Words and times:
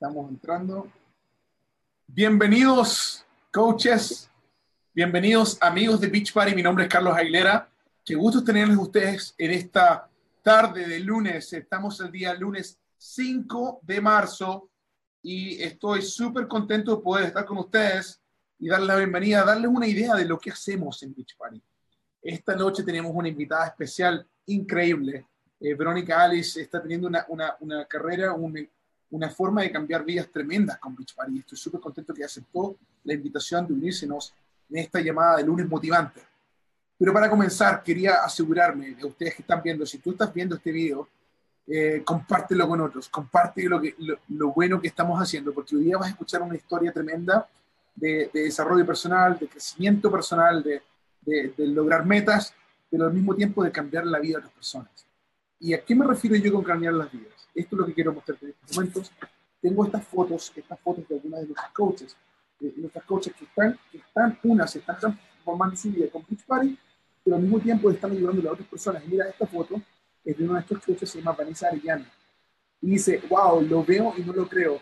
Estamos 0.00 0.30
entrando. 0.30 0.88
Bienvenidos, 2.06 3.26
coaches. 3.52 4.30
Bienvenidos, 4.94 5.58
amigos 5.60 6.00
de 6.00 6.06
Beach 6.06 6.32
Party. 6.32 6.54
Mi 6.54 6.62
nombre 6.62 6.84
es 6.84 6.88
Carlos 6.88 7.16
Aguilera. 7.16 7.68
Qué 8.04 8.14
gusto 8.14 8.44
tenerles 8.44 8.76
ustedes 8.76 9.34
en 9.36 9.50
esta 9.50 10.08
tarde 10.40 10.86
de 10.86 11.00
lunes. 11.00 11.52
Estamos 11.52 11.98
el 11.98 12.12
día 12.12 12.32
lunes 12.34 12.78
5 12.96 13.80
de 13.82 14.00
marzo 14.00 14.70
y 15.20 15.60
estoy 15.60 16.02
súper 16.02 16.46
contento 16.46 16.94
de 16.94 17.02
poder 17.02 17.26
estar 17.26 17.44
con 17.44 17.58
ustedes 17.58 18.22
y 18.60 18.68
darles 18.68 18.86
la 18.86 18.96
bienvenida, 18.98 19.44
darles 19.44 19.68
una 19.68 19.88
idea 19.88 20.14
de 20.14 20.26
lo 20.26 20.38
que 20.38 20.52
hacemos 20.52 21.02
en 21.02 21.12
Beach 21.12 21.36
Party. 21.36 21.60
Esta 22.22 22.54
noche 22.54 22.84
tenemos 22.84 23.10
una 23.12 23.26
invitada 23.26 23.66
especial 23.66 24.24
increíble. 24.46 25.26
Eh, 25.58 25.74
Verónica 25.74 26.22
Alice 26.22 26.62
está 26.62 26.80
teniendo 26.80 27.08
una, 27.08 27.26
una, 27.28 27.56
una 27.58 27.84
carrera, 27.86 28.32
un, 28.32 28.56
una 29.10 29.30
forma 29.30 29.62
de 29.62 29.72
cambiar 29.72 30.04
vidas 30.04 30.28
tremendas 30.30 30.78
con 30.78 30.94
Beach 30.94 31.14
Party. 31.14 31.38
Estoy 31.38 31.58
súper 31.58 31.80
contento 31.80 32.12
que 32.12 32.24
aceptó 32.24 32.76
la 33.04 33.14
invitación 33.14 33.66
de 33.66 33.72
unírsenos 33.72 34.34
en 34.70 34.78
esta 34.78 35.00
llamada 35.00 35.36
de 35.38 35.44
lunes 35.44 35.68
motivante. 35.68 36.20
Pero 36.98 37.12
para 37.12 37.30
comenzar, 37.30 37.82
quería 37.82 38.24
asegurarme 38.24 38.90
de 38.90 39.04
ustedes 39.06 39.36
que 39.36 39.42
están 39.42 39.62
viendo, 39.62 39.86
si 39.86 39.98
tú 39.98 40.10
estás 40.10 40.32
viendo 40.34 40.56
este 40.56 40.72
video, 40.72 41.08
eh, 41.66 42.02
compártelo 42.04 42.66
con 42.66 42.80
otros, 42.80 43.08
comparte 43.08 43.62
lo, 43.68 43.80
que, 43.80 43.94
lo, 44.28 44.52
bueno 44.52 44.80
que 44.80 44.88
estamos 44.88 45.20
haciendo, 45.20 45.52
porque 45.52 45.76
hoy 45.76 45.84
día 45.84 45.98
vas 45.98 46.08
a 46.08 46.10
escuchar 46.10 46.42
una 46.42 46.56
historia 46.56 46.92
tremenda 46.92 47.46
de, 47.94 48.30
desarrollo 48.32 48.84
personal, 48.84 49.38
de 49.38 49.48
crecimiento 49.48 50.10
personal, 50.10 50.62
de, 50.62 50.82
de, 51.20 51.52
de, 51.56 51.66
lograr 51.68 52.04
metas, 52.04 52.52
pero 52.90 53.06
al 53.06 53.12
mismo 53.12 53.34
tiempo 53.34 53.62
de 53.62 53.70
cambiar 53.70 54.06
la 54.06 54.18
vida 54.18 54.38
de 54.38 54.44
las 54.44 54.52
personas. 54.52 54.90
¿Y 55.60 55.74
a 55.74 55.84
qué 55.84 55.94
me 55.94 56.06
refiero 56.06 56.36
yo 56.36 56.52
con 56.52 56.64
cambiar 56.64 56.94
las 56.94 57.12
vidas? 57.12 57.37
Esto 57.58 57.74
es 57.74 57.80
lo 57.80 57.86
que 57.86 57.94
quiero 57.94 58.12
mostrarte 58.12 58.46
en 58.46 58.52
estos 58.52 58.76
momentos. 58.76 59.12
Tengo 59.60 59.84
estas 59.84 60.06
fotos, 60.06 60.52
estas 60.54 60.78
fotos 60.80 61.08
de 61.08 61.16
algunas 61.16 61.40
de 61.40 61.46
nuestras 61.46 61.72
coaches, 61.72 62.16
de 62.60 62.72
nuestras 62.76 63.04
coaches 63.04 63.34
que 63.34 63.44
están, 63.44 63.78
que 63.90 63.98
están 63.98 64.38
unas, 64.44 64.76
están 64.76 64.98
transformando 64.98 65.76
su 65.76 65.90
vida 65.90 66.08
con 66.10 66.24
Beach 66.28 66.44
Party, 66.46 66.78
pero 67.24 67.36
al 67.36 67.42
mismo 67.42 67.58
tiempo 67.58 67.90
están 67.90 68.12
ayudando 68.12 68.48
a 68.48 68.52
otras 68.52 68.68
personas. 68.68 69.02
Y 69.04 69.08
mira, 69.08 69.28
esta 69.28 69.46
foto 69.46 69.82
es 70.24 70.38
de 70.38 70.44
una 70.44 70.54
de 70.54 70.60
estas 70.60 70.84
coaches, 70.84 71.10
se 71.10 71.18
llama 71.18 71.32
Vanessa 71.32 71.66
Arellana. 71.66 72.08
Y 72.80 72.90
dice, 72.90 73.20
wow, 73.28 73.60
lo 73.60 73.84
veo 73.84 74.14
y 74.16 74.22
no 74.22 74.32
lo 74.32 74.48
creo. 74.48 74.80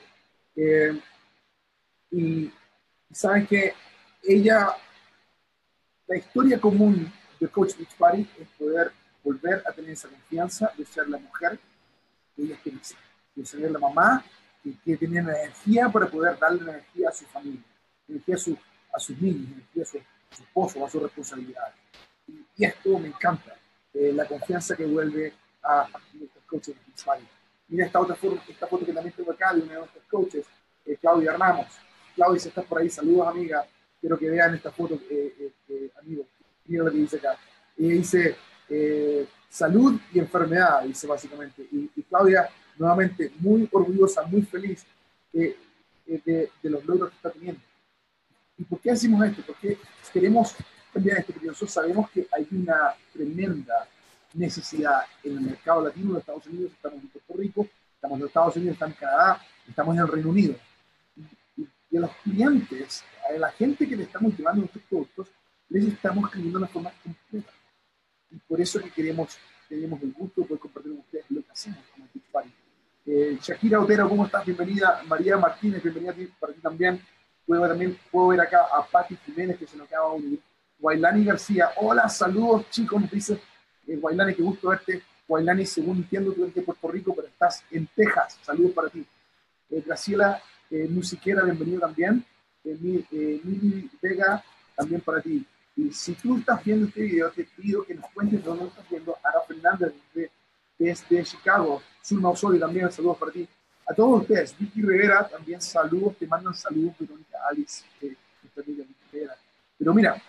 Eh, 0.55 1.01
y 2.11 2.53
saben 3.11 3.47
que 3.47 3.73
ella, 4.23 4.69
la 6.07 6.17
historia 6.19 6.61
común 6.61 7.11
de 7.41 7.49
Coach 7.49 7.77
Beach 7.79 7.97
Party 7.97 8.29
es 8.39 8.49
poder 8.59 8.93
volver 9.25 9.63
a 9.67 9.73
tener 9.73 9.93
esa 9.93 10.09
confianza 10.09 10.71
de 10.77 10.85
ser 10.85 11.09
la 11.09 11.19
mujer 11.19 11.59
ella 12.37 12.59
quiere 12.63 12.79
ser, 12.83 12.99
quiere 13.35 13.49
ser 13.49 13.71
la 13.71 13.79
mamá 13.79 14.25
que 14.63 14.73
quiere 14.85 15.07
tener 15.07 15.23
energía 15.23 15.89
para 15.89 16.07
poder 16.07 16.39
darle 16.39 16.63
energía 16.63 17.09
a 17.09 17.13
su 17.13 17.25
familia, 17.27 17.63
energía 18.09 18.35
a, 18.35 18.39
su, 18.39 18.59
a 18.93 18.99
sus 18.99 19.21
niños, 19.21 19.53
energía 19.53 19.83
a 19.83 19.87
su, 19.87 19.99
esposo, 20.43 20.85
a 20.85 20.91
su 20.91 21.01
responsabilidad. 21.01 21.73
Y, 22.27 22.65
esto 22.65 22.99
me 22.99 23.09
encanta, 23.09 23.55
eh, 23.95 24.13
la 24.13 24.27
confianza 24.27 24.77
que 24.77 24.85
vuelve 24.85 25.33
a, 25.63 25.83
a 25.83 26.01
nuestros 26.15 26.45
coaches 26.45 26.75
de 26.75 26.83
Mira 27.69 27.87
esta 27.87 28.01
otra 28.01 28.15
foto, 28.15 28.41
esta 28.49 28.67
foto 28.67 28.87
que 28.87 28.93
también 28.93 29.15
tengo 29.15 29.33
acá 29.33 29.53
de 29.53 29.63
una 29.63 29.73
de 29.73 29.79
nuestros 29.79 30.05
coaches, 30.05 30.47
eh, 30.85 30.97
Claudia 31.01 31.33
Ramos. 31.33 31.67
Claudia, 32.15 32.41
si 32.41 32.49
estás 32.49 32.65
por 32.65 32.79
ahí, 32.79 32.89
saludos 32.89 33.29
amiga. 33.29 33.67
Quiero 34.01 34.17
que 34.19 34.31
vean 34.31 34.55
esta 34.55 34.71
foto, 34.71 34.95
eh, 35.11 35.53
eh 35.69 35.91
amigo. 36.01 36.27
Mira 36.67 36.85
lo 36.85 36.91
que 36.93 36.99
dice 36.99 37.17
acá. 37.17 37.37
Ella 37.77 37.95
dice, 37.95 38.37
salud 39.49 39.99
y 40.13 40.19
enfermedad, 40.19 40.83
dice 40.83 41.07
básicamente. 41.07 41.67
Y, 41.71 42.03
Claudia, 42.09 42.49
nuevamente, 42.77 43.33
muy 43.39 43.69
orgullosa, 43.73 44.23
muy 44.23 44.43
feliz 44.43 44.85
de, 45.33 45.57
de, 46.07 46.51
los 46.63 46.85
logros 46.85 47.11
que 47.11 47.17
está 47.17 47.31
teniendo. 47.31 47.61
¿Y 48.59 48.65
por 48.65 48.81
qué 48.81 48.91
hacemos 48.91 49.25
esto? 49.27 49.43
Porque 49.47 49.79
queremos 50.13 50.55
cambiar 50.93 51.19
esto, 51.19 51.33
porque 51.33 51.49
nosotros 51.49 51.73
sabemos 51.73 52.11
que 52.11 52.27
hay 52.33 52.47
una 52.51 52.95
tremenda 53.13 53.87
necesidad 54.35 55.01
en 55.25 55.39
el 55.39 55.41
mercado 55.41 55.85
latino 55.85 56.15
de 56.15 56.21
Estados 56.21 56.47
Unidos, 56.47 56.73
estamos 56.73 57.03
en 57.03 57.09
Puerto 57.09 57.35
Rico, 57.35 57.69
estamos 57.95 58.21
en 58.21 58.27
Estados 58.27 58.57
Unidos, 58.57 58.73
estamos 58.75 58.95
en 58.95 59.01
Canadá, 59.01 59.43
estamos 59.69 59.95
en 59.95 60.01
el 60.03 60.09
Reino 60.09 60.31
Unido. 60.31 60.55
Y, 61.57 61.67
y 61.91 61.97
a 61.97 62.01
los 62.01 62.11
clientes, 62.23 63.05
a 63.29 63.39
la 63.39 63.51
gente 63.53 63.89
que 63.89 63.97
le 63.97 64.05
estamos 64.05 64.37
llevando 64.37 64.61
nuestros 64.61 64.85
productos, 64.85 65.29
les 65.69 65.87
estamos 65.87 66.25
escribiendo 66.25 66.59
de 66.59 66.65
una 66.65 66.73
forma 66.73 66.93
completa 67.03 67.51
y 68.31 68.37
por 68.37 68.61
eso 68.61 68.81
que 68.81 68.91
queremos, 68.91 69.39
tenemos 69.69 70.03
el 70.03 70.13
gusto 70.13 70.41
de 70.41 70.47
poder 70.47 70.61
compartir 70.61 70.93
con 70.93 71.01
ustedes 71.01 71.25
lo 71.31 71.43
que 71.43 71.51
hacemos 71.51 71.79
como 71.93 72.09
Beach 72.13 72.27
Party. 72.31 72.51
Eh, 73.07 73.39
Shakira 73.41 73.81
Otero, 73.81 74.09
¿cómo 74.09 74.27
estás? 74.27 74.45
Bienvenida. 74.45 75.03
María 75.07 75.37
Martínez, 75.37 75.83
bienvenida 75.83 76.15
para 76.39 76.53
ti 76.53 76.61
también. 76.61 77.01
Puedo 77.47 77.69
también 77.69 77.97
puedo 78.11 78.29
ver 78.29 78.41
acá 78.41 78.67
a 78.73 78.85
Patti 78.85 79.17
Jiménez, 79.25 79.59
que 79.59 79.67
se 79.67 79.77
nos 79.77 79.87
acaba 79.87 80.11
de 80.11 80.17
unir. 80.17 80.41
Guailani 80.79 81.25
García, 81.25 81.71
hola, 81.77 82.09
saludos 82.09 82.69
chicos, 82.71 83.01
nos 83.01 83.11
dice 83.11 83.41
eh, 83.87 83.97
Guailani, 83.97 84.35
qué 84.35 84.43
gusto 84.43 84.69
verte. 84.69 85.03
Guailani, 85.29 85.65
según 85.65 85.99
entiendo, 85.99 86.33
tú 86.33 86.43
eres 86.43 86.55
de 86.55 86.63
Puerto 86.63 86.89
Rico, 86.89 87.15
pero 87.15 87.29
estás 87.29 87.65
en 87.71 87.87
Texas. 87.95 88.39
Saludos 88.43 88.73
para 88.73 88.89
ti. 88.89 89.05
Eh, 89.71 89.83
Graciela 89.85 90.43
eh, 90.71 90.89
Musiquera, 90.89 91.43
bienvenido 91.43 91.81
también. 91.81 92.25
Eh, 92.65 93.05
eh 93.13 93.41
Mili 93.45 93.91
Vega, 94.03 94.43
también 94.77 95.01
para 95.01 95.21
ti. 95.21 95.45
Y 95.77 95.93
si 95.93 96.15
tú 96.15 96.39
estás 96.39 96.65
viendo 96.65 96.87
este 96.87 97.03
video, 97.03 97.31
te 97.31 97.45
pido 97.45 97.85
que 97.85 97.95
nos 97.95 98.11
cuentes 98.11 98.43
dónde 98.43 98.65
estás 98.65 98.89
viendo. 98.89 99.15
Ara 99.23 99.43
Fernández 99.47 99.93
desde, 100.15 100.31
desde 100.79 101.25
Chicago. 101.25 101.83
Zulma 102.03 102.31
Osorio 102.31 102.59
también, 102.59 102.91
saludos 102.91 103.19
para 103.19 103.31
ti. 103.31 103.47
A 103.87 103.95
todos 103.95 104.23
ustedes, 104.23 104.57
Vicky 104.59 104.83
Rivera, 104.83 105.29
también 105.29 105.61
saludos, 105.61 106.17
te 106.17 106.27
mandan 106.27 106.55
saludos, 106.55 106.95
Verónica 106.99 107.39
Alice, 107.49 107.85
eh, 108.01 108.17
Rivera. 108.57 109.37
Pero 109.79 109.95
mira, 109.95 110.21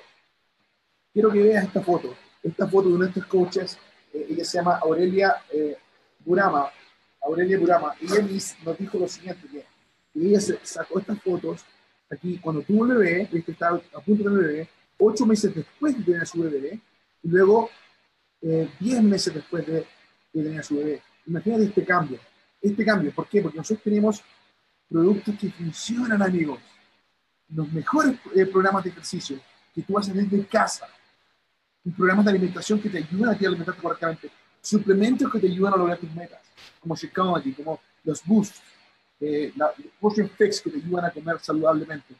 quiero 1.13 1.31
que 1.31 1.41
veas 1.41 1.65
esta 1.65 1.81
foto. 1.81 2.13
Esta 2.43 2.67
foto 2.67 2.89
de 2.89 2.95
uno 2.95 3.05
de 3.05 3.09
estos 3.09 3.25
coaches, 3.25 3.79
eh, 4.13 4.27
ella 4.29 4.43
se 4.43 4.57
llama 4.57 4.77
Aurelia 4.77 5.37
eh, 5.51 5.77
Burama. 6.19 6.69
Aurelia 7.21 7.57
Burama. 7.57 7.95
Y 8.01 8.05
ella 8.05 8.27
nos 8.65 8.77
dijo 8.77 8.99
lo 8.99 9.07
siguiente, 9.07 9.47
que 9.47 9.65
ella 10.13 10.39
sacó 10.61 10.99
estas 10.99 11.21
fotos 11.21 11.65
aquí 12.09 12.37
cuando 12.39 12.61
tuvo 12.61 12.85
el 12.85 12.97
bebé, 12.97 13.29
que 13.29 13.51
estaba 13.51 13.77
a 13.77 13.99
punto 14.01 14.23
de 14.23 14.29
tener 14.29 14.47
bebé, 14.47 14.69
ocho 14.99 15.25
meses 15.25 15.53
después 15.53 15.97
de 15.97 16.03
tener 16.03 16.21
a 16.21 16.25
su 16.25 16.41
bebé, 16.41 16.79
y 17.23 17.27
luego 17.29 17.69
eh, 18.41 18.69
diez 18.79 19.01
meses 19.01 19.33
después 19.33 19.65
de, 19.65 19.85
tener 20.31 20.59
a 20.59 20.63
su 20.63 20.77
bebé. 20.77 21.01
Imagínate 21.25 21.63
este 21.65 21.85
cambio. 21.85 22.19
Este 22.61 22.85
cambio, 22.85 23.11
¿por 23.11 23.27
qué? 23.27 23.41
Porque 23.41 23.57
nosotros 23.57 23.83
tenemos 23.83 24.23
productos 24.89 25.35
que 25.39 25.49
funcionan, 25.49 26.21
amigos. 26.21 26.59
Los 27.49 27.71
mejores 27.71 28.15
eh, 28.35 28.45
programas 28.45 28.83
de 28.83 28.89
ejercicio 28.91 29.39
que 29.73 29.81
tú 29.81 29.97
haces 29.97 30.13
desde 30.13 30.45
casa. 30.45 30.87
Un 31.83 31.93
programa 31.93 32.23
de 32.23 32.31
alimentación 32.31 32.81
que 32.81 32.89
te 32.89 32.97
ayudan 32.97 33.33
a 33.33 33.37
ti 33.37 33.45
a 33.45 33.47
alimentarte 33.47 33.81
correctamente. 33.81 34.29
Suplementos 34.61 35.31
que 35.31 35.39
te 35.39 35.47
ayudan 35.47 35.73
a 35.73 35.77
lograr 35.77 35.97
tus 35.97 36.11
metas, 36.13 36.41
como 36.79 36.95
Shakeology, 36.95 37.53
como 37.53 37.79
los 38.03 38.25
Boosts, 38.25 38.61
eh, 39.19 39.53
la, 39.55 39.71
los 40.01 40.13
Fix 40.37 40.61
que 40.61 40.69
te 40.69 40.77
ayudan 40.77 41.05
a 41.05 41.11
comer 41.11 41.39
saludablemente. 41.39 42.15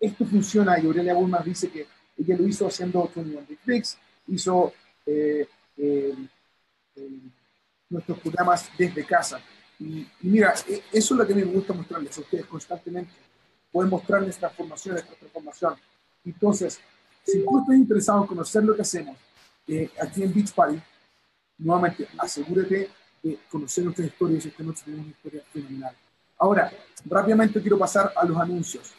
Esto 0.00 0.24
funciona 0.24 0.78
y 0.78 0.86
Aurelia 0.86 1.14
Bulmas 1.14 1.44
dice 1.44 1.70
que 1.70 1.86
ella 2.16 2.36
lo 2.36 2.46
hizo 2.46 2.66
haciendo 2.66 3.10
21 3.14 3.46
Fix, 3.64 3.98
hizo 4.28 4.72
eh, 5.06 5.46
nuestros 7.90 8.18
programas 8.18 8.70
desde 8.76 9.04
casa. 9.04 9.40
Y, 9.78 10.06
mira, 10.22 10.54
e, 10.68 10.82
eso 10.92 11.14
es 11.14 11.18
lo 11.18 11.26
que 11.26 11.34
me 11.34 11.44
gusta 11.44 11.72
mostrarles 11.72 12.16
a 12.16 12.20
ustedes 12.20 12.46
constantemente. 12.46 13.12
Pueden 13.72 13.90
mostrarles 13.90 14.38
transformación, 14.38 14.96
esta 14.96 15.14
transformación. 15.14 15.74
Entonces, 16.24 16.80
si 17.24 17.44
tú 17.44 17.60
estás 17.60 17.76
interesado 17.76 18.22
en 18.22 18.26
conocer 18.26 18.64
lo 18.64 18.74
que 18.74 18.82
hacemos 18.82 19.16
eh, 19.66 19.90
aquí 20.00 20.22
en 20.22 20.32
Beach 20.32 20.52
Party, 20.52 20.80
nuevamente 21.58 22.06
asegúrate 22.18 22.90
de 23.22 23.38
conocer 23.50 23.84
nuestras 23.84 24.08
historias. 24.08 24.46
Esta 24.46 24.62
noche 24.62 24.82
tenemos 24.84 25.06
una 25.06 25.14
historia 25.14 25.42
fenomenal. 25.52 25.96
Ahora, 26.38 26.72
rápidamente 27.06 27.60
quiero 27.60 27.78
pasar 27.78 28.12
a 28.14 28.24
los 28.24 28.36
anuncios. 28.36 28.92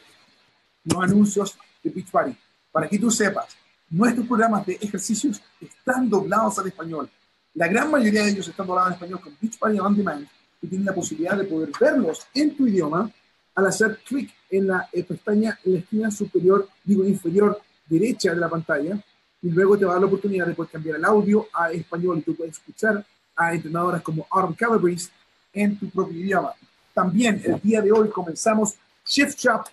Los 0.84 1.04
anuncios 1.04 1.58
de 1.84 1.90
Beach 1.90 2.12
Party. 2.12 2.38
Para 2.76 2.90
que 2.90 3.00
tú 3.00 3.10
sepas, 3.10 3.56
nuestros 3.90 4.28
programas 4.28 4.66
de 4.66 4.74
ejercicios 4.74 5.42
están 5.62 6.10
doblados 6.10 6.60
al 6.60 6.68
español. 6.68 7.10
La 7.54 7.70
gran 7.70 7.90
mayoría 7.90 8.24
de 8.24 8.32
ellos 8.32 8.50
están 8.50 8.68
doblados 8.68 8.90
al 8.90 8.94
español 8.96 9.22
con 9.22 9.38
Beachbody 9.40 9.80
On 9.80 9.96
Demand 9.96 10.28
y 10.62 10.68
tienes 10.68 10.86
la 10.86 10.94
posibilidad 10.94 11.38
de 11.38 11.46
poder 11.46 11.70
verlos 11.80 12.28
en 12.34 12.54
tu 12.54 12.68
idioma 12.68 13.10
al 13.56 13.68
hacer 13.68 14.00
clic 14.06 14.30
en 14.50 14.68
la 14.68 14.90
eh, 14.92 15.06
pestaña 15.06 15.58
en 15.64 15.72
la 15.72 15.80
esquina 15.80 16.12
superior, 16.12 16.68
digo 16.84 17.06
inferior 17.06 17.62
derecha 17.88 18.32
de 18.34 18.42
la 18.42 18.50
pantalla 18.50 19.02
y 19.42 19.50
luego 19.52 19.78
te 19.78 19.86
va 19.86 19.92
a 19.92 19.94
dar 19.94 20.02
la 20.02 20.08
oportunidad 20.08 20.46
de 20.46 20.54
poder 20.54 20.74
cambiar 20.74 20.98
el 20.98 21.06
audio 21.06 21.48
a 21.54 21.72
español 21.72 22.18
y 22.18 22.24
tú 22.24 22.36
puedes 22.36 22.58
escuchar 22.58 23.06
a 23.38 23.54
entrenadoras 23.54 24.02
como 24.02 24.28
Arm 24.30 24.54
Calabrese 24.54 25.12
en 25.54 25.80
tu 25.80 25.90
propio 25.90 26.20
idioma. 26.20 26.52
También 26.94 27.42
el 27.42 27.58
día 27.62 27.82
de 27.82 27.94
hoy 27.94 28.10
comenzamos 28.10 28.76
Shift 29.06 29.40
Shop 29.40 29.64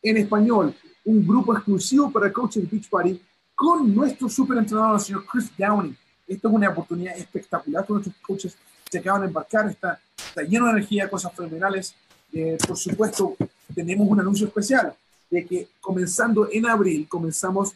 en 0.00 0.18
español 0.18 0.76
un 1.06 1.26
grupo 1.26 1.54
exclusivo 1.54 2.10
para 2.10 2.32
coaching 2.32 2.66
Beach 2.70 2.88
Party 2.90 3.20
con 3.54 3.94
nuestro 3.94 4.28
super 4.28 4.58
entrenador, 4.58 4.96
el 4.96 5.00
señor 5.00 5.24
Chris 5.26 5.50
Downey. 5.56 5.96
Esto 6.26 6.48
es 6.48 6.54
una 6.54 6.68
oportunidad 6.68 7.16
espectacular 7.16 7.86
con 7.86 7.96
nuestros 7.96 8.16
coaches 8.20 8.56
se 8.90 8.98
acaban 8.98 9.22
de 9.22 9.26
embarcar, 9.28 9.68
está, 9.68 10.00
está 10.16 10.42
lleno 10.42 10.66
de 10.66 10.72
energía, 10.72 11.08
cosas 11.08 11.32
fenomenales. 11.34 11.94
eh, 12.32 12.58
por 12.66 12.76
supuesto, 12.76 13.36
tenemos 13.74 14.06
un 14.08 14.20
anuncio 14.20 14.46
especial 14.46 14.94
de 15.30 15.44
que 15.44 15.68
comenzando 15.80 16.48
en 16.52 16.66
abril, 16.66 17.08
comenzamos 17.08 17.72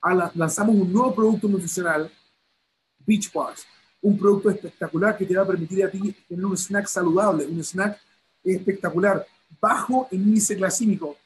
a 0.00 0.30
lanzamos 0.34 0.76
un 0.76 0.92
nuevo 0.92 1.14
producto 1.14 1.48
nutricional, 1.48 2.10
Beach 3.06 3.32
Bars, 3.32 3.66
un 4.02 4.18
producto 4.18 4.50
espectacular 4.50 5.16
que 5.16 5.26
te 5.26 5.36
va 5.36 5.42
a 5.42 5.46
permitir 5.46 5.84
a 5.84 5.90
ti 5.90 6.14
tener 6.28 6.44
un 6.44 6.56
snack 6.56 6.86
saludable, 6.86 7.46
un 7.46 7.62
snack 7.62 7.98
espectacular, 8.44 9.26
bajo 9.60 10.08
en 10.10 10.22
índice 10.22 10.54
glicémico, 10.54 11.16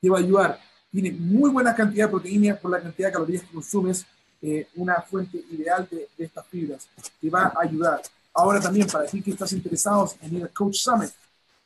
te 0.00 0.08
va 0.08 0.18
a 0.18 0.20
ayudar. 0.20 0.69
Tiene 0.90 1.12
muy 1.12 1.50
buena 1.50 1.74
cantidad 1.74 2.06
de 2.06 2.10
proteína 2.10 2.56
por 2.56 2.70
la 2.70 2.80
cantidad 2.80 3.08
de 3.08 3.12
calorías 3.12 3.42
que 3.42 3.52
consumes, 3.52 4.04
eh, 4.42 4.68
una 4.76 5.00
fuente 5.02 5.42
ideal 5.50 5.86
de, 5.90 6.08
de, 6.16 6.24
estas 6.24 6.46
fibras. 6.46 6.88
Te 7.20 7.30
va 7.30 7.52
a 7.54 7.62
ayudar. 7.62 8.00
Ahora 8.34 8.60
también, 8.60 8.86
para 8.86 9.06
ti 9.06 9.22
que 9.22 9.32
estás 9.32 9.52
interesados 9.52 10.16
en 10.22 10.36
el 10.36 10.50
Coach 10.50 10.76
Summit, 10.76 11.10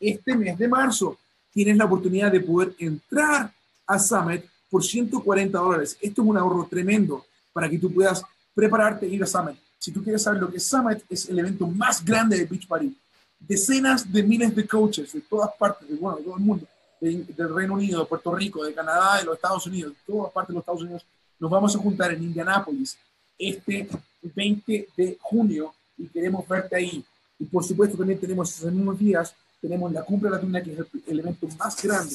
este 0.01 0.37
mes 0.37 0.59
de 0.59 0.69
marzo 0.69 1.19
tienes 1.53 1.77
la 1.77 1.85
oportunidad 1.85 2.33
de 2.33 2.41
poder 2.41 2.75
entrar 2.79 3.53
a 3.87 3.99
Summit 3.99 4.45
por 4.69 4.83
140 4.83 5.57
dólares. 5.57 5.97
Esto 6.01 6.23
es 6.23 6.29
un 6.29 6.37
ahorro 6.37 6.67
tremendo 6.69 7.25
para 7.53 7.69
que 7.71 7.79
tú 7.79 7.93
puedas 7.93 8.23
prepararte 8.55 9.07
e 9.07 9.11
ir 9.11 9.23
a 9.23 9.27
Summit. 9.27 9.57
Si 9.79 9.93
tú 9.93 10.03
quieres 10.03 10.23
saber 10.23 10.41
lo 10.41 10.51
que 10.51 10.57
es 10.57 10.67
Summit, 10.67 11.05
es 11.09 11.29
el 11.29 11.39
evento 11.39 11.67
más 11.67 12.05
grande 12.05 12.37
de 12.39 12.45
Beach 12.45 12.67
Party. 12.67 12.97
Decenas 13.39 14.11
de 14.11 14.23
miles 14.23 14.55
de 14.57 14.67
coaches 14.67 15.13
de 15.13 15.21
todas 15.21 15.51
partes, 15.59 15.89
de, 15.89 15.95
bueno, 15.97 16.17
de 16.19 16.25
todo 16.25 16.37
el 16.37 16.43
mundo, 16.43 16.67
del 17.01 17.55
Reino 17.55 17.75
Unido, 17.75 18.01
de 18.01 18.07
Puerto 18.07 18.35
Rico, 18.35 18.65
de 18.65 18.75
Canadá, 18.75 19.19
de 19.19 19.25
los 19.25 19.37
Estados 19.37 19.67
Unidos, 19.67 19.93
de 19.93 20.13
todas 20.13 20.33
partes 20.33 20.49
de 20.49 20.55
los 20.55 20.63
Estados 20.63 20.83
Unidos, 20.83 21.05
nos 21.39 21.51
vamos 21.51 21.75
a 21.75 21.79
juntar 21.79 22.13
en 22.13 22.23
Indianápolis 22.23 22.97
este 23.39 23.89
20 24.23 24.89
de 24.97 25.19
junio 25.21 25.75
y 25.99 26.07
queremos 26.07 26.47
verte 26.49 26.77
ahí. 26.77 27.05
Y 27.39 27.45
por 27.47 27.65
supuesto 27.65 27.97
también 27.97 28.19
tenemos 28.19 28.57
esos 28.57 28.73
mismos 28.73 28.99
días 28.99 29.35
tenemos 29.65 29.91
la 29.93 30.03
cumbre 30.03 30.31
latina, 30.31 30.63
que 30.63 30.73
es 30.73 30.79
el 30.79 31.03
elemento 31.07 31.49
más 31.59 31.83
grande 31.83 32.15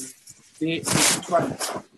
de, 0.60 0.66
de 0.66 0.84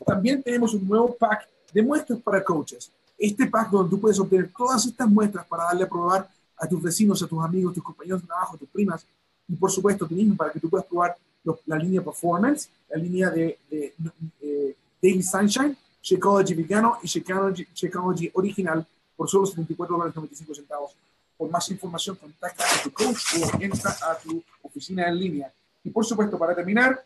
También 0.06 0.42
tenemos 0.42 0.72
un 0.72 0.88
nuevo 0.88 1.14
pack 1.14 1.46
de 1.74 1.82
muestras 1.82 2.18
para 2.20 2.42
coaches. 2.42 2.90
Este 3.18 3.46
pack 3.46 3.70
donde 3.70 3.90
tú 3.90 4.00
puedes 4.00 4.18
obtener 4.18 4.50
todas 4.56 4.86
estas 4.86 5.08
muestras 5.08 5.44
para 5.46 5.64
darle 5.64 5.84
a 5.84 5.88
probar 5.88 6.26
a 6.56 6.66
tus 6.66 6.82
vecinos, 6.82 7.22
a 7.22 7.26
tus 7.26 7.44
amigos, 7.44 7.74
tus 7.74 7.82
compañeros 7.82 8.22
de 8.22 8.26
trabajo, 8.26 8.56
a 8.56 8.58
tus 8.58 8.68
primas, 8.70 9.04
y 9.46 9.54
por 9.54 9.70
supuesto 9.70 10.06
tú 10.06 10.14
mismo 10.14 10.34
para 10.36 10.50
que 10.50 10.58
tú 10.58 10.70
puedas 10.70 10.86
probar 10.86 11.18
la 11.66 11.76
línea 11.76 12.02
Performance, 12.02 12.68
la 12.90 12.96
línea 12.96 13.30
de, 13.30 13.58
eh, 13.70 14.76
Daily 15.00 15.22
Sunshine, 15.22 15.76
Shakeology 16.02 16.54
vegano 16.54 16.98
y 17.02 17.06
Shakeology, 17.06 18.30
original 18.34 18.86
por 19.16 19.28
solo 19.28 19.46
74 19.46 19.96
dólares 19.96 20.14
95 20.14 20.54
centavos. 20.54 20.92
Por 21.36 21.50
más 21.50 21.68
información, 21.70 22.16
contacta 22.16 22.64
a 22.64 22.82
tu 22.82 22.92
coach 22.92 23.18
o 23.40 23.60
entra 23.60 23.90
a 23.90 24.16
tu 24.18 24.42
oficina 24.62 25.08
en 25.08 25.18
línea. 25.18 25.52
Y 25.82 25.90
por 25.90 26.04
supuesto, 26.04 26.38
para 26.38 26.54
terminar, 26.54 27.02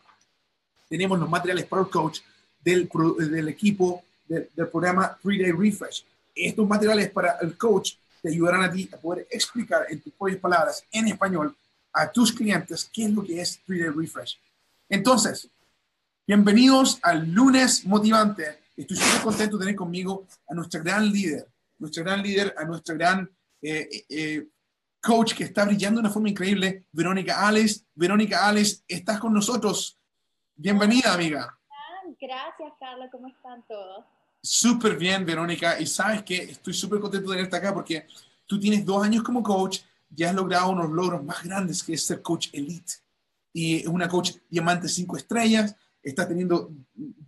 tenemos 0.87 1.19
los 1.19 1.29
materiales 1.29 1.65
para 1.65 1.81
el 1.81 1.89
coach 1.89 2.19
del, 2.63 2.89
del 3.31 3.47
equipo 3.49 4.03
del, 4.27 4.47
programa 4.67 5.17
3-Day 5.23 5.51
Refresh. 5.51 6.05
Estos 6.35 6.67
materiales 6.67 7.09
para 7.09 7.37
el 7.41 7.57
coach 7.57 7.93
te 8.21 8.29
ayudarán 8.29 8.63
a 8.63 8.71
ti 8.71 8.89
a 8.93 8.97
poder 8.97 9.27
explicar 9.29 9.85
en 9.89 10.01
tus 10.01 10.13
propias 10.13 10.39
palabras, 10.39 10.83
en 10.91 11.07
español, 11.07 11.55
a 11.93 12.11
tus 12.11 12.31
clientes 12.31 12.89
qué 12.91 13.05
es 13.05 13.11
lo 13.11 13.23
que 13.23 13.41
es 13.41 13.59
3-Day 13.67 13.89
Refresh. 13.89 14.39
Entonces, 14.89 15.49
bienvenidos 16.25 16.99
al 17.01 17.29
lunes 17.31 17.85
motivante. 17.85 18.59
Estoy 18.75 18.97
súper 18.97 19.21
contento 19.21 19.57
de 19.57 19.65
tener 19.65 19.75
conmigo 19.75 20.27
a 20.47 20.53
nuestra 20.53 20.81
gran 20.81 21.11
líder, 21.11 21.47
nuestra 21.79 22.03
gran 22.03 22.21
líder, 22.21 22.53
a 22.57 22.63
nuestra 22.65 22.95
gran 22.95 23.29
eh, 23.61 24.05
eh, 24.09 24.47
coach 25.01 25.33
que 25.33 25.45
está 25.45 25.65
brillando 25.65 25.99
de 25.99 26.05
una 26.05 26.13
forma 26.13 26.29
increíble, 26.29 26.85
Verónica 26.91 27.47
Alex. 27.47 27.85
Verónica 27.95 28.47
Alex, 28.47 28.83
estás 28.87 29.19
con 29.19 29.33
nosotros. 29.33 29.97
Bienvenida, 30.55 31.13
amiga. 31.13 31.57
Gracias, 32.19 32.73
Carla. 32.79 33.09
¿Cómo 33.11 33.27
están 33.27 33.63
todos? 33.67 34.05
Súper 34.41 34.97
bien, 34.97 35.25
Verónica. 35.25 35.79
Y 35.79 35.85
sabes 35.85 36.23
que 36.23 36.37
estoy 36.37 36.73
súper 36.73 36.99
contento 36.99 37.29
de 37.29 37.37
tenerte 37.37 37.57
acá 37.57 37.73
porque 37.73 38.07
tú 38.45 38.59
tienes 38.59 38.85
dos 38.85 39.03
años 39.03 39.23
como 39.23 39.43
coach, 39.43 39.79
ya 40.09 40.29
has 40.29 40.35
logrado 40.35 40.69
unos 40.69 40.89
logros 40.91 41.23
más 41.23 41.43
grandes 41.43 41.83
que 41.83 41.93
es 41.93 42.05
ser 42.05 42.21
coach 42.21 42.49
elite. 42.53 42.93
Y 43.53 43.85
una 43.87 44.07
coach 44.07 44.33
diamante 44.49 44.87
cinco 44.87 45.17
estrellas, 45.17 45.75
estás 46.03 46.27
teniendo 46.27 46.71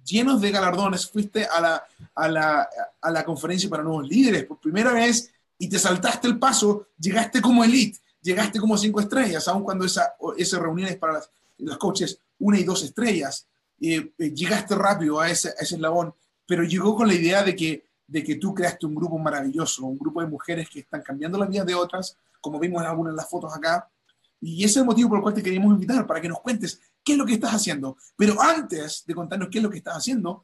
llenos 0.04 0.42
de 0.42 0.52
galardones. 0.52 1.08
Fuiste 1.10 1.46
a 1.46 1.60
la, 1.60 1.84
a 2.16 2.28
la, 2.28 2.70
a 3.02 3.12
la 3.12 3.26
conferencia 3.26 3.70
para 3.70 3.84
nuevos 3.84 4.08
líderes 4.08 4.46
por 4.46 4.60
primera 4.60 4.94
vez 4.94 5.32
y 5.58 5.68
te 5.68 5.78
saltaste 5.78 6.28
el 6.28 6.40
paso, 6.40 6.88
llegaste 6.98 7.42
como 7.42 7.64
elite, 7.64 8.00
llegaste 8.22 8.60
como 8.60 8.78
cinco 8.78 9.02
estrellas, 9.02 9.48
aun 9.48 9.64
cuando 9.64 9.86
esa, 9.86 10.16
esa 10.38 10.60
reunión 10.60 10.88
es 10.88 10.98
para 10.98 11.22
los 11.58 11.78
coaches 11.78 12.20
una 12.40 12.58
y 12.58 12.64
dos 12.64 12.84
estrellas. 12.84 13.46
Eh, 13.82 14.12
eh, 14.18 14.32
llegaste 14.32 14.76
rápido 14.76 15.20
a 15.20 15.30
ese, 15.30 15.50
a 15.50 15.62
ese 15.62 15.76
eslabón, 15.76 16.14
pero 16.46 16.64
llegó 16.64 16.96
con 16.96 17.08
la 17.08 17.14
idea 17.14 17.44
de 17.44 17.56
que, 17.56 17.89
de 18.10 18.24
que 18.24 18.36
tú 18.36 18.56
creaste 18.56 18.88
un 18.88 18.96
grupo 18.96 19.20
maravilloso, 19.20 19.86
un 19.86 19.98
grupo 19.98 20.20
de 20.22 20.28
mujeres 20.28 20.68
que 20.68 20.80
están 20.80 21.04
cambiando 21.04 21.38
las 21.38 21.48
vidas 21.48 21.68
de 21.68 21.76
otras, 21.76 22.18
como 22.42 22.60
vimos 22.60 22.82
en 22.82 22.88
algunas 22.88 23.14
de 23.14 23.18
las 23.18 23.30
fotos 23.30 23.56
acá. 23.56 23.88
Y 24.42 24.64
ese 24.64 24.72
es 24.72 24.78
el 24.78 24.86
motivo 24.86 25.10
por 25.10 25.20
el 25.20 25.22
cual 25.22 25.36
te 25.36 25.44
queríamos 25.44 25.72
invitar, 25.74 26.08
para 26.08 26.20
que 26.20 26.28
nos 26.28 26.40
cuentes 26.40 26.82
qué 27.04 27.12
es 27.12 27.18
lo 27.18 27.26
que 27.26 27.34
estás 27.34 27.54
haciendo. 27.54 27.98
Pero 28.18 28.42
antes 28.42 29.06
de 29.06 29.14
contarnos 29.14 29.50
qué 29.50 29.60
es 29.60 29.64
lo 29.64 29.70
que 29.70 29.78
estás 29.78 29.98
haciendo, 29.98 30.44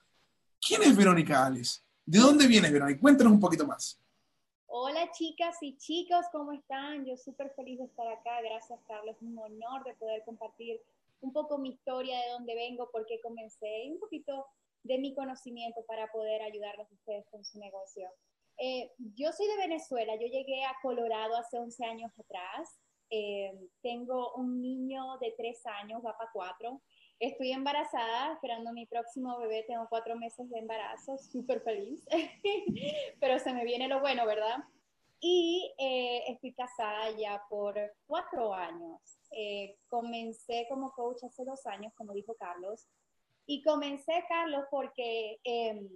¿quién 0.61 0.83
es 0.83 0.95
Verónica 0.95 1.43
Ales? 1.43 1.83
¿De 2.05 2.19
dónde 2.19 2.45
viene 2.45 2.69
Verónica? 2.69 3.01
Cuéntanos 3.01 3.33
un 3.33 3.39
poquito 3.39 3.65
más. 3.65 3.99
Hola 4.67 5.09
chicas 5.11 5.55
y 5.61 5.75
chicos, 5.77 6.25
¿cómo 6.31 6.51
están? 6.51 7.03
Yo 7.05 7.17
súper 7.17 7.51
feliz 7.55 7.79
de 7.79 7.85
estar 7.85 8.07
acá. 8.07 8.41
Gracias 8.43 8.79
Carlos, 8.87 9.15
es 9.15 9.21
un 9.23 9.39
honor 9.39 9.83
de 9.85 9.95
poder 9.95 10.21
compartir 10.23 10.79
un 11.21 11.33
poco 11.33 11.57
mi 11.57 11.69
historia, 11.69 12.15
de 12.19 12.31
dónde 12.33 12.53
vengo, 12.53 12.91
por 12.91 13.07
qué 13.07 13.19
comencé 13.21 13.85
y 13.85 13.91
un 13.91 13.99
poquito 13.99 14.45
de 14.85 14.99
mi 14.99 15.13
conocimiento 15.13 15.83
para 15.85 16.11
poder 16.11 16.41
ayudarles 16.43 16.89
a 16.89 16.93
ustedes 16.93 17.25
con 17.31 17.43
su 17.43 17.59
negocio. 17.59 18.09
Eh, 18.57 18.91
yo 18.97 19.31
soy 19.31 19.47
de 19.47 19.57
Venezuela, 19.57 20.13
yo 20.15 20.27
llegué 20.27 20.63
a 20.63 20.77
Colorado 20.81 21.35
hace 21.35 21.57
11 21.57 21.85
años 21.85 22.11
atrás. 22.19 22.79
Eh, 23.09 23.51
tengo 23.81 24.33
un 24.35 24.61
niño 24.61 25.17
de 25.19 25.33
3 25.37 25.65
años, 25.65 26.01
va 26.05 26.17
para 26.17 26.31
4. 26.31 26.81
Estoy 27.19 27.51
embarazada, 27.51 28.33
esperando 28.33 28.73
mi 28.73 28.85
próximo 28.85 29.37
bebé, 29.39 29.63
tengo 29.67 29.87
cuatro 29.89 30.17
meses 30.17 30.49
de 30.49 30.59
embarazo, 30.59 31.17
súper 31.17 31.61
feliz, 31.61 32.05
pero 33.21 33.39
se 33.39 33.53
me 33.53 33.63
viene 33.63 33.87
lo 33.87 34.01
bueno, 34.01 34.25
¿verdad? 34.25 34.57
Y 35.21 35.73
eh, 35.79 36.23
estoy 36.27 36.53
casada 36.53 37.11
ya 37.11 37.41
por 37.49 37.75
cuatro 38.05 38.53
años. 38.53 38.99
Eh, 39.31 39.77
comencé 39.87 40.67
como 40.69 40.91
coach 40.91 41.23
hace 41.23 41.45
dos 41.45 41.65
años, 41.67 41.93
como 41.95 42.13
dijo 42.13 42.35
Carlos, 42.35 42.85
y 43.45 43.61
comencé, 43.61 44.23
Carlos, 44.27 44.65
porque 44.71 45.39
em, 45.43 45.89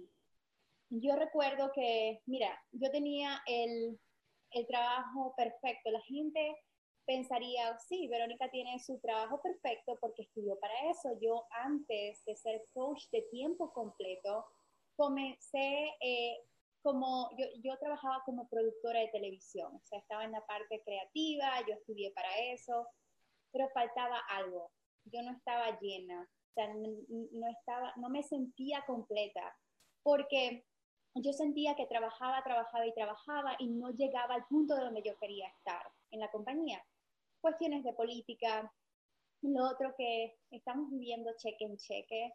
yo 0.90 1.16
recuerdo 1.16 1.70
que, 1.72 2.22
mira, 2.26 2.58
yo 2.72 2.90
tenía 2.90 3.42
el, 3.46 3.98
el 4.52 4.66
trabajo 4.66 5.34
perfecto, 5.36 5.90
la 5.90 6.00
gente 6.02 6.56
pensaría, 7.06 7.76
sí, 7.78 8.06
Verónica 8.08 8.48
tiene 8.50 8.78
su 8.78 9.00
trabajo 9.00 9.40
perfecto 9.42 9.98
porque 10.00 10.22
estudió 10.22 10.58
para 10.60 10.72
eso. 10.90 11.18
Yo 11.20 11.44
antes 11.50 12.24
de 12.24 12.36
ser 12.36 12.62
coach 12.72 13.04
de 13.10 13.22
tiempo 13.32 13.72
completo, 13.72 14.46
comencé 14.94 15.90
eh, 16.00 16.38
como, 16.82 17.30
yo, 17.36 17.46
yo, 17.64 17.76
trabajaba 17.78 18.22
como 18.24 18.48
productora 18.48 19.00
de 19.00 19.08
televisión, 19.08 19.74
o 19.74 19.82
sea, 19.84 19.98
estaba 19.98 20.24
en 20.24 20.32
la 20.32 20.46
parte 20.46 20.80
creativa, 20.84 21.50
yo 21.66 21.74
estudié 21.74 22.12
para 22.12 22.28
eso, 22.52 22.86
pero 23.50 23.68
faltaba 23.70 24.18
algo, 24.28 24.70
yo 25.04 25.20
no 25.22 25.32
estaba 25.32 25.78
llena, 25.80 26.28
no, 26.56 27.48
estaba, 27.48 27.92
no 27.96 28.08
me 28.08 28.22
sentía 28.22 28.84
completa, 28.86 29.56
porque 30.02 30.64
yo 31.14 31.32
sentía 31.32 31.74
que 31.74 31.86
trabajaba, 31.86 32.42
trabajaba 32.42 32.86
y 32.86 32.94
trabajaba 32.94 33.56
y 33.58 33.68
no 33.68 33.90
llegaba 33.90 34.34
al 34.34 34.46
punto 34.46 34.74
de 34.74 34.84
donde 34.84 35.02
yo 35.02 35.16
quería 35.18 35.48
estar 35.48 35.82
en 36.10 36.20
la 36.20 36.30
compañía 36.30 36.84
cuestiones 37.40 37.82
de 37.84 37.92
política, 37.92 38.72
lo 39.42 39.70
otro 39.70 39.94
que 39.96 40.36
estamos 40.50 40.90
viviendo 40.90 41.30
cheque 41.38 41.64
en 41.64 41.76
cheque 41.76 42.32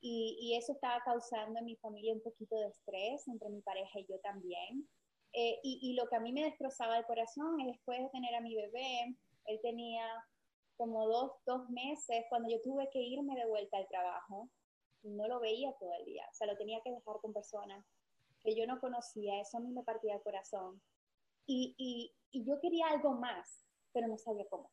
y, 0.00 0.36
y, 0.40 0.56
eso 0.56 0.72
estaba 0.72 1.00
causando 1.04 1.58
en 1.60 1.64
mi 1.64 1.76
familia 1.76 2.12
un 2.12 2.22
poquito 2.22 2.56
de 2.56 2.68
estrés 2.68 3.26
entre 3.28 3.48
mi 3.50 3.62
pareja 3.62 4.00
y 4.00 4.06
yo 4.06 4.18
también. 4.18 4.88
Eh, 5.32 5.60
y, 5.62 5.78
y, 5.80 5.94
lo 5.94 6.08
que 6.08 6.16
a 6.16 6.20
mí 6.20 6.32
me 6.32 6.42
destrozaba 6.42 6.98
el 6.98 7.06
corazón 7.06 7.60
es 7.60 7.68
después 7.68 8.00
de 8.00 8.08
tener 8.10 8.34
a 8.34 8.40
mi 8.40 8.54
bebé, 8.54 9.16
él 9.46 9.60
tenía 9.62 10.04
como 10.82 11.06
dos, 11.06 11.30
dos 11.46 11.70
meses 11.70 12.24
cuando 12.28 12.50
yo 12.50 12.60
tuve 12.60 12.90
que 12.92 13.00
irme 13.00 13.36
de 13.36 13.46
vuelta 13.46 13.76
al 13.76 13.86
trabajo, 13.86 14.50
no 15.04 15.28
lo 15.28 15.38
veía 15.38 15.72
todo 15.78 15.92
el 15.96 16.04
día, 16.04 16.24
o 16.28 16.34
sea, 16.34 16.48
lo 16.48 16.56
tenía 16.56 16.80
que 16.82 16.90
dejar 16.90 17.20
con 17.20 17.32
personas 17.32 17.84
que 18.42 18.56
yo 18.56 18.66
no 18.66 18.80
conocía, 18.80 19.40
eso 19.40 19.58
a 19.58 19.60
mí 19.60 19.70
me 19.70 19.84
partía 19.84 20.16
el 20.16 20.22
corazón. 20.22 20.82
Y, 21.46 21.76
y, 21.78 22.12
y 22.32 22.44
yo 22.44 22.58
quería 22.60 22.88
algo 22.88 23.12
más, 23.12 23.64
pero 23.92 24.08
no 24.08 24.18
sabía 24.18 24.44
cómo. 24.50 24.72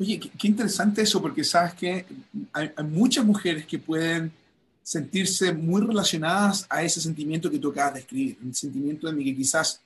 Oye, 0.00 0.18
qué, 0.18 0.48
interesante 0.48 1.02
eso, 1.02 1.22
porque 1.22 1.44
sabes 1.44 1.74
que 1.74 2.04
hay, 2.52 2.72
muchas 2.82 3.24
mujeres 3.24 3.64
que 3.64 3.78
pueden 3.78 4.32
sentirse 4.82 5.52
muy 5.52 5.80
relacionadas 5.80 6.66
a 6.68 6.82
ese 6.82 7.00
sentimiento 7.00 7.48
que 7.48 7.60
tú 7.60 7.70
acabas 7.70 7.94
de 7.94 8.00
escribir, 8.00 8.36
el 8.42 8.52
sentimiento 8.52 9.12
de 9.12 9.22
que 9.22 9.36
quizás 9.36 9.80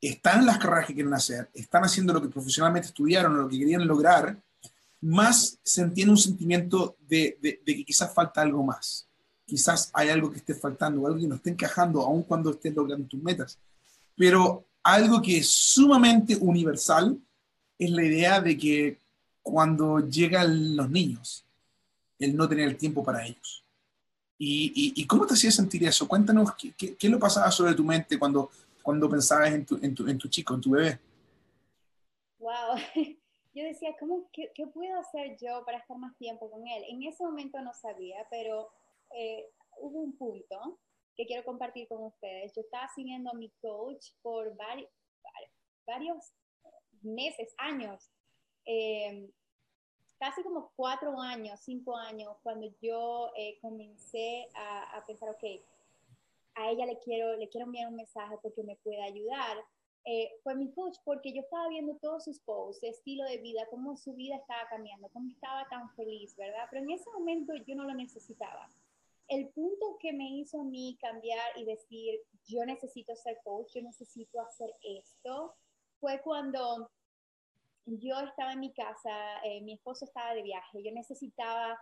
están 0.00 0.46
las 0.46 0.58
carreras 0.58 0.86
que 0.86 0.94
quieren 0.94 1.14
hacer, 1.14 1.48
están 1.54 1.84
haciendo 1.84 2.12
lo 2.12 2.22
que 2.22 2.28
profesionalmente 2.28 2.88
estudiaron 2.88 3.36
lo 3.36 3.48
que 3.48 3.58
querían 3.58 3.86
lograr, 3.86 4.40
más 5.00 5.58
se 5.62 5.82
entiende 5.82 6.12
un 6.12 6.18
sentimiento 6.18 6.96
de, 7.08 7.38
de, 7.40 7.60
que 7.64 7.84
quizás 7.84 8.12
falta 8.12 8.42
algo 8.42 8.62
más. 8.64 9.08
Quizás 9.44 9.90
hay 9.94 10.10
algo 10.10 10.30
que 10.30 10.38
esté 10.38 10.54
faltando, 10.54 11.06
algo 11.06 11.18
que 11.18 11.26
no 11.26 11.36
esté 11.36 11.50
encajando, 11.50 12.02
aun 12.02 12.22
cuando 12.22 12.50
estés 12.50 12.74
logrando 12.74 13.06
tus 13.06 13.22
metas. 13.22 13.58
Pero 14.16 14.66
algo 14.82 15.22
que 15.22 15.38
es 15.38 15.48
sumamente 15.48 16.36
universal 16.36 17.18
es 17.78 17.90
la 17.90 18.04
idea 18.04 18.40
de 18.40 18.56
que 18.56 18.98
cuando 19.42 20.00
llegan 20.00 20.76
los 20.76 20.90
niños, 20.90 21.44
el 22.18 22.36
no 22.36 22.48
tener 22.48 22.68
el 22.68 22.76
tiempo 22.76 23.04
para 23.04 23.24
ellos. 23.24 23.64
¿Y, 24.40 24.92
y, 24.94 25.06
cómo 25.06 25.26
te 25.26 25.34
hacía 25.34 25.50
sentir 25.50 25.82
eso? 25.82 26.06
Cuéntanos 26.06 26.54
qué, 26.54 26.72
qué, 26.76 26.94
qué, 26.94 27.08
lo 27.08 27.18
pasaba 27.18 27.50
sobre 27.50 27.74
tu 27.74 27.82
mente 27.82 28.16
cuando, 28.20 28.50
cuando 28.82 29.08
pensabas 29.08 29.52
en 29.52 29.66
tu, 29.66 29.78
en, 29.82 29.94
tu, 29.94 30.06
en 30.08 30.18
tu 30.18 30.28
chico, 30.28 30.54
en 30.54 30.60
tu 30.60 30.70
bebé. 30.70 30.98
Wow, 32.38 32.76
yo 33.54 33.64
decía, 33.64 33.94
¿cómo, 33.98 34.28
qué, 34.32 34.50
qué, 34.54 34.66
puedo 34.66 34.98
hacer 34.98 35.36
yo 35.40 35.64
para 35.64 35.78
estar 35.78 35.98
más 35.98 36.16
tiempo 36.16 36.50
con 36.50 36.66
él? 36.66 36.84
En 36.88 37.02
ese 37.02 37.24
momento 37.24 37.60
no 37.60 37.72
sabía, 37.74 38.26
pero 38.30 38.70
eh, 39.14 39.50
hubo 39.80 40.00
un 40.00 40.16
punto 40.16 40.78
que 41.16 41.26
quiero 41.26 41.44
compartir 41.44 41.88
con 41.88 42.04
ustedes. 42.04 42.54
Yo 42.54 42.62
estaba 42.62 42.88
siguiendo 42.94 43.30
a 43.30 43.34
mi 43.34 43.50
coach 43.60 44.12
por 44.22 44.54
varios, 44.56 44.88
varios 45.86 46.32
meses, 47.02 47.54
años. 47.58 48.10
Eh, 48.64 49.30
casi 50.18 50.42
como 50.42 50.72
cuatro 50.76 51.20
años, 51.20 51.60
cinco 51.60 51.96
años, 51.96 52.36
cuando 52.42 52.68
yo 52.80 53.30
eh, 53.36 53.58
comencé 53.60 54.48
a, 54.54 55.04
pensar, 55.06 55.30
ok, 55.30 55.44
a 56.58 56.70
ella 56.70 56.86
le 56.86 56.98
quiero, 56.98 57.36
le 57.36 57.48
quiero 57.48 57.66
enviar 57.66 57.88
un 57.88 57.96
mensaje 57.96 58.36
porque 58.42 58.62
me 58.64 58.76
puede 58.76 59.00
ayudar, 59.02 59.56
eh, 60.04 60.30
fue 60.42 60.54
mi 60.54 60.72
coach 60.72 60.96
porque 61.04 61.32
yo 61.32 61.42
estaba 61.42 61.68
viendo 61.68 61.96
todos 61.96 62.24
sus 62.24 62.40
posts, 62.40 62.82
estilo 62.82 63.24
de 63.24 63.38
vida, 63.38 63.66
cómo 63.70 63.96
su 63.96 64.14
vida 64.14 64.36
estaba 64.36 64.68
cambiando, 64.68 65.08
cómo 65.10 65.30
estaba 65.30 65.68
tan 65.68 65.90
feliz, 65.94 66.34
¿verdad? 66.36 66.66
Pero 66.70 66.82
en 66.82 66.90
ese 66.90 67.10
momento 67.10 67.54
yo 67.66 67.74
no 67.76 67.84
lo 67.84 67.94
necesitaba. 67.94 68.68
El 69.28 69.48
punto 69.50 69.98
que 70.00 70.12
me 70.12 70.28
hizo 70.30 70.60
a 70.60 70.64
mí 70.64 70.96
cambiar 71.00 71.46
y 71.56 71.64
decir, 71.64 72.20
yo 72.46 72.64
necesito 72.64 73.14
ser 73.14 73.38
coach, 73.44 73.74
yo 73.74 73.82
necesito 73.82 74.40
hacer 74.40 74.74
esto, 74.82 75.54
fue 76.00 76.20
cuando 76.22 76.90
yo 77.84 78.18
estaba 78.20 78.52
en 78.52 78.60
mi 78.60 78.72
casa, 78.72 79.42
eh, 79.44 79.60
mi 79.60 79.74
esposo 79.74 80.06
estaba 80.06 80.34
de 80.34 80.42
viaje, 80.42 80.82
yo 80.82 80.90
necesitaba 80.92 81.78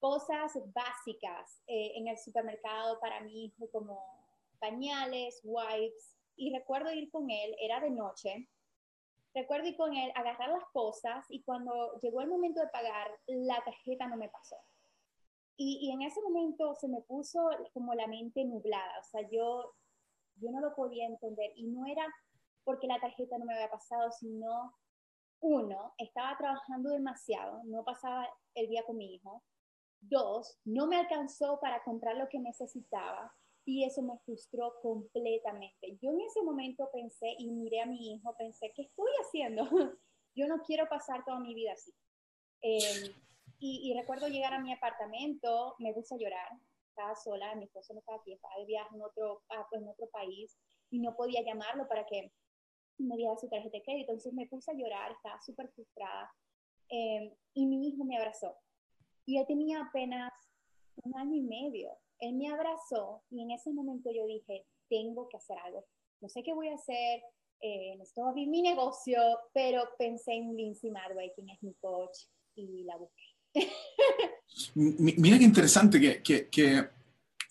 cosas 0.00 0.52
básicas 0.72 1.62
eh, 1.66 1.92
en 1.94 2.08
el 2.08 2.18
supermercado 2.18 2.98
para 3.00 3.20
mi 3.20 3.46
hijo 3.46 3.68
como 3.70 4.17
pañales, 4.58 5.40
wipes, 5.44 6.18
y 6.36 6.54
recuerdo 6.54 6.92
ir 6.92 7.10
con 7.10 7.28
él, 7.30 7.54
era 7.60 7.80
de 7.80 7.90
noche, 7.90 8.48
recuerdo 9.34 9.68
ir 9.68 9.76
con 9.76 9.94
él, 9.94 10.12
agarrar 10.14 10.50
las 10.50 10.64
cosas 10.72 11.26
y 11.28 11.42
cuando 11.42 11.98
llegó 12.00 12.20
el 12.20 12.28
momento 12.28 12.60
de 12.60 12.68
pagar, 12.68 13.10
la 13.26 13.62
tarjeta 13.64 14.06
no 14.06 14.16
me 14.16 14.28
pasó. 14.28 14.56
Y, 15.60 15.90
en 15.90 16.02
ese 16.02 16.22
momento 16.22 16.76
se 16.76 16.86
me 16.86 17.00
puso 17.00 17.40
como 17.74 17.92
la 17.94 18.06
mente 18.06 18.44
nublada, 18.44 19.00
o 19.00 19.02
sea, 19.02 19.28
yo, 19.28 19.74
yo 20.36 20.52
no 20.52 20.60
lo 20.60 20.74
podía 20.76 21.06
entender 21.06 21.50
y 21.56 21.66
no 21.66 21.84
era 21.84 22.06
porque 22.62 22.86
la 22.86 23.00
tarjeta 23.00 23.38
no 23.38 23.44
me 23.44 23.54
había 23.54 23.68
pasado, 23.68 24.12
sino 24.12 24.72
uno, 25.40 25.94
estaba 25.98 26.36
trabajando 26.38 26.90
demasiado, 26.90 27.62
no 27.64 27.82
pasaba 27.84 28.28
el 28.54 28.68
día 28.68 28.84
con 28.84 28.98
mi 28.98 29.14
hijo. 29.14 29.42
Dos, 30.00 30.60
no 30.64 30.86
me 30.86 30.96
alcanzó 30.96 31.58
para 31.58 31.82
comprar 31.82 32.16
lo 32.16 32.28
que 32.28 32.38
necesitaba 32.38 33.34
y 33.68 33.84
eso 33.84 34.00
me 34.00 34.16
frustró 34.20 34.72
completamente. 34.80 35.98
Yo 36.00 36.10
en 36.10 36.22
ese 36.22 36.40
momento 36.40 36.88
pensé 36.90 37.34
y 37.38 37.50
miré 37.50 37.82
a 37.82 37.86
mi 37.86 38.14
hijo, 38.14 38.34
pensé, 38.38 38.72
¿qué 38.74 38.80
estoy 38.80 39.10
haciendo? 39.20 39.62
Yo 40.34 40.48
no 40.48 40.62
quiero 40.62 40.88
pasar 40.88 41.22
toda 41.26 41.38
mi 41.38 41.54
vida 41.54 41.74
así. 41.74 41.92
Em, 42.62 43.12
y, 43.58 43.92
recuerdo 43.92 44.28
llegar 44.28 44.54
a 44.54 44.60
mi 44.60 44.72
apartamento, 44.72 45.74
me 45.80 45.92
puse 45.92 46.14
a 46.14 46.18
llorar, 46.18 46.48
estaba 46.88 47.14
sola, 47.14 47.54
mi 47.56 47.64
esposo 47.64 47.92
no 47.92 48.00
estaba 48.00 48.16
aquí, 48.16 48.32
estaba 48.32 48.56
de 48.56 48.64
viaje 48.64 48.96
en 48.96 49.02
otro, 49.02 49.42
ah, 49.50 49.66
pues, 49.68 49.82
en 49.82 49.88
otro 49.88 50.08
país 50.08 50.56
y 50.88 51.00
no 51.00 51.14
podía 51.14 51.42
llamarlo 51.42 51.86
para 51.88 52.06
que 52.06 52.32
me 52.96 53.16
diera 53.16 53.36
su 53.36 53.50
tarjeta 53.50 53.76
de 53.76 53.82
crédito. 53.82 54.12
Entonces 54.12 54.32
me 54.32 54.46
puse 54.46 54.70
a 54.70 54.74
llorar, 54.74 55.12
estaba 55.12 55.42
súper 55.42 55.68
frustrada. 55.74 56.32
Em, 56.88 57.34
y 57.52 57.66
mi 57.66 57.86
hijo 57.86 58.02
me 58.02 58.16
abrazó. 58.16 58.56
Y 59.26 59.36
él 59.36 59.46
tenía 59.46 59.82
apenas 59.82 60.32
un 61.04 61.14
año 61.18 61.36
y 61.36 61.42
medio. 61.42 61.98
Él 62.20 62.34
me 62.34 62.48
abrazó 62.48 63.22
y 63.30 63.42
en 63.42 63.50
ese 63.50 63.72
momento 63.72 64.10
yo 64.10 64.26
dije, 64.26 64.66
tengo 64.88 65.28
que 65.28 65.36
hacer 65.36 65.56
algo. 65.64 65.86
No 66.20 66.28
sé 66.28 66.42
qué 66.42 66.52
voy 66.52 66.68
a 66.68 66.74
hacer, 66.74 67.22
eh, 67.60 67.94
necesito 67.96 68.26
abrir 68.26 68.48
mi 68.48 68.62
negocio, 68.62 69.20
pero 69.52 69.82
pensé 69.98 70.32
en 70.32 70.56
Lindsay 70.56 70.90
Madway, 70.90 71.32
quien 71.34 71.48
es 71.50 71.62
mi 71.62 71.74
coach, 71.74 72.18
y 72.54 72.84
la 72.84 72.96
busqué. 72.96 73.72
Mira 74.74 75.38
qué 75.38 75.44
interesante 75.44 76.00
que, 76.00 76.22
que, 76.22 76.48
que, 76.48 76.88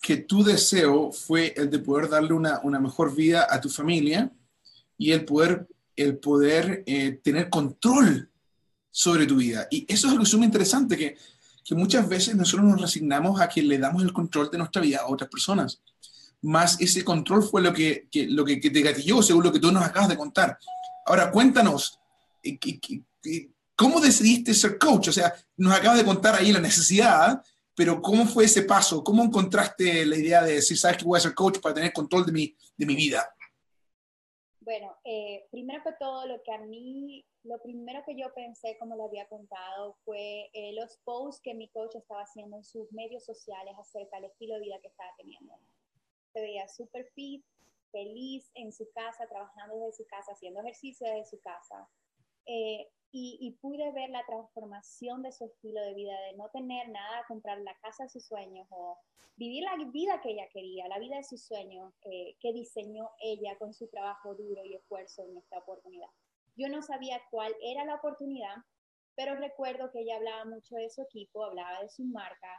que, 0.01 0.17
tu 0.17 0.43
deseo 0.43 1.11
fue 1.11 1.53
el 1.55 1.69
de 1.69 1.79
poder 1.79 2.09
darle 2.09 2.33
una, 2.33 2.61
una 2.63 2.79
mejor 2.79 3.15
vida 3.15 3.47
a 3.49 3.59
tu 3.59 3.69
familia 3.69 4.31
y 4.97 5.11
el 5.11 5.25
poder, 5.25 5.67
el 5.95 6.17
poder 6.17 6.83
eh, 6.85 7.19
tener 7.23 7.49
control 7.49 8.29
sobre 8.89 9.25
tu 9.25 9.37
vida. 9.37 9.67
Y 9.69 9.85
eso 9.91 10.07
es 10.07 10.13
algo 10.13 10.25
sumamente 10.25 10.57
interesante, 10.57 10.97
que, 10.97 11.17
que 11.67 11.75
muchas 11.75 12.07
veces 12.07 12.33
nosotros 12.33 12.65
nos 12.65 12.81
resignamos 12.81 13.41
a 13.41 13.49
que 13.49 13.61
le 13.61 13.77
damos 13.77 14.01
el 14.01 14.13
control 14.13 14.49
de 14.49 14.57
nuestra 14.57 14.81
vida 14.81 14.99
a 15.01 15.07
otras 15.07 15.29
personas. 15.29 15.81
Más 16.41 16.79
ese 16.79 17.03
control 17.03 17.43
fue 17.43 17.61
lo 17.61 17.73
que, 17.73 18.07
que 18.09 18.25
lo 18.27 18.45
que, 18.45 18.55
te 18.55 18.81
gatilló, 18.81 19.21
según 19.21 19.43
lo 19.43 19.51
que 19.51 19.59
tú 19.59 19.69
nos 19.69 19.83
acabas 19.83 20.07
de 20.07 20.15
contar. 20.15 20.57
Ahora, 21.05 21.29
cuéntanos, 21.29 21.99
eh, 22.41 22.57
¿cómo 23.75 23.99
decidiste 23.99 24.53
ser 24.53 24.77
coach? 24.77 25.09
O 25.09 25.11
sea, 25.11 25.33
nos 25.57 25.73
acabas 25.73 25.97
de 25.97 26.05
contar 26.05 26.35
ahí 26.35 26.53
la 26.53 26.61
necesidad, 26.61 27.43
pero 27.75 28.01
¿cómo 28.01 28.25
fue 28.25 28.45
ese 28.45 28.61
paso? 28.61 29.03
¿Cómo 29.03 29.21
encontraste 29.21 30.05
la 30.05 30.15
idea 30.15 30.43
de 30.43 30.53
decir, 30.53 30.77
sabes 30.77 30.97
que 30.97 31.05
voy 31.05 31.17
a 31.17 31.23
ser 31.23 31.33
coach 31.33 31.59
para 31.59 31.75
tener 31.75 31.91
control 31.91 32.25
de 32.25 32.31
mi, 32.31 32.55
de 32.77 32.85
mi 32.85 32.95
vida? 32.95 33.27
Bueno, 34.67 34.97
eh, 35.05 35.47
primero 35.49 35.81
que 35.81 35.93
todo, 35.93 36.27
lo 36.27 36.43
que 36.43 36.51
a 36.51 36.57
mí, 36.57 37.25
lo 37.43 37.57
primero 37.61 38.03
que 38.05 38.17
yo 38.17 38.33
pensé, 38.33 38.77
como 38.77 38.97
lo 38.97 39.05
había 39.05 39.25
contado, 39.29 39.95
fue 40.03 40.49
eh, 40.51 40.73
los 40.73 40.97
posts 41.05 41.41
que 41.41 41.53
mi 41.53 41.69
coach 41.69 41.95
estaba 41.95 42.23
haciendo 42.23 42.57
en 42.57 42.65
sus 42.65 42.91
medios 42.91 43.23
sociales 43.23 43.73
acerca 43.79 44.17
del 44.17 44.25
estilo 44.25 44.55
de 44.55 44.59
vida 44.59 44.81
que 44.81 44.89
estaba 44.89 45.09
teniendo. 45.15 45.53
Se 46.33 46.41
veía 46.41 46.67
súper 46.67 47.05
fit, 47.13 47.45
feliz 47.93 48.51
en 48.55 48.73
su 48.73 48.91
casa, 48.91 49.25
trabajando 49.29 49.77
desde 49.77 50.03
su 50.03 50.05
casa, 50.07 50.33
haciendo 50.33 50.59
ejercicio 50.59 51.07
desde 51.07 51.29
su 51.29 51.39
casa. 51.39 51.87
Eh, 52.45 52.89
y, 53.11 53.57
pude 53.61 53.91
ver 53.93 54.09
la 54.09 54.25
transformación 54.25 55.21
de 55.23 55.31
su 55.31 55.45
estilo 55.45 55.81
de 55.81 55.93
vida, 55.93 56.19
de 56.21 56.37
no 56.37 56.49
tener 56.49 56.89
nada, 56.89 57.25
comprar 57.27 57.59
la 57.61 57.75
casa 57.81 58.03
de 58.03 58.09
sus 58.09 58.25
sueños 58.25 58.67
o 58.69 58.97
vivir 59.37 59.63
la 59.63 59.75
vida 59.91 60.19
que 60.21 60.31
ella 60.31 60.47
quería, 60.51 60.87
la 60.87 60.99
vida 60.99 61.17
de 61.17 61.23
sus 61.23 61.43
sueños 61.43 61.93
eh, 62.01 62.35
que 62.39 62.53
diseñó 62.53 63.09
ella 63.19 63.57
con 63.57 63.73
su 63.73 63.87
trabajo 63.87 64.35
duro 64.35 64.63
y 64.65 64.75
esfuerzo 64.75 65.23
en 65.23 65.37
esta 65.37 65.59
oportunidad. 65.59 66.09
Yo 66.55 66.69
no 66.69 66.81
sabía 66.81 67.21
cuál 67.31 67.55
era 67.61 67.85
la 67.85 67.95
oportunidad, 67.95 68.55
pero 69.15 69.35
recuerdo 69.35 69.91
que 69.91 70.01
ella 70.01 70.17
hablaba 70.17 70.45
mucho 70.45 70.75
de 70.75 70.89
su 70.89 71.01
equipo, 71.01 71.43
hablaba 71.43 71.81
de 71.81 71.89
su 71.89 72.03
marca 72.03 72.51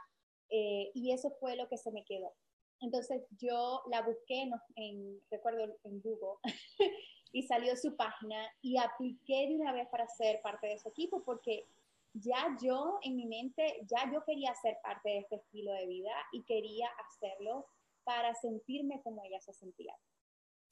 eh, 0.50 0.90
y 0.94 1.12
eso 1.12 1.30
fue 1.40 1.56
lo 1.56 1.68
que 1.68 1.76
se 1.76 1.92
me 1.92 2.04
quedó. 2.04 2.34
Entonces 2.80 3.22
yo 3.38 3.82
la 3.90 4.02
busqué 4.02 4.48
en 4.76 5.20
recuerdo 5.30 5.64
en 5.82 6.00
Google 6.00 6.38
y 7.32 7.42
salió 7.42 7.76
su 7.76 7.96
página 7.96 8.36
y 8.62 8.78
apliqué 8.78 9.48
de 9.48 9.56
una 9.56 9.72
vez 9.72 9.88
para 9.88 10.06
ser 10.08 10.40
parte 10.42 10.66
de 10.68 10.78
su 10.78 10.88
equipo 10.88 11.22
porque 11.24 11.66
ya 12.14 12.56
yo 12.60 12.98
en 13.02 13.16
mi 13.16 13.26
mente, 13.26 13.80
ya 13.86 14.10
yo 14.12 14.24
quería 14.24 14.54
ser 14.54 14.78
parte 14.82 15.08
de 15.10 15.18
este 15.18 15.36
estilo 15.36 15.72
de 15.72 15.86
vida 15.86 16.12
y 16.32 16.42
quería 16.44 16.88
hacerlo 17.06 17.66
para 18.04 18.34
sentirme 18.34 19.02
como 19.02 19.22
ella 19.24 19.40
se 19.40 19.52
sentía. 19.52 19.94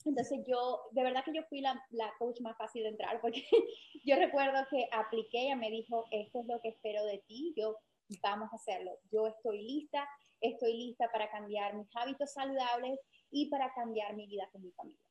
Entonces 0.05 0.41
yo, 0.47 0.83
de 0.93 1.03
verdad 1.03 1.25
que 1.25 1.35
yo 1.35 1.43
fui 1.45 1.61
la, 1.61 1.85
la 1.91 2.13
coach 2.19 2.41
más 2.41 2.57
fácil 2.57 2.85
de 2.85 2.91
entrar 2.91 3.21
porque 3.21 3.45
yo 4.05 4.17
recuerdo 4.17 4.67
que 4.71 4.89
apliqué, 4.93 5.47
ella 5.47 5.57
me 5.57 5.71
dijo, 5.71 6.07
esto 6.11 6.41
es 6.41 6.47
lo 6.47 6.61
que 6.61 6.69
espero 6.69 7.05
de 7.05 7.19
ti, 7.27 7.53
yo 7.57 7.77
vamos 8.23 8.53
a 8.53 8.57
hacerlo, 8.57 8.99
yo 9.11 9.27
estoy 9.27 9.63
lista, 9.63 10.09
estoy 10.41 10.75
lista 10.75 11.11
para 11.13 11.31
cambiar 11.31 11.75
mis 11.75 11.89
hábitos 11.97 12.33
saludables 12.33 13.01
y 13.31 13.51
para 13.51 13.73
cambiar 13.75 14.15
mi 14.15 14.27
vida 14.27 14.49
con 14.53 14.63
mi 14.63 14.71
familia. 14.73 15.06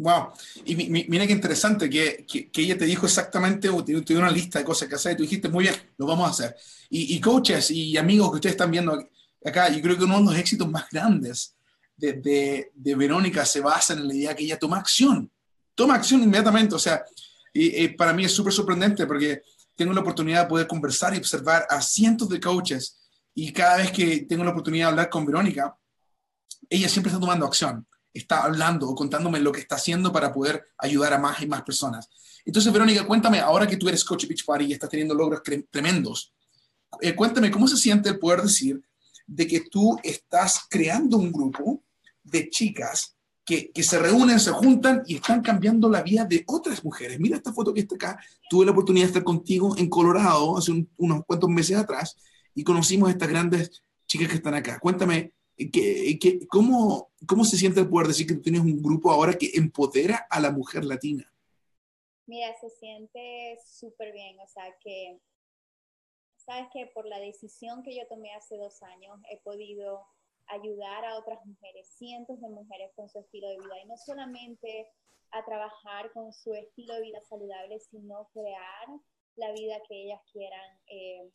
Wow. 0.00 0.32
Y 0.64 0.76
mira 0.76 1.26
qué 1.26 1.32
interesante 1.34 1.90
que, 1.90 2.24
que, 2.26 2.62
ella 2.62 2.78
te 2.78 2.86
dijo 2.86 3.04
exactamente, 3.04 3.68
te, 3.84 3.92
dio 4.02 4.18
una 4.18 4.30
lista 4.30 4.58
de 4.58 4.64
cosas 4.64 4.88
que 4.88 4.94
hacer 4.94 5.12
y 5.12 5.16
tú 5.16 5.22
dijiste, 5.24 5.50
muy 5.50 5.64
bien, 5.64 5.74
lo 5.98 6.06
vamos 6.06 6.26
a 6.26 6.30
hacer. 6.30 6.56
Y, 6.88 7.14
y, 7.14 7.20
coaches 7.20 7.70
y 7.70 7.98
amigos 7.98 8.30
que 8.30 8.36
ustedes 8.36 8.54
están 8.54 8.70
viendo 8.70 8.98
acá, 9.44 9.68
yo 9.68 9.82
creo 9.82 9.98
que 9.98 10.04
uno 10.04 10.18
de 10.18 10.24
los 10.24 10.36
éxitos 10.36 10.70
más 10.70 10.88
grandes 10.90 11.54
de, 11.98 12.14
de, 12.14 12.72
de 12.74 12.94
Verónica 12.94 13.44
se 13.44 13.60
basa 13.60 13.92
en 13.92 14.08
la 14.08 14.14
idea 14.14 14.34
que 14.34 14.44
ella 14.44 14.58
toma 14.58 14.78
acción. 14.78 15.30
Toma 15.74 15.96
acción 15.96 16.22
inmediatamente. 16.22 16.74
O 16.74 16.78
sea, 16.78 17.04
y, 17.52 17.88
para 17.88 18.14
mí 18.14 18.24
es 18.24 18.32
súper 18.32 18.54
sorprendente 18.54 19.06
porque 19.06 19.42
tengo 19.76 19.92
la 19.92 20.00
oportunidad 20.00 20.44
de 20.44 20.48
poder 20.48 20.66
conversar 20.66 21.12
y 21.14 21.18
observar 21.18 21.66
a 21.68 21.82
cientos 21.82 22.30
de 22.30 22.40
coaches 22.40 22.98
y 23.34 23.52
cada 23.52 23.76
vez 23.76 23.92
que 23.92 24.20
tengo 24.20 24.44
la 24.44 24.50
oportunidad 24.50 24.86
de 24.86 24.90
hablar 24.92 25.10
con 25.10 25.26
Verónica, 25.26 25.76
ella 26.70 26.88
siempre 26.88 27.10
está 27.10 27.20
tomando 27.20 27.44
acción 27.44 27.86
está 28.12 28.42
hablando 28.42 28.88
o 28.88 28.94
contándome 28.94 29.40
lo 29.40 29.52
que 29.52 29.60
está 29.60 29.76
haciendo 29.76 30.12
para 30.12 30.32
poder 30.32 30.68
ayudar 30.78 31.12
a 31.12 31.18
más 31.18 31.40
y 31.42 31.46
más 31.46 31.62
personas. 31.62 32.08
Entonces, 32.44 32.72
Verónica, 32.72 33.06
cuéntame, 33.06 33.40
ahora 33.40 33.66
que 33.66 33.76
tú 33.76 33.88
eres 33.88 34.04
coach 34.04 34.22
de 34.22 34.28
Beach 34.28 34.44
Party 34.44 34.64
y 34.64 34.72
estás 34.72 34.90
teniendo 34.90 35.14
logros 35.14 35.42
tremendos, 35.70 36.32
eh, 37.00 37.14
cuéntame 37.14 37.50
cómo 37.50 37.68
se 37.68 37.76
siente 37.76 38.08
el 38.08 38.18
poder 38.18 38.42
decir 38.42 38.80
de 39.26 39.46
que 39.46 39.60
tú 39.60 39.98
estás 40.02 40.62
creando 40.68 41.16
un 41.16 41.30
grupo 41.30 41.82
de 42.22 42.50
chicas 42.50 43.16
que, 43.44 43.70
que, 43.70 43.82
se 43.82 43.98
reúnen, 43.98 44.40
se 44.40 44.50
juntan 44.50 45.02
y 45.06 45.16
están 45.16 45.40
cambiando 45.40 45.88
la 45.88 46.02
vida 46.02 46.24
de 46.24 46.44
otras 46.46 46.84
mujeres. 46.84 47.18
Mira 47.20 47.36
esta 47.36 47.52
foto 47.52 47.72
que 47.72 47.80
está 47.80 47.94
acá. 47.94 48.20
Tuve 48.48 48.64
la 48.64 48.72
oportunidad 48.72 49.04
de 49.04 49.08
estar 49.08 49.24
contigo 49.24 49.76
en 49.76 49.88
Colorado 49.88 50.56
hace 50.56 50.72
unos 50.96 51.24
cuantos 51.26 51.50
meses 51.50 51.76
atrás 51.76 52.16
y 52.54 52.64
conocimos 52.64 53.08
a 53.08 53.12
estas 53.12 53.28
grandes 53.28 53.82
chicas 54.06 54.28
que 54.28 54.36
están 54.36 54.54
acá. 54.54 54.78
Cuéntame, 54.78 55.32
¿qué, 55.68 56.18
qué, 56.18 56.46
cómo, 56.48 57.10
¿cómo 57.26 57.44
se 57.44 57.56
siente 57.56 57.80
el 57.80 57.88
poder 57.88 58.08
decir 58.08 58.26
que 58.26 58.34
tú 58.34 58.42
tienes 58.42 58.62
un 58.62 58.82
grupo 58.82 59.10
ahora 59.10 59.34
que 59.34 59.50
empodera 59.54 60.26
a 60.30 60.40
la 60.40 60.50
mujer 60.50 60.84
latina? 60.84 61.30
Mira, 62.26 62.54
se 62.60 62.70
siente 62.70 63.58
súper 63.66 64.12
bien, 64.12 64.38
o 64.40 64.46
sea 64.46 64.64
que, 64.82 65.20
sabes 66.36 66.68
que 66.72 66.86
por 66.94 67.06
la 67.06 67.18
decisión 67.18 67.82
que 67.82 67.94
yo 67.94 68.06
tomé 68.08 68.32
hace 68.34 68.56
dos 68.56 68.82
años, 68.82 69.18
he 69.30 69.38
podido 69.38 70.06
ayudar 70.46 71.04
a 71.04 71.16
otras 71.16 71.44
mujeres, 71.44 71.88
cientos 71.96 72.40
de 72.40 72.48
mujeres 72.48 72.90
con 72.94 73.08
su 73.08 73.18
estilo 73.18 73.48
de 73.48 73.58
vida, 73.58 73.80
y 73.82 73.86
no 73.86 73.96
solamente 73.96 74.88
a 75.32 75.44
trabajar 75.44 76.12
con 76.12 76.32
su 76.32 76.54
estilo 76.54 76.94
de 76.94 77.02
vida 77.02 77.20
saludable, 77.28 77.78
sino 77.80 78.28
crear 78.32 78.88
la 79.36 79.52
vida 79.52 79.80
que 79.88 80.02
ellas 80.02 80.20
quieran 80.32 80.78
eh, 80.88 81.30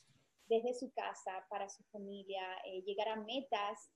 desde 0.47 0.73
su 0.73 0.91
casa, 0.91 1.45
para 1.49 1.69
su 1.69 1.83
familia, 1.91 2.41
eh, 2.65 2.81
llegar 2.83 3.07
a 3.09 3.15
metas 3.15 3.89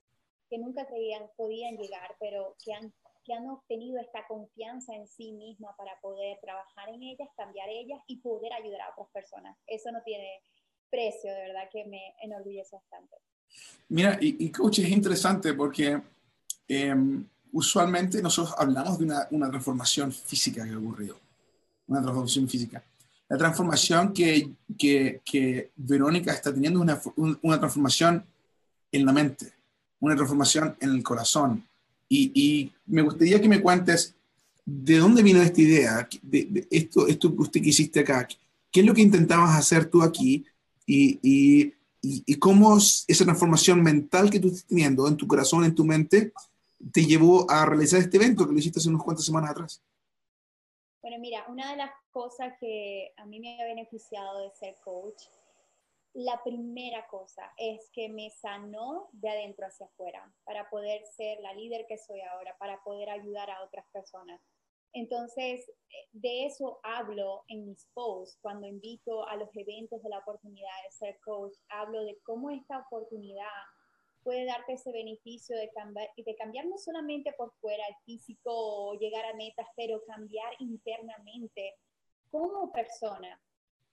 que 0.50 0.58
nunca 0.58 0.86
creían 0.86 1.22
podían 1.36 1.76
llegar, 1.76 2.16
pero 2.18 2.56
que 2.62 2.74
han 2.74 2.92
que 3.24 3.34
han 3.34 3.46
obtenido 3.48 4.00
esta 4.00 4.26
confianza 4.26 4.94
en 4.94 5.06
sí 5.06 5.32
misma 5.32 5.76
para 5.76 5.92
poder 6.00 6.38
trabajar 6.40 6.88
en 6.88 7.02
ellas, 7.02 7.28
cambiar 7.36 7.68
ellas 7.68 8.00
y 8.06 8.16
poder 8.16 8.52
ayudar 8.52 8.80
a 8.80 8.90
otras 8.92 9.08
personas. 9.12 9.56
Eso 9.66 9.92
no 9.92 10.02
tiene 10.04 10.42
precio, 10.90 11.30
de 11.30 11.42
verdad 11.42 11.68
que 11.70 11.84
me 11.84 12.14
enorgullece 12.22 12.76
bastante. 12.76 13.16
Mira, 13.88 14.18
y, 14.20 14.44
y 14.44 14.50
coach, 14.50 14.78
es 14.78 14.88
interesante 14.88 15.54
porque 15.54 16.00
em, 16.68 17.24
usualmente 17.52 18.22
nosotros 18.22 18.54
hablamos 18.58 18.98
de 18.98 19.04
una, 19.04 19.28
una, 19.30 19.50
transformación 19.50 20.12
física 20.12 20.64
que 20.64 20.70
ha 20.72 20.78
ocurrido, 20.78 21.18
una 21.88 22.00
transformación 22.00 22.48
física. 22.48 22.82
La 23.28 23.36
transformación 23.36 24.12
que, 24.12 24.50
que, 24.78 25.20
que 25.24 25.70
Verónica 25.76 26.32
está 26.32 26.52
teniendo 26.52 26.82
es 26.82 27.06
una, 27.16 27.38
una 27.42 27.58
transformación 27.58 28.24
en 28.92 29.06
la 29.06 29.12
mente, 29.12 29.52
una 30.00 30.16
transformación 30.16 30.76
en 30.80 30.90
el 30.90 31.02
corazón, 31.02 31.64
y, 32.12 32.72
me 32.86 33.02
gustaría 33.02 33.40
que 33.40 33.48
me 33.48 33.62
cuentes 33.62 34.16
de 34.64 34.98
dónde 34.98 35.22
vino 35.22 35.40
esta 35.40 35.60
idea, 35.60 36.08
de, 36.22 36.66
esto, 36.70 37.06
esto 37.06 37.34
que 37.34 37.42
usted 37.42 37.62
que 37.62 37.68
hiciste 37.68 38.00
acá. 38.00 38.26
¿Qué 38.72 38.80
es 38.80 38.86
lo 38.86 38.94
que 38.94 39.02
intentabas 39.02 39.56
hacer 39.56 39.88
tú 39.88 40.02
aquí? 40.02 40.44
Y, 40.86 41.20
y, 41.22 41.74
y, 42.02 42.34
cómo 42.36 42.76
esa 42.76 43.24
transformación 43.24 43.80
mental 43.82 44.28
que 44.28 44.40
tú 44.40 44.48
estás 44.48 44.64
teniendo 44.64 45.06
en 45.06 45.16
tu 45.16 45.26
corazón, 45.28 45.64
en 45.64 45.74
tu 45.74 45.84
mente, 45.84 46.32
te 46.92 47.04
llevó 47.04 47.48
a 47.48 47.64
realizar 47.64 48.00
este 48.00 48.16
evento 48.16 48.46
que 48.46 48.52
lo 48.52 48.58
hiciste 48.58 48.80
hace 48.80 48.88
unas 48.88 49.02
cuantas 49.02 49.24
semanas 49.24 49.50
atrás. 49.50 49.82
Bueno, 51.02 51.18
mira, 51.20 51.44
una 51.48 51.70
de 51.70 51.76
las 51.76 51.90
cosas 52.10 52.54
que 52.58 53.12
a 53.16 53.24
mí 53.24 53.38
me 53.38 53.60
ha 53.60 53.64
beneficiado 53.64 54.40
de 54.40 54.50
ser 54.58 54.74
coach 54.84 55.22
la 56.14 56.42
primera 56.42 57.06
cosa 57.06 57.52
es 57.56 57.88
que 57.92 58.08
me 58.08 58.30
sanó 58.30 59.08
de 59.12 59.30
adentro 59.30 59.66
hacia 59.66 59.86
afuera 59.86 60.32
para 60.44 60.68
poder 60.68 61.04
ser 61.06 61.40
la 61.40 61.54
líder 61.54 61.86
que 61.86 61.98
soy 61.98 62.20
ahora, 62.20 62.56
para 62.58 62.82
poder 62.82 63.10
ayudar 63.10 63.50
a 63.50 63.62
otras 63.62 63.86
personas. 63.92 64.40
Entonces, 64.92 65.70
de 66.10 66.46
eso 66.46 66.80
hablo 66.82 67.44
en 67.46 67.64
mis 67.64 67.86
posts, 67.94 68.38
cuando 68.42 68.66
invito 68.66 69.26
a 69.28 69.36
los 69.36 69.48
eventos 69.54 70.02
de 70.02 70.08
la 70.08 70.18
oportunidad 70.18 70.82
de 70.84 70.90
ser 70.90 71.20
coach, 71.20 71.56
hablo 71.68 72.04
de 72.04 72.18
cómo 72.24 72.50
esta 72.50 72.78
oportunidad 72.78 73.46
puede 74.24 74.44
darte 74.46 74.72
ese 74.72 74.90
beneficio 74.90 75.56
de 75.56 75.70
cambiar, 75.70 76.08
de 76.16 76.36
cambiar 76.36 76.66
no 76.66 76.76
solamente 76.76 77.32
por 77.34 77.52
fuera, 77.60 77.84
el 77.86 77.94
físico 78.04 78.50
o 78.52 78.94
llegar 78.94 79.24
a 79.26 79.34
metas, 79.34 79.66
pero 79.76 80.02
cambiar 80.06 80.52
internamente 80.58 81.76
como 82.30 82.72
persona 82.72 83.40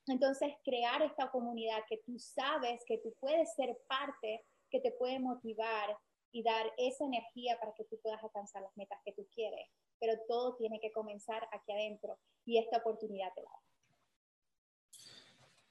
entonces, 0.08 0.54
crear 0.64 1.02
esta 1.02 1.30
comunidad 1.32 1.80
que 1.88 1.98
tú 2.06 2.18
sabes 2.18 2.82
que 2.86 2.98
tú 3.00 3.14
puedes 3.20 3.54
ser 3.56 3.78
parte, 3.88 4.46
que 4.70 4.80
te 4.80 4.92
puede 4.92 5.20
motivar 5.20 5.98
y 6.32 6.44
dar 6.44 6.66
esa 6.78 7.06
energía 7.06 7.60
para 7.60 7.74
que 7.74 7.84
tú 7.86 7.98
puedas 8.02 8.24
alcanzar 8.24 8.62
las 8.62 8.76
metas 8.78 9.00
que 9.04 9.14
tú 9.14 9.28
quieres. 9.34 9.68
Pero 10.00 10.14
todo 10.28 10.56
tiene 10.56 10.80
que 10.80 10.92
comenzar 10.92 11.48
aquí 11.52 11.72
adentro 11.72 12.18
y 12.46 12.58
esta 12.58 12.78
oportunidad 12.78 13.34
te 13.34 13.42
la 13.42 13.50
da. 13.50 13.68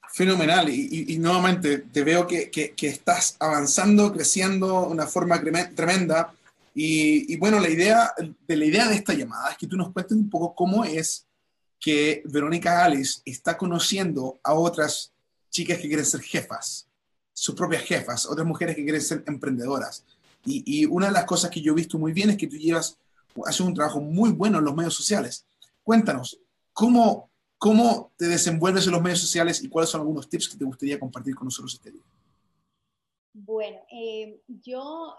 Fenomenal. 0.08 0.68
Y, 0.68 1.18
nuevamente 1.18 1.78
te 1.78 2.04
veo 2.04 2.26
que, 2.26 2.50
que, 2.50 2.86
estás 2.86 3.36
avanzando, 3.40 4.12
creciendo 4.12 4.82
de 4.82 4.88
una 4.88 5.06
forma 5.06 5.40
tremenda. 5.74 6.32
Y, 6.74 7.32
y, 7.32 7.36
bueno, 7.36 7.58
la 7.58 7.68
idea, 7.68 8.12
de 8.46 8.56
la 8.56 8.64
idea 8.64 8.88
de 8.88 8.96
esta 8.96 9.14
llamada 9.14 9.50
es 9.50 9.58
que 9.58 9.66
tú 9.66 9.76
nos 9.76 9.92
cuentes 9.92 10.16
un 10.16 10.30
poco 10.30 10.54
cómo 10.54 10.84
es 10.84 11.26
que 11.80 12.22
Verónica 12.26 12.84
Alice 12.84 13.20
está 13.24 13.56
conociendo 13.56 14.38
a 14.42 14.54
otras 14.54 15.12
chicas 15.50 15.78
que 15.78 15.88
quieren 15.88 16.04
ser 16.04 16.20
jefas, 16.20 16.88
sus 17.32 17.54
propias 17.54 17.82
jefas, 17.82 18.26
otras 18.26 18.46
mujeres 18.46 18.76
que 18.76 18.82
quieren 18.82 19.00
ser 19.00 19.24
emprendedoras. 19.26 20.04
Y, 20.44 20.86
una 20.86 21.06
de 21.06 21.12
las 21.12 21.24
cosas 21.24 21.50
que 21.50 21.60
yo 21.60 21.72
he 21.72 21.76
visto 21.76 21.98
muy 21.98 22.12
bien 22.12 22.30
es 22.30 22.36
que 22.36 22.46
tú 22.46 22.56
llevas, 22.56 22.98
haces 23.44 23.60
un 23.60 23.74
trabajo 23.74 24.00
muy 24.00 24.30
bueno 24.30 24.58
en 24.58 24.64
los 24.64 24.76
medios 24.76 24.94
sociales. 24.94 25.44
Cuéntanos, 25.82 26.38
¿cómo, 26.72 27.30
cómo 27.58 28.12
te 28.16 28.26
desenvuelves 28.26 28.86
en 28.86 28.92
los 28.92 29.02
medios 29.02 29.20
sociales 29.20 29.62
y 29.62 29.68
cuáles 29.68 29.90
son 29.90 30.02
algunos 30.02 30.28
tips 30.28 30.50
que 30.50 30.56
te 30.56 30.64
gustaría 30.64 31.00
compartir 31.00 31.34
con 31.34 31.46
nosotros 31.46 31.74
este 31.74 31.90
día? 31.90 32.02
Bueno, 33.32 33.78
eh, 33.90 34.40
yo 34.62 35.16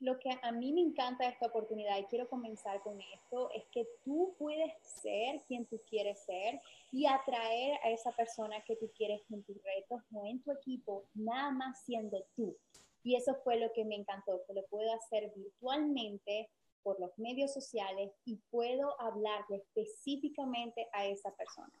lo 0.00 0.18
que 0.18 0.30
a 0.42 0.52
mí 0.52 0.72
me 0.72 0.80
encanta 0.80 1.24
de 1.24 1.30
esta 1.30 1.46
oportunidad 1.46 1.98
y 1.98 2.04
quiero 2.04 2.28
comenzar 2.28 2.80
con 2.82 3.00
esto 3.00 3.50
es 3.52 3.64
que 3.72 3.86
tú 4.04 4.34
puedes 4.38 4.72
ser 4.82 5.42
quien 5.48 5.66
tú 5.66 5.80
quieres 5.88 6.20
ser 6.20 6.60
y 6.92 7.06
atraer 7.06 7.78
a 7.82 7.90
esa 7.90 8.12
persona 8.12 8.62
que 8.64 8.76
tú 8.76 8.90
quieres 8.96 9.22
en 9.30 9.42
tus 9.42 9.56
retos 9.62 10.02
o 10.12 10.26
en 10.26 10.40
tu 10.42 10.52
equipo, 10.52 11.04
nada 11.14 11.50
más 11.50 11.82
siendo 11.84 12.24
tú. 12.36 12.56
Y 13.02 13.16
eso 13.16 13.34
fue 13.42 13.58
lo 13.58 13.72
que 13.72 13.84
me 13.84 13.96
encantó, 13.96 14.42
que 14.46 14.54
lo 14.54 14.64
puedo 14.66 14.92
hacer 14.92 15.32
virtualmente 15.34 16.48
por 16.82 17.00
los 17.00 17.16
medios 17.18 17.52
sociales 17.52 18.12
y 18.24 18.36
puedo 18.50 19.00
hablarle 19.00 19.56
específicamente 19.56 20.88
a 20.92 21.06
esa 21.06 21.30
persona. 21.32 21.72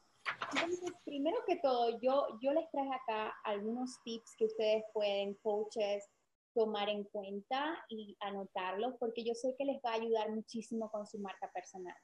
Entonces, 0.54 0.90
primero 1.04 1.36
que 1.46 1.56
todo, 1.56 1.98
yo, 2.00 2.26
yo 2.40 2.52
les 2.52 2.70
traje 2.70 2.90
acá 2.92 3.34
algunos 3.44 4.02
tips 4.02 4.36
que 4.36 4.46
ustedes 4.46 4.84
pueden, 4.92 5.34
coaches, 5.34 6.08
tomar 6.58 6.88
en 6.88 7.04
cuenta 7.04 7.78
y 7.88 8.16
anotarlos 8.18 8.96
porque 8.98 9.22
yo 9.22 9.32
sé 9.34 9.54
que 9.56 9.64
les 9.64 9.76
va 9.76 9.92
a 9.92 9.94
ayudar 9.94 10.32
muchísimo 10.32 10.90
con 10.90 11.06
su 11.06 11.20
marca 11.20 11.48
personal. 11.54 11.94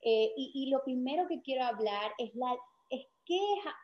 Eh, 0.00 0.32
y, 0.36 0.68
lo 0.68 0.82
primero 0.82 1.28
que 1.28 1.40
quiero 1.42 1.62
hablar 1.62 2.12
es, 2.18 2.34
la, 2.34 2.52
es 2.90 3.06
qué, 3.24 3.40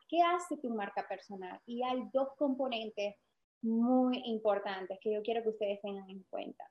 qué 0.08 0.20
hace 0.22 0.56
tu 0.56 0.70
marca 0.70 1.06
personal. 1.08 1.60
Y 1.64 1.84
hay 1.84 2.02
dos 2.12 2.30
componentes 2.36 3.14
muy 3.62 4.20
importantes 4.24 4.98
que 5.00 5.14
yo 5.14 5.22
quiero 5.22 5.44
que 5.44 5.50
ustedes 5.50 5.80
tengan 5.80 6.10
en 6.10 6.24
cuenta. 6.28 6.64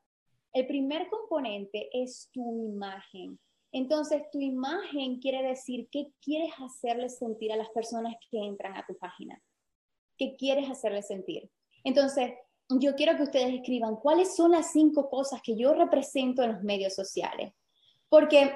El 0.51 0.67
primer 0.67 1.07
componente 1.07 1.89
es 1.93 2.29
tu 2.33 2.65
imagen. 2.65 3.39
Entonces, 3.71 4.23
tu 4.29 4.41
imagen 4.41 5.21
quiere 5.21 5.41
decir 5.41 5.87
qué 5.89 6.11
quieres 6.21 6.51
hacerles 6.59 7.17
sentir 7.17 7.53
a 7.53 7.57
las 7.57 7.69
personas 7.69 8.15
que 8.29 8.39
entran 8.39 8.75
a 8.75 8.85
tu 8.85 8.97
página. 8.97 9.41
¿Qué 10.17 10.35
quieres 10.35 10.69
hacerles 10.69 11.07
sentir? 11.07 11.49
Entonces, 11.85 12.33
yo 12.69 12.95
quiero 12.95 13.15
que 13.15 13.23
ustedes 13.23 13.53
escriban 13.53 13.95
cuáles 13.95 14.35
son 14.35 14.51
las 14.51 14.71
cinco 14.71 15.09
cosas 15.09 15.41
que 15.41 15.55
yo 15.55 15.73
represento 15.73 16.43
en 16.43 16.53
los 16.53 16.63
medios 16.63 16.93
sociales. 16.93 17.53
Porque 18.09 18.53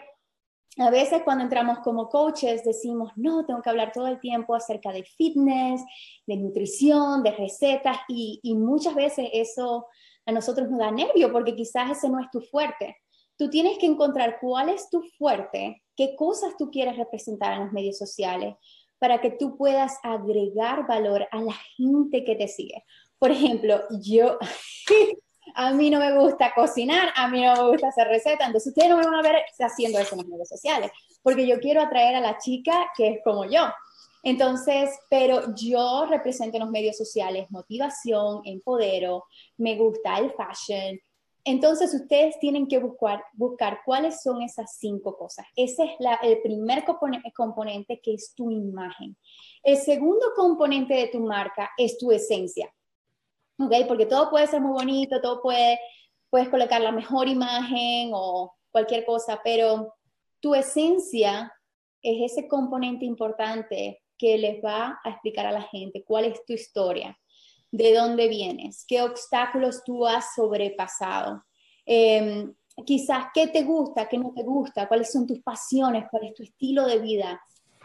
a 0.78 0.89
veces 0.89 1.21
cuando 1.24 1.43
entramos 1.43 1.80
como 1.80 2.10
coaches 2.10 2.63
decimos, 2.63 3.12
no, 3.15 3.45
tengo 3.45 3.62
que 3.62 3.69
hablar 3.69 3.91
todo 3.91 4.08
el 4.08 4.19
tiempo 4.19 4.56
acerca 4.56 4.91
de 4.91 5.04
fitness, 5.04 5.82
de 6.26 6.38
nutrición, 6.38 7.24
de 7.24 7.32
recetas, 7.32 7.97
y, 8.08 8.39
muchas 8.56 8.95
veces 8.95 9.30
eso 9.34 9.88
a 10.26 10.32
nosotros 10.32 10.69
nos 10.69 10.80
da 10.80 10.91
nervio 10.91 11.32
porque 11.32 11.56
quizás 11.56 11.91
ese 11.91 12.10
no 12.10 12.19
es 12.19 12.30
tu 12.32 12.41
fuerte. 12.41 12.97
Tú 13.38 13.50
tienes 13.50 13.78
que 13.80 13.88
encontrar 13.88 14.38
cuál 14.39 14.69
es 14.69 14.89
tu 14.89 15.02
fuerte, 15.17 15.82
qué 15.95 16.15
cosas 16.15 16.56
tú 16.58 16.69
quieres 16.69 16.95
representar 16.95 17.54
en 17.54 17.65
los 17.65 17.74
medios 17.74 17.97
sociales 17.97 18.56
para 19.00 19.19
que 19.19 19.32
tú 19.32 19.58
puedas 19.58 19.97
agregar 20.04 20.88
valor 20.88 21.28
a 21.32 21.41
la 21.41 21.56
gente 21.76 22.24
que 22.24 22.36
te 22.36 22.47
sigue. 22.47 22.86
Por 23.21 23.29
ejemplo, 23.29 23.79
yo, 24.01 24.39
a 25.55 25.71
mí 25.73 25.91
no 25.91 25.99
me 25.99 26.17
gusta 26.17 26.53
cocinar, 26.55 27.10
a 27.15 27.27
mí 27.27 27.43
no 27.43 27.53
me 27.53 27.69
gusta 27.69 27.89
hacer 27.89 28.07
recetas, 28.07 28.47
entonces 28.47 28.69
ustedes 28.69 28.89
no 28.89 28.97
me 28.97 29.05
van 29.05 29.13
a 29.13 29.21
ver 29.21 29.43
haciendo 29.60 29.99
eso 29.99 30.15
en 30.15 30.21
las 30.21 30.27
redes 30.31 30.49
sociales, 30.49 30.91
porque 31.21 31.45
yo 31.45 31.60
quiero 31.60 31.84
atraer 31.84 32.15
a 32.15 32.19
la 32.19 32.39
chica 32.39 32.91
que 32.97 33.10
es 33.10 33.19
como 33.23 33.45
yo. 33.45 33.62
Entonces, 34.23 34.89
pero 35.07 35.53
yo 35.53 36.07
represento 36.10 36.57
en 36.57 36.63
los 36.63 36.71
medios 36.71 36.97
sociales 36.97 37.45
motivación, 37.51 38.41
empodero, 38.43 39.25
me 39.57 39.75
gusta 39.75 40.17
el 40.17 40.31
fashion, 40.31 40.99
Entonces 41.43 41.93
ustedes 41.93 42.39
tienen 42.39 42.67
que 42.67 42.79
buscar, 42.79 43.23
buscar 43.34 43.81
cuáles 43.86 44.23
son 44.23 44.41
esas 44.41 44.77
cinco 44.79 45.15
cosas. 45.15 45.45
Ese 45.55 45.84
es 45.84 45.91
el 46.23 46.41
primer 46.41 46.86
componente 47.36 48.01
que 48.01 48.15
es 48.15 48.34
tu 48.34 48.49
imagen. 48.49 49.15
El 49.62 49.77
segundo 49.77 50.25
componente 50.36 50.95
de 50.95 51.07
tu 51.10 51.19
marca 51.19 51.69
es 51.77 51.99
tu 51.99 52.12
esencia. 52.12 52.73
¿Ok? 53.62 53.74
Porque 53.88 54.06
todo 54.06 54.30
puede 54.30 54.47
ser 54.47 54.62
muy 54.62 54.71
bonito, 54.71 55.21
todo 55.21 55.41
puede, 55.41 55.80
puedes 56.30 56.50
colocar 56.50 56.82
la 56.82 56.91
mejor 56.91 57.28
imagen 57.28 58.12
o 58.13 58.54
cualquier 58.71 59.06
cosa, 59.06 59.39
pero 59.43 59.95
tu 60.39 60.56
esencia 60.56 61.54
es 62.02 62.32
ese 62.32 62.47
componente 62.47 63.06
importante 63.06 64.02
que 64.17 64.38
les 64.38 64.63
va 64.63 65.00
a 65.04 65.10
explicar 65.10 65.45
a 65.45 65.52
la 65.52 65.63
gente 65.63 66.04
cuál 66.04 66.26
es 66.26 66.43
tu 66.45 66.54
historia, 66.54 67.17
de 67.71 67.93
dónde 67.93 68.28
vienes, 68.28 68.86
qué 68.88 69.02
obstáculos 69.02 69.84
tú 69.84 70.06
has 70.06 70.34
sobrepasado, 70.36 71.43
em, 71.86 72.54
quizás 72.86 73.26
qué 73.34 73.47
te 73.47 73.63
gusta, 73.63 74.08
qué 74.08 74.17
no 74.17 74.34
te 74.36 74.43
gusta, 74.43 74.88
cuáles 74.88 75.12
son 75.12 75.26
tus 75.26 75.41
pasiones, 75.41 76.06
cuál 76.10 76.26
es 76.26 76.34
tu 76.34 76.43
estilo 76.43 76.86
de 76.86 77.00
vida. 77.00 77.41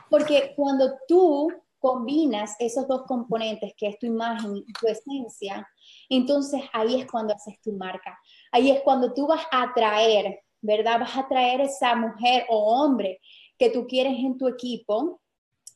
Porque 0.09 0.53
cuando 0.57 0.95
tú 1.09 1.53
combinas 1.79 2.57
esos 2.59 2.87
dos 2.89 3.03
componentes, 3.03 3.73
que 3.77 3.89
es 3.89 3.99
tu 3.99 4.07
imagen 4.07 4.57
y 4.57 4.73
tu 4.73 4.87
esencia, 4.87 5.67
entonces 6.09 6.63
ahí 6.73 7.01
es 7.01 7.07
cuando 7.11 7.35
haces 7.35 7.61
tu 7.61 7.73
marca. 7.73 8.19
Ahí 8.53 8.71
es 8.71 8.81
cuando 8.83 9.13
tú 9.13 9.27
vas 9.27 9.45
a 9.51 9.63
atraer, 9.63 10.41
¿verdad? 10.61 11.01
Vas 11.01 11.17
a 11.17 11.21
atraer 11.21 11.61
esa 11.61 11.95
mujer 11.95 12.47
o 12.49 12.83
hombre 12.83 13.21
que 13.59 13.71
tú 13.71 13.87
quieres 13.87 14.19
en 14.19 14.37
tu 14.39 14.49
equipo. 14.49 15.21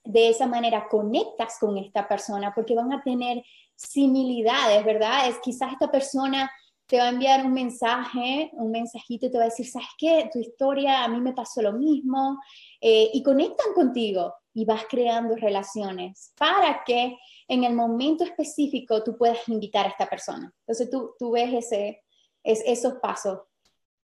De 0.03 0.31
esa 0.31 0.47
manera 0.47 0.89
conectas 0.89 1.59
con 1.61 1.77
esta 1.77 2.09
persona 2.09 2.53
porque 2.55 2.75
van 2.75 2.93
a 2.93 3.03
tener 3.03 3.43
similitudes, 3.77 4.85
¿verdad? 4.85 5.29
Es 5.29 5.39
quizás 5.43 5.73
esta 5.73 5.91
persona 5.91 6.51
te 6.87 6.99
va 6.99 7.05
a 7.05 7.11
enviar 7.11 7.47
un 7.47 7.53
mensaje, 7.53 8.51
un 8.55 8.73
mensajito 8.73 9.31
te 9.31 9.39
va 9.39 9.45
a 9.45 9.49
decir, 9.49 9.67
¿sabes 9.67 9.89
qué? 9.97 10.29
Tu 10.33 10.41
historia, 10.41 11.05
a 11.05 11.09
mí 11.09 11.21
me 11.21 11.33
pasó 11.33 11.63
lo 11.63 11.73
mismo. 11.73 12.41
Eh, 12.81 13.11
y 13.13 13.23
conectan 13.23 13.73
contigo 13.75 14.35
y 14.53 14.65
vas 14.65 14.85
creando 14.89 15.37
relaciones 15.37 16.33
para 16.37 16.83
que 16.85 17.17
en 17.49 17.65
el 17.65 17.75
momento 17.75 18.25
específico 18.25 19.03
tú 19.03 19.17
puedas 19.17 19.49
invitar 19.49 19.87
a 19.87 19.91
esta 19.91 20.09
persona. 20.09 20.53
Entonces 20.61 20.91
tú, 20.91 21.15
tú 21.19 21.33
ves 21.33 21.53
ese, 21.53 22.03
es, 22.43 22.63
esos 22.67 22.95
pasos. 22.95 23.41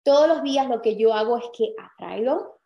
Todos 0.04 0.28
los 0.28 0.44
días 0.44 0.68
lo 0.68 0.82
que 0.82 0.96
yo 0.96 1.14
hago 1.14 1.38
es 1.38 1.46
que 1.56 1.76
atraigo, 1.78 2.60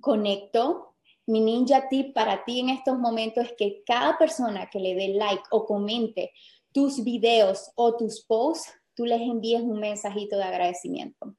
conecto, 0.00 0.96
mi 1.26 1.40
ninja 1.40 1.88
tip 1.88 2.12
para 2.12 2.44
ti 2.44 2.60
en 2.60 2.70
estos 2.70 2.98
momentos 2.98 3.44
es 3.44 3.52
que 3.56 3.82
cada 3.86 4.18
persona 4.18 4.68
que 4.68 4.80
le 4.80 4.94
dé 4.94 5.08
like 5.08 5.44
o 5.50 5.64
comente 5.64 6.32
tus 6.72 7.04
videos 7.04 7.70
o 7.76 7.96
tus 7.96 8.24
posts, 8.24 8.72
tú 8.94 9.04
les 9.04 9.20
envíes 9.20 9.62
un 9.62 9.78
mensajito 9.78 10.36
de 10.36 10.44
agradecimiento. 10.44 11.36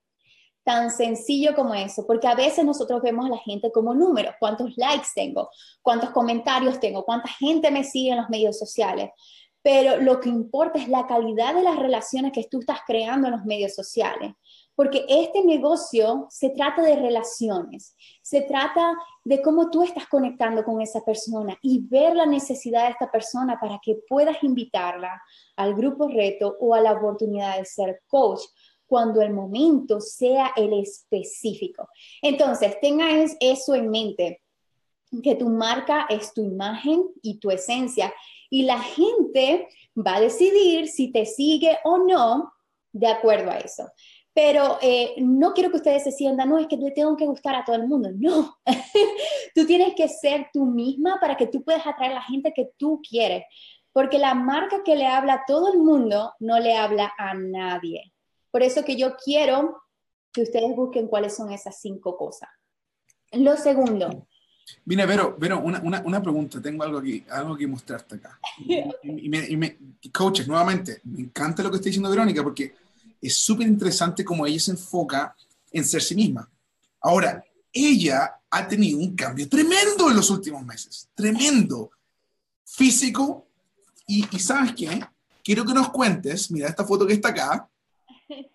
Tan 0.64 0.92
sencillo 0.92 1.56
como 1.56 1.74
eso, 1.74 2.06
porque 2.06 2.28
a 2.28 2.36
veces 2.36 2.64
nosotros 2.64 3.02
vemos 3.02 3.26
a 3.26 3.30
la 3.30 3.38
gente 3.38 3.72
como 3.72 3.94
números, 3.96 4.36
cuántos 4.40 4.78
likes 4.78 5.08
tengo, 5.16 5.50
cuántos 5.82 6.12
comentarios 6.12 6.80
tengo, 6.80 7.04
cuánta 7.04 7.30
gente 7.30 7.72
me 7.72 7.84
sigue 7.84 8.12
en 8.12 8.18
los 8.18 8.30
medios 8.30 8.60
sociales, 8.60 9.10
pero 9.64 10.02
lo 10.02 10.20
que 10.20 10.30
importa 10.30 10.80
es 10.80 10.88
la 10.88 11.08
calidad 11.08 11.56
de 11.56 11.64
las 11.64 11.78
relaciones 11.78 12.32
que 12.32 12.46
tú 12.50 12.60
estás 12.60 12.80
creando 12.86 13.28
en 13.28 13.34
los 13.34 13.46
medios 13.46 13.74
sociales 13.74 14.34
porque 14.82 15.06
este 15.08 15.44
negocio 15.44 16.26
se 16.32 16.50
trata 16.50 16.82
de 16.82 16.96
relaciones, 16.96 17.96
se 18.24 18.42
trata 18.42 18.96
de 19.24 19.40
cómo 19.42 19.70
tú 19.70 19.84
estás 19.84 20.08
conectando 20.08 20.64
con 20.64 20.82
esa 20.82 21.02
persona 21.06 21.56
y 21.62 21.88
ver 21.88 22.16
la 22.16 22.26
necesidad 22.26 22.86
de 22.86 22.92
esta 22.94 23.12
persona 23.12 23.60
para 23.60 23.80
que 23.80 24.00
puedas 24.10 24.42
invitarla 24.42 25.22
al 25.56 25.76
grupo 25.76 26.08
reto 26.08 26.58
o 26.60 26.74
a 26.74 26.82
la 26.82 26.94
oportunidad 26.94 27.60
de 27.60 27.66
ser 27.66 28.02
coach 28.08 28.42
cuando 28.92 29.22
el 29.22 29.32
momento 29.32 30.02
sea 30.02 30.52
el 30.58 30.74
específico. 30.74 31.88
Entonces, 32.22 32.78
tengan 32.82 33.26
eso 33.40 33.74
en 33.74 33.90
mente, 33.90 34.42
que 35.24 35.36
tu 35.36 35.48
marca 35.48 36.08
es 36.10 36.34
tu 36.34 36.44
imagen 36.44 37.06
y 37.22 37.40
tu 37.40 37.52
esencia 37.52 38.14
y 38.50 38.64
la 38.64 38.82
gente 38.82 39.70
va 39.96 40.18
a 40.18 40.20
decidir 40.20 40.90
si 40.90 41.10
te 41.10 41.26
sigue 41.26 41.80
o 41.86 42.00
no 42.00 42.52
de 42.92 43.08
acuerdo 43.08 43.52
a 43.52 43.60
eso. 43.60 43.90
Pero 44.34 44.78
eh, 44.82 45.14
no 45.20 45.54
quiero 45.54 45.72
que 45.72 45.78
ustedes 45.78 46.04
se 46.04 46.12
sientan, 46.12 46.50
no, 46.50 46.58
es 46.58 46.68
que 46.68 46.76
le 46.76 46.92
tengo 46.92 47.16
que 47.16 47.28
gustar 47.28 47.56
a 47.56 47.64
todo 47.64 47.78
el 47.78 47.88
mundo. 47.88 48.10
No, 48.14 48.58
tú 49.56 49.66
tienes 49.66 49.96
que 49.96 50.10
ser 50.10 50.50
tú 50.52 50.66
misma 50.66 51.18
para 51.22 51.38
que 51.38 51.48
tú 51.48 51.64
puedas 51.64 51.88
atraer 51.88 52.12
a 52.12 52.16
la 52.16 52.24
gente 52.24 52.52
que 52.54 52.72
tú 52.76 53.02
quieres. 53.10 53.46
Porque 53.94 54.20
la 54.20 54.34
marca 54.34 54.84
que 54.84 54.98
le 54.98 55.08
habla 55.08 55.36
a 55.36 55.44
todo 55.48 55.72
el 55.72 55.80
mundo 55.80 56.34
no 56.40 56.60
le 56.60 56.76
habla 56.76 57.14
a 57.18 57.34
nadie. 57.36 58.11
Por 58.52 58.64
eso 58.64 58.84
que 58.84 58.98
yo 58.98 59.16
quiero 59.16 59.82
que 60.32 60.42
ustedes 60.42 60.76
busquen 60.76 61.08
cuáles 61.08 61.36
son 61.36 61.52
esas 61.52 61.80
cinco 61.80 62.18
cosas. 62.18 62.50
Lo 63.32 63.58
segundo. 63.58 64.28
Mira, 64.86 65.06
Vero, 65.06 65.36
Vero 65.38 65.60
una, 65.60 65.80
una, 65.82 66.02
una, 66.06 66.22
pregunta. 66.22 66.62
Tengo 66.62 66.84
algo 66.84 67.00
aquí, 67.00 67.26
algo 67.30 67.58
que 67.58 67.68
mostrarte 67.68 68.16
acá. 68.16 68.40
Y, 69.04 69.30
me, 69.30 69.48
y 69.48 69.58
me, 69.58 69.78
coaches, 70.14 70.48
nuevamente, 70.48 71.02
me 71.04 71.22
encanta 71.22 71.64
lo 71.64 71.70
que 71.70 71.78
está 71.78 71.86
diciendo 71.86 72.10
Verónica 72.10 72.44
porque 72.44 72.74
es 73.22 73.38
súper 73.38 73.68
interesante 73.68 74.24
cómo 74.26 74.46
ella 74.46 74.60
se 74.60 74.72
enfoca 74.72 75.36
en 75.72 75.84
ser 75.84 76.02
sí 76.02 76.16
misma. 76.16 76.50
Ahora, 77.02 77.44
ella 77.72 78.40
ha 78.50 78.68
tenido 78.68 79.00
un 79.00 79.16
cambio 79.16 79.48
tremendo 79.48 80.10
en 80.10 80.16
los 80.16 80.30
últimos 80.30 80.66
meses, 80.66 81.10
tremendo, 81.16 81.92
físico, 82.66 83.48
y, 84.08 84.24
sabes 84.40 84.74
qué, 84.76 85.00
quiero 85.44 85.66
que 85.66 85.74
nos 85.74 85.90
cuentes, 85.90 86.52
mira 86.52 86.68
esta 86.68 86.86
foto 86.86 87.08
que 87.08 87.14
está 87.14 87.30
acá, 87.30 87.70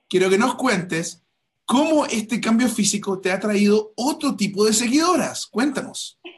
quiero 0.09 0.31
que 0.31 0.39
nos 0.39 0.55
cuentes 0.55 1.25
cómo 1.65 2.07
este 2.07 2.41
cambio 2.41 2.69
físico 2.69 3.21
te 3.21 3.33
ha 3.33 3.41
traído 3.41 3.93
otro 3.97 4.37
tipo 4.37 4.65
de 4.65 4.73
seguidoras. 4.73 5.47
Cuéntanos. 5.47 6.19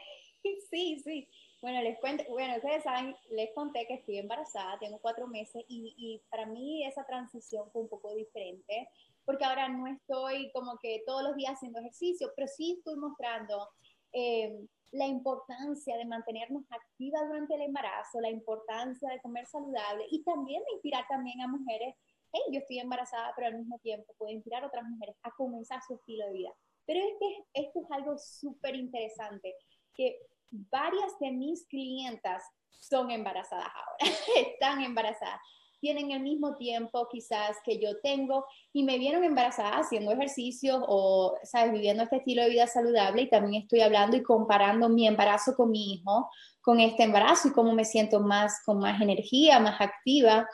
Sí, 0.71 1.01
sí. 1.03 1.27
Bueno, 1.61 1.81
les 1.81 1.99
cuento, 1.99 2.23
bueno, 2.29 2.55
ustedes 2.55 2.83
saben, 2.83 3.15
les 3.31 3.49
conté 3.53 3.85
que 3.87 3.95
estoy 3.95 4.19
embarazada, 4.19 4.77
tengo 4.79 4.99
cuatro 4.99 5.27
meses 5.27 5.65
y, 5.67 5.93
y, 5.97 6.21
para 6.29 6.45
mí 6.45 6.85
esa 6.85 7.03
transición 7.05 7.69
fue 7.71 7.81
un 7.81 7.89
poco 7.89 8.13
diferente, 8.13 8.87
porque 9.25 9.43
ahora 9.43 9.67
no 9.67 9.87
estoy 9.87 10.51
como 10.53 10.77
que 10.77 11.01
todos 11.05 11.23
los 11.23 11.35
días 11.35 11.53
haciendo 11.53 11.79
ejercicio, 11.79 12.31
pero 12.35 12.47
sí 12.47 12.75
estoy 12.77 12.95
mostrando 12.97 13.67
eh, 14.13 14.67
la 14.91 15.05
importancia 15.05 15.97
de 15.97 16.05
mantenernos 16.05 16.63
activas 16.69 17.27
durante 17.27 17.55
el 17.55 17.61
embarazo, 17.61 18.21
la 18.21 18.29
importancia 18.29 19.09
de 19.09 19.21
comer 19.21 19.45
saludable 19.45 20.05
y 20.09 20.23
también 20.23 20.63
de 20.63 20.73
inspirar 20.73 21.05
también 21.09 21.41
a 21.41 21.47
mujeres, 21.47 21.95
hey, 22.31 22.41
yo 22.51 22.59
estoy 22.59 22.79
embarazada, 22.79 23.33
pero 23.35 23.47
al 23.47 23.57
mismo 23.57 23.79
tiempo 23.79 24.13
puedo 24.17 24.31
inspirar 24.31 24.63
a 24.63 24.67
otras 24.67 24.85
mujeres 24.85 25.15
a 25.23 25.31
comenzar 25.31 25.81
su 25.87 25.95
estilo 25.95 26.25
de 26.27 26.33
vida. 26.33 26.53
Pero 26.85 26.99
es 26.99 27.13
que 27.19 27.61
esto 27.61 27.79
es 27.81 27.91
algo 27.91 28.17
súper 28.17 28.75
interesante, 28.75 29.55
que 29.93 30.17
varias 30.49 31.17
de 31.19 31.31
mis 31.31 31.65
clientas 31.67 32.43
son 32.71 33.11
embarazadas 33.11 33.67
ahora, 33.67 34.15
están 34.35 34.81
embarazadas, 34.81 35.39
tienen 35.79 36.11
el 36.11 36.21
mismo 36.21 36.55
tiempo 36.57 37.07
quizás 37.09 37.57
que 37.63 37.79
yo 37.79 37.99
tengo 38.01 38.45
y 38.73 38.83
me 38.83 38.97
vieron 38.97 39.23
embarazada 39.23 39.77
haciendo 39.79 40.11
ejercicio 40.11 40.83
o, 40.87 41.37
sabes, 41.43 41.71
viviendo 41.71 42.03
este 42.03 42.17
estilo 42.17 42.43
de 42.43 42.49
vida 42.49 42.67
saludable 42.67 43.23
y 43.23 43.29
también 43.29 43.63
estoy 43.63 43.81
hablando 43.81 44.17
y 44.17 44.23
comparando 44.23 44.89
mi 44.89 45.07
embarazo 45.07 45.55
con 45.55 45.71
mi 45.71 45.93
hijo, 45.93 46.29
con 46.61 46.79
este 46.79 47.03
embarazo 47.03 47.47
y 47.47 47.51
cómo 47.51 47.73
me 47.73 47.85
siento 47.85 48.19
más, 48.19 48.61
con 48.65 48.79
más 48.79 49.01
energía, 49.01 49.59
más 49.59 49.79
activa. 49.79 50.47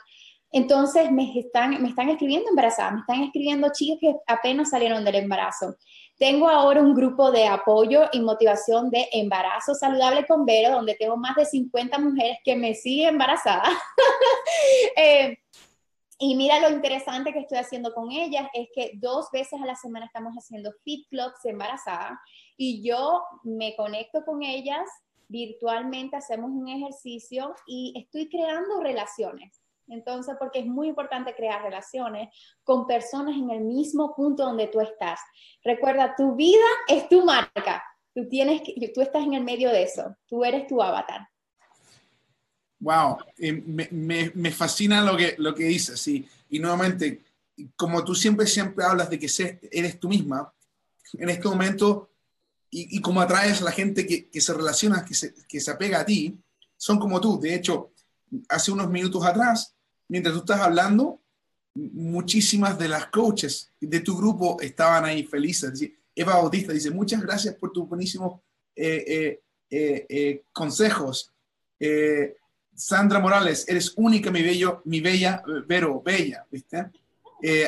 Entonces 0.56 1.12
me 1.12 1.38
están, 1.38 1.82
me 1.82 1.90
están 1.90 2.08
escribiendo 2.08 2.48
embarazadas, 2.48 2.94
me 2.94 3.00
están 3.00 3.22
escribiendo 3.24 3.68
chicas 3.74 3.98
que 4.00 4.16
apenas 4.26 4.70
salieron 4.70 5.04
del 5.04 5.16
embarazo. 5.16 5.76
Tengo 6.18 6.48
ahora 6.48 6.80
un 6.80 6.94
grupo 6.94 7.30
de 7.30 7.46
apoyo 7.46 8.04
y 8.10 8.20
motivación 8.20 8.88
de 8.88 9.06
embarazo 9.12 9.74
saludable 9.74 10.26
con 10.26 10.46
Vero, 10.46 10.70
donde 10.70 10.94
tengo 10.94 11.18
más 11.18 11.36
de 11.36 11.44
50 11.44 11.98
mujeres 11.98 12.38
que 12.42 12.56
me 12.56 12.74
siguen 12.74 13.08
embarazadas. 13.10 13.68
Eh, 14.96 15.36
y 16.18 16.34
mira 16.36 16.58
lo 16.60 16.70
interesante 16.70 17.32
que 17.32 17.40
estoy 17.40 17.58
haciendo 17.58 17.92
con 17.92 18.10
ellas 18.10 18.48
es 18.54 18.68
que 18.74 18.92
dos 18.94 19.28
veces 19.30 19.60
a 19.60 19.66
la 19.66 19.76
semana 19.76 20.06
estamos 20.06 20.32
haciendo 20.34 20.72
Fit 20.82 21.06
Clubs 21.10 21.44
embarazadas 21.44 22.18
y 22.56 22.82
yo 22.82 23.22
me 23.42 23.76
conecto 23.76 24.24
con 24.24 24.42
ellas 24.42 24.88
virtualmente, 25.28 26.16
hacemos 26.16 26.50
un 26.50 26.68
ejercicio 26.68 27.54
y 27.66 27.92
estoy 27.96 28.30
creando 28.30 28.80
relaciones. 28.80 29.65
Entonces, 29.88 30.34
porque 30.38 30.60
es 30.60 30.66
muy 30.66 30.88
importante 30.88 31.34
crear 31.34 31.62
relaciones 31.62 32.28
con 32.64 32.86
personas 32.86 33.36
en 33.36 33.50
el 33.50 33.60
mismo 33.60 34.14
punto 34.14 34.44
donde 34.44 34.66
tú 34.68 34.80
estás. 34.80 35.20
Recuerda, 35.62 36.14
tu 36.16 36.34
vida 36.34 36.64
es 36.88 37.08
tu 37.08 37.24
marca. 37.24 37.82
Tú, 38.14 38.28
tienes 38.28 38.62
tú 38.94 39.00
estás 39.00 39.24
en 39.24 39.34
el 39.34 39.44
medio 39.44 39.70
de 39.70 39.82
eso. 39.82 40.16
Tú 40.26 40.44
eres 40.44 40.66
tu 40.66 40.82
avatar. 40.82 41.28
Wow, 42.78 43.18
eh, 43.38 43.52
me, 43.52 43.88
me, 43.90 44.32
me, 44.34 44.50
fascina 44.50 45.02
lo 45.02 45.16
que, 45.16 45.34
lo 45.38 45.54
que 45.54 45.64
dices. 45.64 46.06
Y, 46.08 46.28
y 46.50 46.58
nuevamente, 46.58 47.24
como 47.74 48.04
tú 48.04 48.14
siempre, 48.14 48.46
siempre 48.46 48.84
hablas 48.84 49.08
de 49.08 49.18
que 49.18 49.28
eres 49.70 49.98
tú 49.98 50.08
misma, 50.08 50.52
en 51.14 51.30
este 51.30 51.48
momento, 51.48 52.10
y, 52.70 52.98
y 52.98 53.00
como 53.00 53.20
atraes 53.20 53.62
a 53.62 53.64
la 53.64 53.70
gente 53.70 54.06
que, 54.06 54.28
que 54.28 54.40
se 54.40 54.52
relaciona, 54.52 55.04
que 55.04 55.14
se, 55.14 55.34
que 55.48 55.60
se 55.60 55.70
apega 55.70 56.00
a 56.00 56.04
ti, 56.04 56.38
son 56.76 56.98
como 56.98 57.20
tú. 57.20 57.40
De 57.40 57.54
hecho, 57.54 57.92
hace 58.48 58.72
unos 58.72 58.90
minutos 58.90 59.24
atrás 59.24 59.75
mientras 60.08 60.34
tú 60.34 60.40
estás 60.40 60.60
hablando, 60.60 61.20
muchísimas 61.76 62.78
de 62.78 62.88
las 62.88 63.06
coaches 63.06 63.70
de 63.80 64.00
tu 64.00 64.16
grupo 64.16 64.56
estaban 64.60 65.04
ahí 65.04 65.24
felices. 65.24 65.80
Eva 66.14 66.36
Bautista 66.36 66.72
dice, 66.72 66.90
muchas 66.90 67.22
gracias 67.22 67.54
por 67.54 67.72
tus 67.72 67.88
buenísimos 67.88 68.40
eh, 68.74 69.40
eh, 69.70 70.06
eh, 70.08 70.42
consejos. 70.52 71.32
Sandra 72.74 73.20
Morales, 73.20 73.66
eres 73.68 73.92
única, 73.96 74.30
mi, 74.30 74.42
bello, 74.42 74.82
mi 74.84 75.00
bella, 75.00 75.42
Vero, 75.66 76.02
bella, 76.02 76.46
¿viste? 76.50 76.90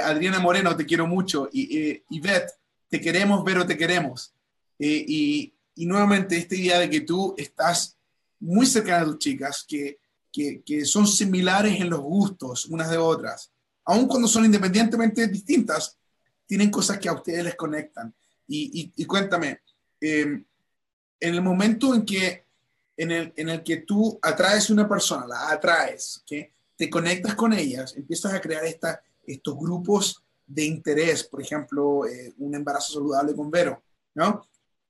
Adriana 0.03 0.38
Moreno, 0.40 0.77
te 0.77 0.87
quiero 0.87 1.07
mucho. 1.07 1.48
Y, 1.53 2.03
Ivette, 2.11 2.53
te 2.88 3.01
queremos, 3.01 3.44
Vero, 3.44 3.66
te 3.66 3.77
queremos. 3.77 4.33
Y, 4.79 5.53
y, 5.74 5.87
nuevamente 5.87 6.37
esta 6.37 6.57
idea 6.57 6.79
de 6.79 6.90
que 6.90 7.03
tú 7.03 7.35
estás 7.38 7.96
muy 8.40 8.66
cerca 8.66 9.01
de 9.01 9.07
tus 9.07 9.18
chicas, 9.18 9.64
que, 9.66 9.98
que, 10.32 10.62
que 10.64 10.84
son 10.84 11.06
similares 11.06 11.80
en 11.80 11.90
los 11.90 12.00
gustos 12.00 12.66
unas 12.66 12.90
de 12.90 12.96
otras, 12.96 13.50
aun 13.84 14.06
cuando 14.06 14.28
son 14.28 14.44
independientemente 14.44 15.26
distintas, 15.28 15.96
tienen 16.46 16.70
cosas 16.70 16.98
que 16.98 17.08
a 17.08 17.14
ustedes 17.14 17.44
les 17.44 17.54
conectan. 17.54 18.14
Y, 18.46 19.04
cuéntame, 19.04 19.60
em, 20.00 20.44
en 21.20 21.34
el 21.34 21.42
momento 21.42 21.94
en 21.94 22.04
que, 22.04 22.44
en 22.96 23.10
el, 23.10 23.32
en 23.36 23.48
el 23.50 23.62
que 23.62 23.78
tú 23.78 24.18
atraes 24.22 24.70
una 24.70 24.88
persona, 24.88 25.26
la 25.26 25.50
atraes, 25.50 26.22
¿okay? 26.22 26.48
te 26.76 26.88
conectas 26.88 27.34
con 27.34 27.52
ellas, 27.52 27.94
empiezas 27.96 28.32
a 28.32 28.40
crear 28.40 28.64
esta, 28.64 29.02
estos 29.26 29.56
grupos 29.58 30.22
de 30.46 30.64
interés, 30.64 31.24
por 31.24 31.42
ejemplo, 31.42 32.06
eh, 32.06 32.32
un 32.38 32.54
embarazo 32.54 32.94
saludable 32.94 33.34
con 33.34 33.50
Vero, 33.50 33.82
¿no? 34.14 34.46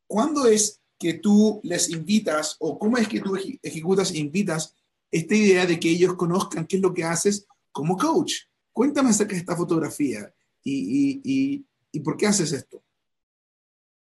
¿Cuándo 0.06 0.46
es 0.46 0.80
que 0.98 1.14
tú 1.14 1.60
les 1.64 1.90
invitas 1.90 2.56
o 2.60 2.78
cómo 2.78 2.96
es 2.98 3.08
que 3.08 3.20
tú 3.20 3.36
ejecutas 3.62 4.14
invitas 4.14 4.74
esta 5.10 5.34
idea 5.34 5.66
de 5.66 5.78
que 5.78 5.90
ellos 5.90 6.14
conozcan 6.14 6.66
qué 6.66 6.76
es 6.76 6.82
lo 6.82 6.92
que 6.92 7.04
haces 7.04 7.46
como 7.72 7.96
coach? 7.96 8.34
Cuéntame 8.72 9.10
acerca 9.10 9.32
de 9.32 9.40
esta 9.40 9.56
fotografía 9.56 10.32
y, 10.62 11.20
y, 11.24 11.66
y 11.92 12.00
por 12.00 12.16
qué 12.16 12.26
haces 12.26 12.52
esto. 12.52 12.82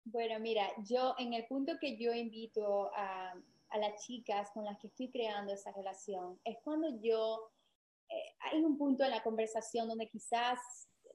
Bueno, 0.06 0.40
mira, 0.40 0.68
yo 0.86 1.16
en 1.18 1.34
el 1.34 1.46
punto 1.48 1.74
que 1.82 1.98
yo 1.98 2.14
invito 2.14 2.90
a, 2.96 3.34
a 3.70 3.78
las 3.78 4.06
chicas 4.06 4.50
con 4.54 4.64
las 4.64 4.78
que 4.80 4.88
estoy 4.88 5.10
creando 5.10 5.54
esa 5.54 5.72
relación, 5.74 6.40
es 6.46 6.58
cuando 6.64 6.88
yo, 7.02 7.52
eh, 8.10 8.36
hay 8.40 8.64
un 8.64 8.78
punto 8.78 9.04
en 9.04 9.12
la 9.12 9.24
conversación 9.24 9.88
donde 9.88 10.08
quizás 10.08 10.60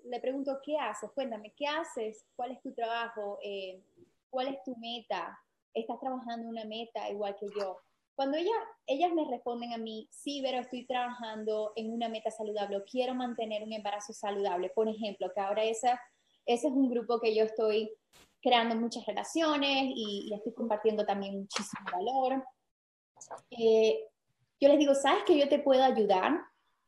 le 0.05 0.20
pregunto, 0.20 0.59
¿qué 0.64 0.76
haces? 0.78 1.11
Cuéntame, 1.14 1.55
¿qué 1.57 1.66
haces? 1.66 2.26
¿Cuál 2.37 2.52
es 2.52 2.61
tu 2.61 2.72
trabajo? 2.74 3.38
Eh, 3.42 3.83
¿Cuál 4.28 4.48
es 4.48 4.62
tu 4.64 4.76
meta? 4.76 5.38
¿Estás 5.72 6.00
trabajando 6.00 6.48
una 6.48 6.64
meta 6.64 7.09
igual 7.09 7.37
que 7.38 7.46
yo? 7.59 7.78
Cuando 8.14 8.37
ella, 8.37 8.53
ellas 8.87 9.12
me 9.12 9.25
responden 9.29 9.72
a 9.72 9.79
mí, 9.79 10.09
sí, 10.11 10.40
pero 10.44 10.59
estoy 10.59 10.87
trabajando 10.87 11.72
en 11.77 11.92
una 11.92 12.09
meta 12.09 12.31
saludable, 12.31 12.83
quiero 12.90 13.14
mantener 13.14 13.62
un 13.62 13.72
embarazo 13.72 14.12
saludable, 14.12 14.70
por 14.75 14.88
ejemplo, 14.88 15.31
que 15.35 15.40
ahora 15.40 15.64
esa, 15.64 16.01
ese 16.44 16.68
es 16.68 16.72
un 16.72 16.90
grupo 16.90 17.20
que 17.20 17.35
yo 17.35 17.44
estoy 17.44 17.90
creando 18.42 18.75
muchas 18.77 19.07
relaciones 19.07 19.92
y, 19.94 20.31
estoy 20.35 20.53
compartiendo 20.53 21.07
también 21.07 21.40
muchísimo 21.40 21.87
valor. 21.90 22.44
Eh, 23.51 24.05
yo 24.61 24.68
les 24.68 24.79
digo, 24.79 24.94
¿sabes 24.94 25.22
que 25.25 25.38
yo 25.38 25.48
te 25.48 25.61
puedo 25.61 25.83
ayudar? 25.83 26.40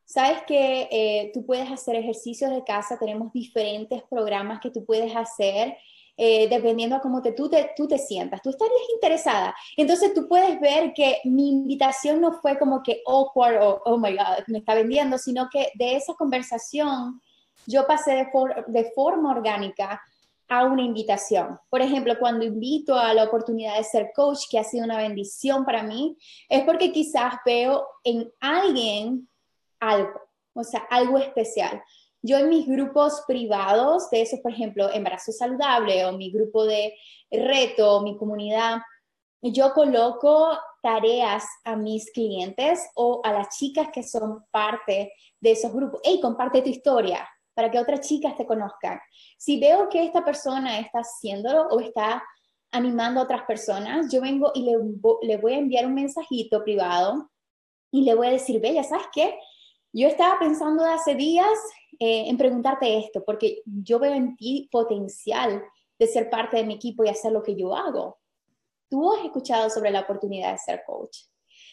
¿Sabes 0.04 0.42
que 0.46 0.88
eh, 0.90 1.30
tú 1.32 1.46
puedes 1.46 1.70
hacer 1.70 1.96
ejercicios 1.96 2.50
de 2.50 2.64
casa? 2.64 2.98
Tenemos 2.98 3.32
diferentes 3.32 4.02
programas 4.10 4.60
que 4.60 4.70
tú 4.70 4.84
puedes 4.84 5.14
hacer. 5.16 5.76
Eh, 6.16 6.48
dependiendo 6.48 6.94
a 6.94 7.00
cómo 7.00 7.20
te, 7.20 7.32
tú, 7.32 7.48
te, 7.50 7.72
tú 7.76 7.88
te 7.88 7.98
sientas, 7.98 8.40
tú 8.40 8.50
estarías 8.50 8.78
interesada. 8.94 9.52
Entonces 9.76 10.14
tú 10.14 10.28
puedes 10.28 10.60
ver 10.60 10.92
que 10.94 11.18
mi 11.24 11.48
invitación 11.48 12.20
no 12.20 12.34
fue 12.40 12.56
como 12.56 12.84
que 12.84 13.02
awkward 13.04 13.60
o 13.60 13.82
oh 13.84 13.98
my 13.98 14.12
god, 14.12 14.46
me 14.46 14.58
está 14.58 14.74
vendiendo, 14.74 15.18
sino 15.18 15.48
que 15.50 15.72
de 15.74 15.96
esa 15.96 16.14
conversación 16.14 17.20
yo 17.66 17.84
pasé 17.86 18.12
de, 18.12 18.28
de 18.68 18.92
forma 18.92 19.32
orgánica 19.32 20.00
a 20.48 20.64
una 20.64 20.82
invitación. 20.82 21.58
Por 21.70 21.80
ejemplo, 21.80 22.16
cuando 22.18 22.44
invito 22.44 22.96
a 22.96 23.14
la 23.14 23.24
oportunidad 23.24 23.76
de 23.76 23.84
ser 23.84 24.12
coach, 24.14 24.42
que 24.50 24.58
ha 24.58 24.64
sido 24.64 24.84
una 24.84 24.98
bendición 24.98 25.64
para 25.64 25.82
mí, 25.82 26.16
es 26.48 26.62
porque 26.64 26.92
quizás 26.92 27.34
veo 27.44 27.86
en 28.04 28.30
alguien 28.40 29.28
algo, 29.80 30.20
o 30.52 30.62
sea, 30.62 30.86
algo 30.90 31.18
especial. 31.18 31.82
Yo 32.26 32.38
en 32.38 32.48
mis 32.48 32.66
grupos 32.66 33.22
privados, 33.26 34.08
de 34.08 34.22
esos, 34.22 34.40
por 34.40 34.50
ejemplo, 34.50 34.90
embarazo 34.90 35.30
saludable 35.30 36.06
o 36.06 36.12
mi 36.12 36.32
grupo 36.32 36.64
de 36.64 36.94
reto, 37.30 38.00
mi 38.00 38.16
comunidad, 38.16 38.78
yo 39.42 39.74
coloco 39.74 40.58
tareas 40.82 41.44
a 41.64 41.76
mis 41.76 42.10
clientes 42.12 42.88
o 42.94 43.20
a 43.24 43.32
las 43.34 43.58
chicas 43.58 43.88
que 43.92 44.02
son 44.02 44.42
parte 44.50 45.12
de 45.38 45.50
esos 45.50 45.70
grupos. 45.70 46.00
Hey, 46.02 46.18
comparte 46.22 46.62
tu 46.62 46.70
historia 46.70 47.28
para 47.52 47.70
que 47.70 47.78
otras 47.78 48.00
chicas 48.00 48.34
te 48.38 48.46
conozcan. 48.46 48.98
Si 49.36 49.60
veo 49.60 49.90
que 49.90 50.02
esta 50.02 50.24
persona 50.24 50.78
está 50.78 51.00
haciéndolo 51.00 51.68
o 51.68 51.78
está 51.80 52.24
animando 52.72 53.20
a 53.20 53.24
otras 53.24 53.42
personas, 53.42 54.10
yo 54.10 54.22
vengo 54.22 54.50
y 54.54 54.64
le, 54.64 55.36
voy 55.36 55.52
a 55.52 55.58
enviar 55.58 55.84
un 55.84 55.94
mensajito 55.94 56.64
privado 56.64 57.30
y 57.90 58.00
le 58.00 58.14
voy 58.14 58.28
a 58.28 58.30
decir, 58.30 58.62
Bella, 58.62 58.82
¿sabes 58.82 59.08
qué? 59.12 59.38
Yo 59.96 60.08
estaba 60.08 60.40
pensando 60.40 60.84
hace 60.84 61.14
días 61.14 61.56
eh, 62.00 62.24
en 62.28 62.36
preguntarte 62.36 62.98
esto, 62.98 63.24
porque 63.24 63.62
yo 63.64 64.00
veo 64.00 64.12
en 64.12 64.36
ti 64.36 64.68
potencial 64.72 65.62
de 65.96 66.06
ser 66.08 66.28
parte 66.28 66.56
de 66.56 66.64
mi 66.64 66.74
equipo 66.74 67.04
y 67.04 67.08
hacer 67.08 67.30
lo 67.30 67.44
que 67.44 67.54
yo 67.54 67.76
hago. 67.76 68.18
Tú 68.88 69.12
has 69.12 69.24
escuchado 69.24 69.70
sobre 69.70 69.92
la 69.92 70.00
oportunidad 70.00 70.50
de 70.50 70.58
ser 70.58 70.82
coach. 70.84 71.18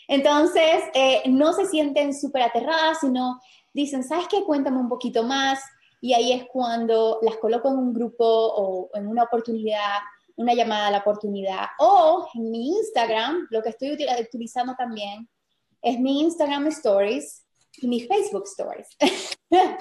Entonces, 0.07 0.83
eh, 0.93 1.23
no 1.31 1.51
se 1.53 1.65
sienten 1.65 2.13
súper 2.13 2.43
aterradas, 2.43 2.99
sino 2.99 3.39
dicen, 3.73 4.03
¿sabes 4.03 4.27
qué? 4.27 4.43
Cuéntame 4.43 4.77
un 4.77 4.89
poquito 4.89 5.23
más. 5.23 5.59
Y 5.99 6.13
ahí 6.13 6.31
es 6.31 6.45
cuando 6.45 7.17
las 7.23 7.37
coloco 7.37 7.69
en 7.69 7.77
un 7.79 7.91
grupo 7.91 8.23
o 8.23 8.91
en 8.93 9.07
una 9.07 9.23
oportunidad, 9.23 9.97
una 10.35 10.53
llamada 10.53 10.89
a 10.89 10.91
la 10.91 10.99
oportunidad. 10.99 11.65
O 11.79 12.27
en 12.35 12.51
mi 12.51 12.67
Instagram, 12.67 13.47
lo 13.49 13.63
que 13.63 13.69
estoy 13.69 13.93
utilizando 13.93 14.75
también 14.75 15.27
es 15.81 15.99
mi 15.99 16.21
Instagram 16.21 16.67
Stories 16.67 17.47
y 17.77 17.87
mi 17.87 18.01
Facebook 18.01 18.43
Stories. 18.45 18.87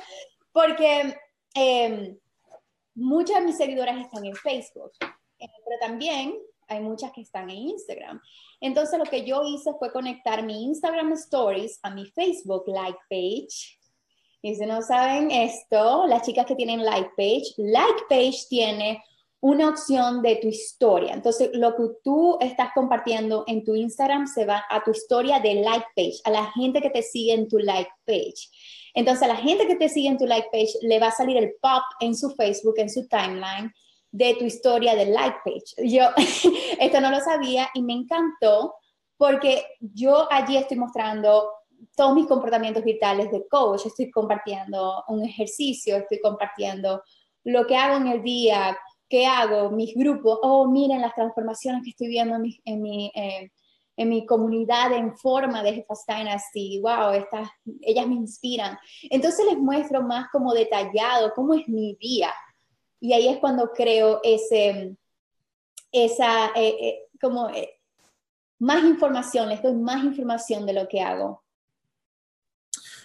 Porque 0.52 1.14
eh, 1.54 2.16
muchas 2.94 3.36
de 3.40 3.46
mis 3.46 3.56
seguidoras 3.56 3.98
están 3.98 4.24
en 4.24 4.34
Facebook, 4.34 4.92
eh, 5.02 5.46
pero 5.64 5.78
también 5.80 6.36
hay 6.68 6.80
muchas 6.80 7.12
que 7.12 7.22
están 7.22 7.50
en 7.50 7.56
Instagram. 7.56 8.20
Entonces 8.60 8.98
lo 8.98 9.04
que 9.04 9.24
yo 9.24 9.42
hice 9.44 9.72
fue 9.78 9.92
conectar 9.92 10.42
mi 10.42 10.64
Instagram 10.64 11.12
Stories 11.12 11.78
a 11.82 11.90
mi 11.90 12.06
Facebook 12.06 12.64
Like 12.66 12.98
Page 13.08 13.80
y 14.42 14.54
si 14.54 14.64
no 14.64 14.80
saben 14.80 15.30
esto, 15.30 16.06
las 16.06 16.22
chicas 16.22 16.46
que 16.46 16.54
tienen 16.54 16.82
like 16.82 17.10
page, 17.16 17.52
like 17.58 18.04
page 18.08 18.46
tiene 18.48 19.02
una 19.40 19.70
opción 19.70 20.20
de 20.20 20.36
tu 20.36 20.48
historia. 20.48 21.14
Entonces, 21.14 21.50
lo 21.54 21.74
que 21.74 21.84
tú 22.04 22.36
estás 22.40 22.70
compartiendo 22.74 23.44
en 23.46 23.64
tu 23.64 23.74
Instagram 23.74 24.26
se 24.26 24.44
va 24.44 24.64
a 24.68 24.82
tu 24.84 24.90
historia 24.90 25.40
de 25.40 25.54
like 25.56 25.86
page, 25.96 26.20
a 26.24 26.30
la 26.30 26.52
gente 26.52 26.82
que 26.82 26.90
te 26.90 27.02
sigue 27.02 27.32
en 27.32 27.48
tu 27.48 27.58
like 27.58 27.90
page. 28.04 28.50
Entonces, 28.94 29.22
a 29.22 29.28
la 29.28 29.36
gente 29.36 29.66
que 29.66 29.76
te 29.76 29.88
sigue 29.88 30.08
en 30.08 30.18
tu 30.18 30.26
like 30.26 30.48
page 30.52 30.72
le 30.82 30.98
va 30.98 31.08
a 31.08 31.12
salir 31.12 31.38
el 31.38 31.54
pop 31.60 31.82
en 32.00 32.14
su 32.14 32.30
Facebook, 32.30 32.74
en 32.76 32.90
su 32.90 33.08
timeline 33.08 33.72
de 34.12 34.34
tu 34.34 34.44
historia 34.44 34.94
de 34.94 35.06
like 35.06 35.38
page. 35.44 35.88
Yo 35.88 36.04
esto 36.78 37.00
no 37.00 37.10
lo 37.10 37.20
sabía 37.20 37.70
y 37.74 37.82
me 37.82 37.94
encantó 37.94 38.74
porque 39.16 39.64
yo 39.80 40.30
allí 40.30 40.56
estoy 40.56 40.76
mostrando 40.76 41.50
todos 41.96 42.14
mis 42.14 42.26
comportamientos 42.26 42.84
vitales 42.84 43.30
de 43.30 43.46
coach, 43.48 43.86
estoy 43.86 44.10
compartiendo 44.10 45.04
un 45.08 45.24
ejercicio, 45.24 45.96
estoy 45.96 46.20
compartiendo 46.20 47.02
lo 47.44 47.66
que 47.66 47.76
hago 47.76 47.96
en 47.96 48.08
el 48.08 48.22
día, 48.22 48.76
qué 49.10 49.26
hago, 49.26 49.70
mis 49.70 49.94
grupos, 49.94 50.38
oh, 50.42 50.70
miren 50.70 51.02
las 51.02 51.14
transformaciones 51.14 51.82
que 51.82 51.90
estoy 51.90 52.08
viendo 52.08 52.36
en 52.36 52.42
mi, 52.42 52.62
en 52.64 52.80
mi, 52.80 53.12
eh, 53.14 53.50
en 53.96 54.08
mi 54.08 54.24
comunidad 54.24 54.92
en 54.92 55.16
forma 55.18 55.62
de 55.64 55.74
Jefas 55.74 56.04
Dynasty, 56.06 56.80
wow, 56.80 57.10
estas, 57.10 57.48
ellas 57.82 58.06
me 58.06 58.14
inspiran. 58.14 58.78
Entonces 59.10 59.44
les 59.46 59.58
muestro 59.58 60.02
más 60.02 60.28
como 60.30 60.54
detallado 60.54 61.32
cómo 61.34 61.54
es 61.54 61.68
mi 61.68 61.96
día. 62.00 62.32
Y 63.00 63.12
ahí 63.12 63.28
es 63.28 63.38
cuando 63.38 63.72
creo 63.72 64.20
ese, 64.22 64.96
esa, 65.90 66.52
eh, 66.54 66.76
eh, 66.80 66.98
como 67.20 67.50
más 68.60 68.84
información, 68.84 69.48
les 69.48 69.60
doy 69.60 69.74
más 69.74 70.04
información 70.04 70.64
de 70.64 70.72
lo 70.72 70.86
que 70.86 71.00
hago. 71.00 71.42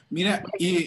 Mira, 0.09 0.43
y 0.59 0.85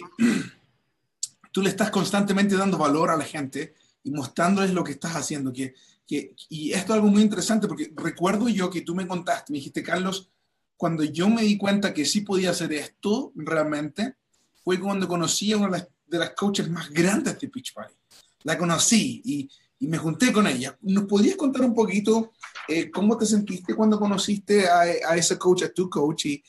tú 1.51 1.61
le 1.61 1.69
estás 1.69 1.91
constantemente 1.91 2.55
dando 2.55 2.77
valor 2.77 3.09
a 3.09 3.17
la 3.17 3.25
gente 3.25 3.75
y 4.03 4.11
mostrándoles 4.11 4.73
lo 4.73 4.83
que 4.83 4.93
estás 4.93 5.15
haciendo. 5.15 5.51
Que, 5.51 5.73
que, 6.07 6.35
y 6.49 6.71
esto 6.71 6.93
es 6.93 6.97
algo 6.97 7.07
muy 7.07 7.21
interesante 7.21 7.67
porque 7.67 7.91
recuerdo 7.95 8.49
yo 8.49 8.69
que 8.69 8.81
tú 8.81 8.95
me 8.95 9.07
contaste, 9.07 9.51
me 9.51 9.57
dijiste, 9.57 9.83
Carlos, 9.83 10.29
cuando 10.77 11.03
yo 11.03 11.29
me 11.29 11.41
di 11.41 11.57
cuenta 11.57 11.93
que 11.93 12.05
sí 12.05 12.21
podía 12.21 12.51
hacer 12.51 12.71
esto 12.73 13.33
realmente, 13.35 14.15
fue 14.63 14.79
cuando 14.79 15.07
conocí 15.07 15.51
a 15.51 15.57
una 15.57 15.87
de 16.05 16.17
las, 16.17 16.31
coaches 16.31 16.69
más 16.69 16.89
grandes 16.89 17.39
de 17.39 17.49
Pitch 17.49 17.73
Party. 17.73 17.95
La 18.43 18.57
conocí 18.57 19.21
y, 19.25 19.49
y, 19.79 19.87
me 19.87 19.97
junté 19.97 20.31
con 20.31 20.47
ella. 20.47 20.77
¿Nos 20.81 21.05
podías 21.05 21.35
contar 21.35 21.63
un 21.63 21.73
poquito 21.73 22.31
eh, 22.67 22.89
cómo 22.89 23.17
te 23.17 23.25
sentiste 23.25 23.75
cuando 23.75 23.99
conociste 23.99 24.67
a, 24.67 24.79
a 24.81 25.17
esa 25.17 25.37
coach, 25.37 25.63
a 25.63 25.73
tu 25.73 25.89
coach, 25.89 26.25
y, 26.25 26.43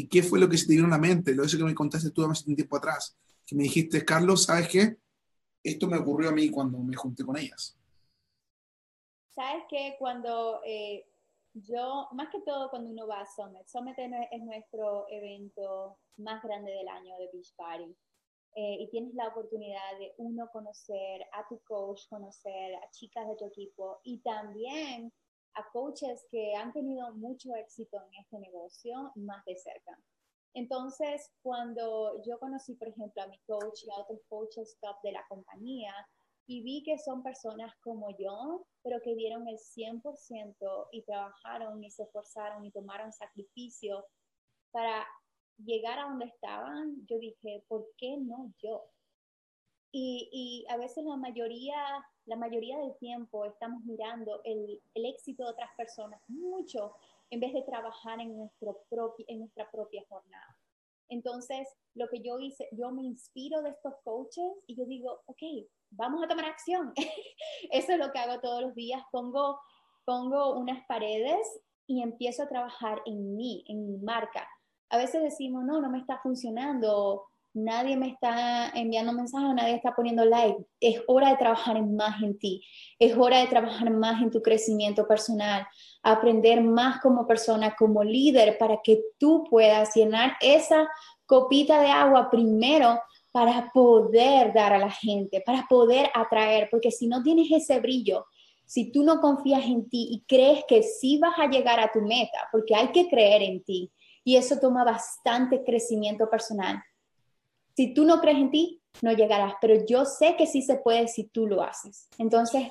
y, 0.00 0.08
qué 0.08 0.22
fue 0.22 0.38
lo 0.38 0.48
que 0.48 0.58
se 0.58 0.66
te 0.66 0.72
dio 0.72 0.84
en 0.84 0.90
la 0.90 0.98
mente, 0.98 1.34
lo 1.34 1.44
eso 1.44 1.56
que 1.56 1.64
me 1.64 1.74
contaste 1.74 2.10
tú 2.10 2.24
hace 2.24 2.44
un 2.48 2.56
tiempo 2.56 2.76
atrás. 2.76 3.16
que 3.46 3.54
me 3.54 3.62
dijiste, 3.62 4.04
Carlos, 4.04 4.44
¿sabes 4.44 4.68
qué? 4.68 4.96
Esto 5.62 5.86
me 5.86 5.98
ocurrió 5.98 6.30
a 6.30 6.32
mí 6.32 6.50
cuando 6.50 6.78
me 6.78 6.96
junté 6.96 7.24
con 7.24 7.36
ellas. 7.36 7.76
¿Sabes 9.34 9.64
qué? 9.68 9.96
Cuando 9.98 10.60
eh, 10.64 11.06
yo, 11.54 12.08
más 12.12 12.28
que 12.30 12.40
todo 12.40 12.70
cuando 12.70 12.90
uno 12.90 13.06
va 13.06 13.20
a 13.20 13.26
Summit, 13.26 13.66
Summit 13.66 13.98
es 13.98 14.42
nuestro 14.42 15.06
evento 15.08 15.98
más 16.16 16.42
grande 16.42 16.72
del 16.72 16.88
año 16.88 17.16
de 17.18 17.30
Beach 17.32 17.54
Party. 17.56 17.96
Eh, 18.54 18.76
y 18.80 18.90
tienes 18.90 19.14
la 19.14 19.28
oportunidad 19.28 19.98
de 19.98 20.14
uno 20.16 20.48
conocer 20.50 21.22
a 21.32 21.46
tu 21.48 21.60
coach, 21.64 22.08
conocer 22.08 22.74
a 22.74 22.90
chicas 22.90 23.28
de 23.28 23.36
tu 23.36 23.46
equipo 23.46 24.00
y 24.02 24.18
también 24.18 25.12
a 25.54 25.68
coaches 25.70 26.26
que 26.30 26.54
han 26.54 26.72
tenido 26.72 27.12
mucho 27.14 27.54
éxito 27.54 27.98
en 27.98 28.20
este 28.20 28.38
negocio 28.38 29.12
más 29.16 29.44
de 29.44 29.56
cerca. 29.56 29.98
Entonces, 30.54 31.30
cuando 31.42 32.22
yo 32.24 32.38
conocí, 32.38 32.74
por 32.74 32.88
ejemplo, 32.88 33.22
a 33.22 33.26
mi 33.26 33.38
coach 33.46 33.84
y 33.84 33.90
a 33.90 34.00
otros 34.00 34.20
coaches 34.28 34.76
top 34.80 34.96
de 35.02 35.12
la 35.12 35.24
compañía, 35.28 35.94
y 36.48 36.62
vi 36.62 36.82
que 36.82 36.98
son 36.98 37.22
personas 37.22 37.74
como 37.82 38.08
yo, 38.16 38.66
pero 38.82 39.00
que 39.02 39.14
dieron 39.14 39.46
el 39.48 39.58
100% 39.58 40.88
y 40.92 41.02
trabajaron 41.02 41.84
y 41.84 41.90
se 41.90 42.04
esforzaron 42.04 42.64
y 42.64 42.70
tomaron 42.70 43.12
sacrificio 43.12 44.06
para 44.70 45.06
llegar 45.58 45.98
a 45.98 46.08
donde 46.08 46.24
estaban, 46.24 47.06
yo 47.06 47.18
dije, 47.18 47.64
¿por 47.68 47.86
qué 47.98 48.16
no 48.16 48.50
yo? 48.62 48.82
Y, 49.92 50.28
y 50.32 50.72
a 50.72 50.78
veces 50.78 51.04
la 51.04 51.16
mayoría, 51.16 51.76
la 52.24 52.36
mayoría 52.36 52.78
del 52.78 52.96
tiempo 52.96 53.44
estamos 53.44 53.84
mirando 53.84 54.40
el, 54.44 54.80
el, 54.94 55.06
éxito 55.06 55.44
de 55.44 55.50
otras 55.50 55.70
personas 55.76 56.20
mucho 56.28 56.94
en 57.30 57.40
vez 57.40 57.52
de 57.52 57.62
trabajar 57.62 58.20
en, 58.20 58.36
nuestro 58.36 58.84
en 59.26 59.40
nuestra 59.40 59.70
propia 59.70 60.02
jornada. 60.08 60.56
Entonces, 61.08 61.66
lo 61.94 62.08
que 62.08 62.20
yo 62.20 62.38
hice, 62.38 62.68
yo 62.72 62.90
me 62.90 63.02
inspiro 63.02 63.62
de 63.62 63.70
estos 63.70 63.94
coaches 64.04 64.44
y 64.66 64.76
yo 64.76 64.84
digo, 64.84 65.22
ok, 65.26 65.42
vamos 65.90 66.22
a 66.22 66.28
tomar 66.28 66.44
acción. 66.44 66.92
Eso 67.72 67.92
es 67.92 67.98
lo 67.98 68.12
que 68.12 68.18
hago 68.18 68.40
todos 68.40 68.62
los 68.62 68.74
días. 68.74 69.02
Pongo, 69.10 69.58
pongo 70.04 70.58
unas 70.58 70.84
paredes 70.86 71.46
y 71.86 72.02
empiezo 72.02 72.42
a 72.42 72.48
trabajar 72.48 73.00
en 73.06 73.36
mí, 73.36 73.64
en 73.68 73.86
mi 73.86 73.98
marca. 73.98 74.46
A 74.90 74.98
veces 74.98 75.22
decimos, 75.22 75.64
no, 75.64 75.80
no 75.80 75.90
me 75.90 75.98
está 75.98 76.18
funcionando, 76.22 77.26
nadie 77.54 77.96
me 77.96 78.08
está 78.08 78.70
enviando 78.70 79.12
mensajes, 79.12 79.54
nadie 79.54 79.74
está 79.74 79.94
poniendo 79.94 80.24
like. 80.24 80.58
Es 80.80 81.00
hora 81.06 81.30
de 81.30 81.36
trabajar 81.36 81.82
más 81.84 82.22
en 82.22 82.38
ti, 82.38 82.64
es 82.98 83.16
hora 83.16 83.40
de 83.40 83.46
trabajar 83.46 83.90
más 83.90 84.22
en 84.22 84.30
tu 84.30 84.42
crecimiento 84.42 85.06
personal, 85.06 85.66
aprender 86.02 86.62
más 86.62 87.00
como 87.00 87.26
persona, 87.26 87.74
como 87.76 88.04
líder, 88.04 88.58
para 88.58 88.80
que 88.82 89.02
tú 89.18 89.44
puedas 89.48 89.94
llenar 89.94 90.36
esa 90.40 90.88
copita 91.26 91.80
de 91.80 91.88
agua 91.88 92.30
primero 92.30 93.00
para 93.30 93.70
poder 93.72 94.52
dar 94.52 94.72
a 94.72 94.78
la 94.78 94.90
gente, 94.90 95.42
para 95.44 95.66
poder 95.68 96.10
atraer, 96.14 96.68
porque 96.70 96.90
si 96.90 97.06
no 97.06 97.22
tienes 97.22 97.50
ese 97.50 97.78
brillo, 97.80 98.26
si 98.64 98.90
tú 98.90 99.02
no 99.02 99.20
confías 99.20 99.64
en 99.64 99.88
ti 99.88 100.08
y 100.10 100.24
crees 100.26 100.64
que 100.66 100.82
sí 100.82 101.18
vas 101.18 101.38
a 101.38 101.46
llegar 101.46 101.80
a 101.80 101.90
tu 101.92 102.00
meta, 102.00 102.48
porque 102.52 102.74
hay 102.74 102.88
que 102.88 103.08
creer 103.08 103.42
en 103.42 103.62
ti, 103.62 103.90
y 104.24 104.36
eso 104.36 104.58
toma 104.60 104.84
bastante 104.84 105.64
crecimiento 105.64 106.28
personal. 106.28 106.82
Si 107.78 107.94
tú 107.94 108.04
no 108.04 108.20
crees 108.20 108.38
en 108.38 108.50
ti, 108.50 108.82
no 109.02 109.12
llegarás, 109.12 109.54
pero 109.60 109.86
yo 109.86 110.04
sé 110.04 110.34
que 110.36 110.48
sí 110.48 110.62
se 110.62 110.74
puede 110.74 111.06
si 111.06 111.22
tú 111.22 111.46
lo 111.46 111.62
haces. 111.62 112.08
Entonces, 112.18 112.64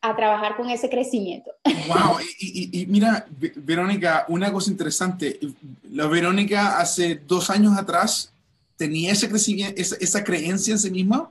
a 0.00 0.16
trabajar 0.16 0.56
con 0.56 0.70
ese 0.70 0.88
crecimiento. 0.88 1.50
Wow, 1.88 2.16
y, 2.38 2.86
mira, 2.86 3.26
Verónica, 3.56 4.24
una 4.28 4.50
cosa 4.50 4.70
interesante, 4.70 5.38
la 5.90 6.06
Verónica 6.06 6.78
hace 6.78 7.16
dos 7.16 7.50
años 7.50 7.76
atrás 7.76 8.32
tenía 8.76 9.12
ese 9.12 9.28
crecimiento, 9.28 9.78
esa, 9.78 10.24
creencia 10.24 10.72
en 10.72 10.78
sí 10.78 10.90
misma. 10.90 11.30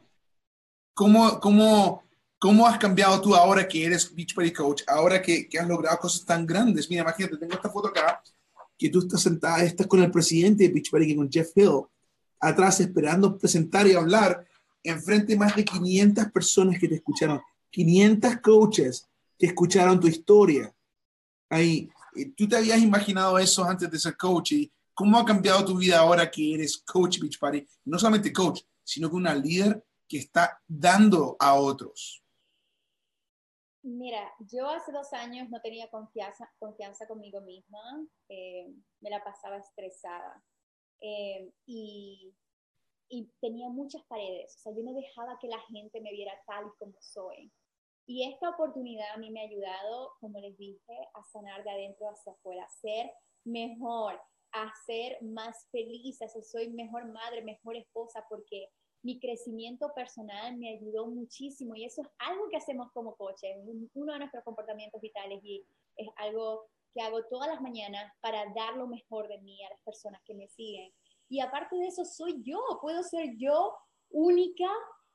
¿Cómo, 0.93 1.39
cómo, 1.39 2.03
¿Cómo 2.37 2.67
has 2.67 2.77
cambiado 2.77 3.19
tú 3.21 3.33
ahora 3.33 3.67
que 3.67 3.85
eres 3.85 4.13
Beach 4.13 4.35
Party 4.35 4.53
Coach, 4.53 4.83
ahora 4.85 5.19
que, 5.19 5.49
que 5.49 5.57
has 5.57 5.67
logrado 5.67 5.97
cosas 5.97 6.23
tan 6.23 6.45
grandes? 6.45 6.87
Mira, 6.91 7.01
imagínate, 7.01 7.37
tengo 7.37 7.55
esta 7.55 7.71
foto 7.71 7.87
acá, 7.87 8.21
que 8.77 8.87
tú 8.89 8.99
estás 8.99 9.23
sentada, 9.23 9.63
estás 9.63 9.87
con 9.87 10.03
el 10.03 10.11
presidente 10.11 10.65
de 10.65 10.69
Beach 10.69 10.91
Party, 10.91 11.15
con 11.15 11.27
Jeff 11.27 11.49
Hill, 11.55 11.85
atrás 12.39 12.79
esperando 12.79 13.37
presentar 13.37 13.87
y 13.87 13.93
hablar, 13.93 14.45
enfrente 14.83 15.33
de 15.33 15.39
más 15.39 15.55
de 15.55 15.65
500 15.65 16.31
personas 16.31 16.79
que 16.79 16.87
te 16.87 16.95
escucharon, 16.95 17.41
500 17.71 18.37
coaches 18.37 19.09
que 19.37 19.47
escucharon 19.47 19.99
tu 19.99 20.07
historia. 20.07 20.73
Ahí, 21.49 21.89
¿tú 22.35 22.47
te 22.47 22.57
habías 22.57 22.81
imaginado 22.81 23.37
eso 23.39 23.63
antes 23.63 23.89
de 23.89 23.99
ser 23.99 24.15
coach? 24.15 24.51
Y 24.53 24.71
¿Cómo 24.99 25.17
ha 25.17 25.23
cambiado 25.23 25.63
tu 25.63 25.77
vida 25.77 25.97
ahora 25.97 26.29
que 26.29 26.55
eres 26.55 26.77
coach 26.79 27.21
Beach 27.21 27.39
Party? 27.39 27.65
No 27.85 27.97
solamente 27.97 28.33
coach, 28.33 28.63
sino 28.83 29.09
que 29.09 29.15
una 29.15 29.33
líder 29.33 29.81
que 30.05 30.17
está 30.17 30.61
dando 30.67 31.37
a 31.39 31.53
otros. 31.53 32.21
Mira, 33.81 34.29
yo 34.39 34.69
hace 34.69 34.91
dos 34.91 35.13
años 35.13 35.49
no 35.49 35.61
tenía 35.61 35.89
confianza, 35.89 36.51
confianza 36.59 37.07
conmigo 37.07 37.39
misma, 37.39 37.79
eh, 38.27 38.67
me 38.99 39.09
la 39.09 39.23
pasaba 39.23 39.55
estresada 39.55 40.43
eh, 41.01 41.51
y, 41.65 42.33
y, 43.09 43.31
tenía 43.41 43.69
muchas 43.69 44.03
paredes, 44.05 44.55
o 44.57 44.59
sea, 44.59 44.73
yo 44.75 44.83
no 44.83 44.93
dejaba 44.93 45.37
que 45.39 45.47
la 45.47 45.59
gente 45.61 46.01
me 46.01 46.11
viera 46.11 46.33
tal 46.45 46.67
y 46.67 46.77
como 46.77 46.95
soy. 46.99 47.51
Y 48.05 48.23
esta 48.23 48.49
oportunidad 48.49 49.11
a 49.13 49.17
mí 49.17 49.29
me 49.29 49.41
ha 49.41 49.47
ayudado, 49.47 50.13
como 50.19 50.39
les 50.39 50.57
dije, 50.57 50.97
a 51.13 51.23
sanar 51.25 51.63
de 51.63 51.69
adentro 51.69 52.09
hacia 52.09 52.33
afuera, 52.33 52.63
a 52.63 52.69
ser 52.69 53.11
mejor, 53.45 54.19
a 54.51 54.71
ser 54.85 55.21
más 55.21 55.67
feliz, 55.71 56.21
a 56.21 56.27
ser 56.27 56.43
soy 56.43 56.69
mejor 56.69 57.05
madre, 57.11 57.43
mejor 57.43 57.75
esposa, 57.75 58.25
porque 58.27 58.69
mi 59.03 59.19
crecimiento 59.19 59.93
personal 59.93 60.57
me 60.57 60.69
ayudó 60.69 61.07
muchísimo. 61.07 61.75
Y 61.75 61.85
eso 61.85 62.01
es 62.01 62.09
algo 62.17 62.49
que 62.49 62.57
hacemos 62.57 62.91
como 62.93 63.15
coaches, 63.15 63.55
uno 63.93 64.13
de 64.13 64.19
nuestros 64.19 64.43
comportamientos 64.43 64.99
vitales 65.01 65.39
y 65.43 65.63
es 65.95 66.07
algo 66.17 66.67
que 66.93 67.01
hago 67.01 67.23
todas 67.29 67.49
las 67.49 67.61
mañanas 67.61 68.11
para 68.21 68.45
dar 68.55 68.75
lo 68.75 68.87
mejor 68.87 69.27
de 69.27 69.39
mí 69.39 69.63
a 69.63 69.69
las 69.69 69.79
personas 69.81 70.21
que 70.25 70.33
me 70.33 70.47
siguen. 70.47 70.91
Y 71.29 71.39
aparte 71.41 71.75
de 71.75 71.87
eso, 71.87 72.05
soy 72.05 72.41
yo, 72.43 72.59
puedo 72.81 73.03
ser 73.03 73.35
yo 73.37 73.75
única 74.09 74.67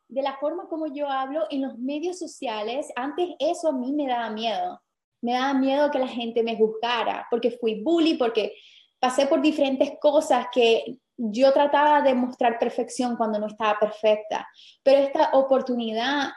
de 0.08 0.22
la 0.22 0.37
forma 0.37 0.68
como 0.68 0.87
yo 0.87 1.08
hablo 1.08 1.46
en 1.50 1.62
los 1.62 1.78
medios 1.78 2.18
sociales. 2.18 2.92
Antes 2.94 3.30
eso 3.38 3.68
a 3.68 3.72
mí 3.72 3.92
me 3.92 4.06
daba 4.06 4.30
miedo. 4.30 4.80
Me 5.20 5.32
daba 5.32 5.54
miedo 5.54 5.90
que 5.90 5.98
la 5.98 6.08
gente 6.08 6.42
me 6.42 6.56
juzgara 6.56 7.26
porque 7.30 7.50
fui 7.50 7.82
bully, 7.82 8.14
porque 8.14 8.54
pasé 9.00 9.26
por 9.26 9.40
diferentes 9.40 9.92
cosas 10.00 10.46
que 10.52 10.98
yo 11.16 11.52
trataba 11.52 12.02
de 12.02 12.14
mostrar 12.14 12.58
perfección 12.58 13.16
cuando 13.16 13.38
no 13.38 13.46
estaba 13.46 13.78
perfecta, 13.78 14.48
pero 14.82 15.00
esta 15.00 15.30
oportunidad 15.32 16.30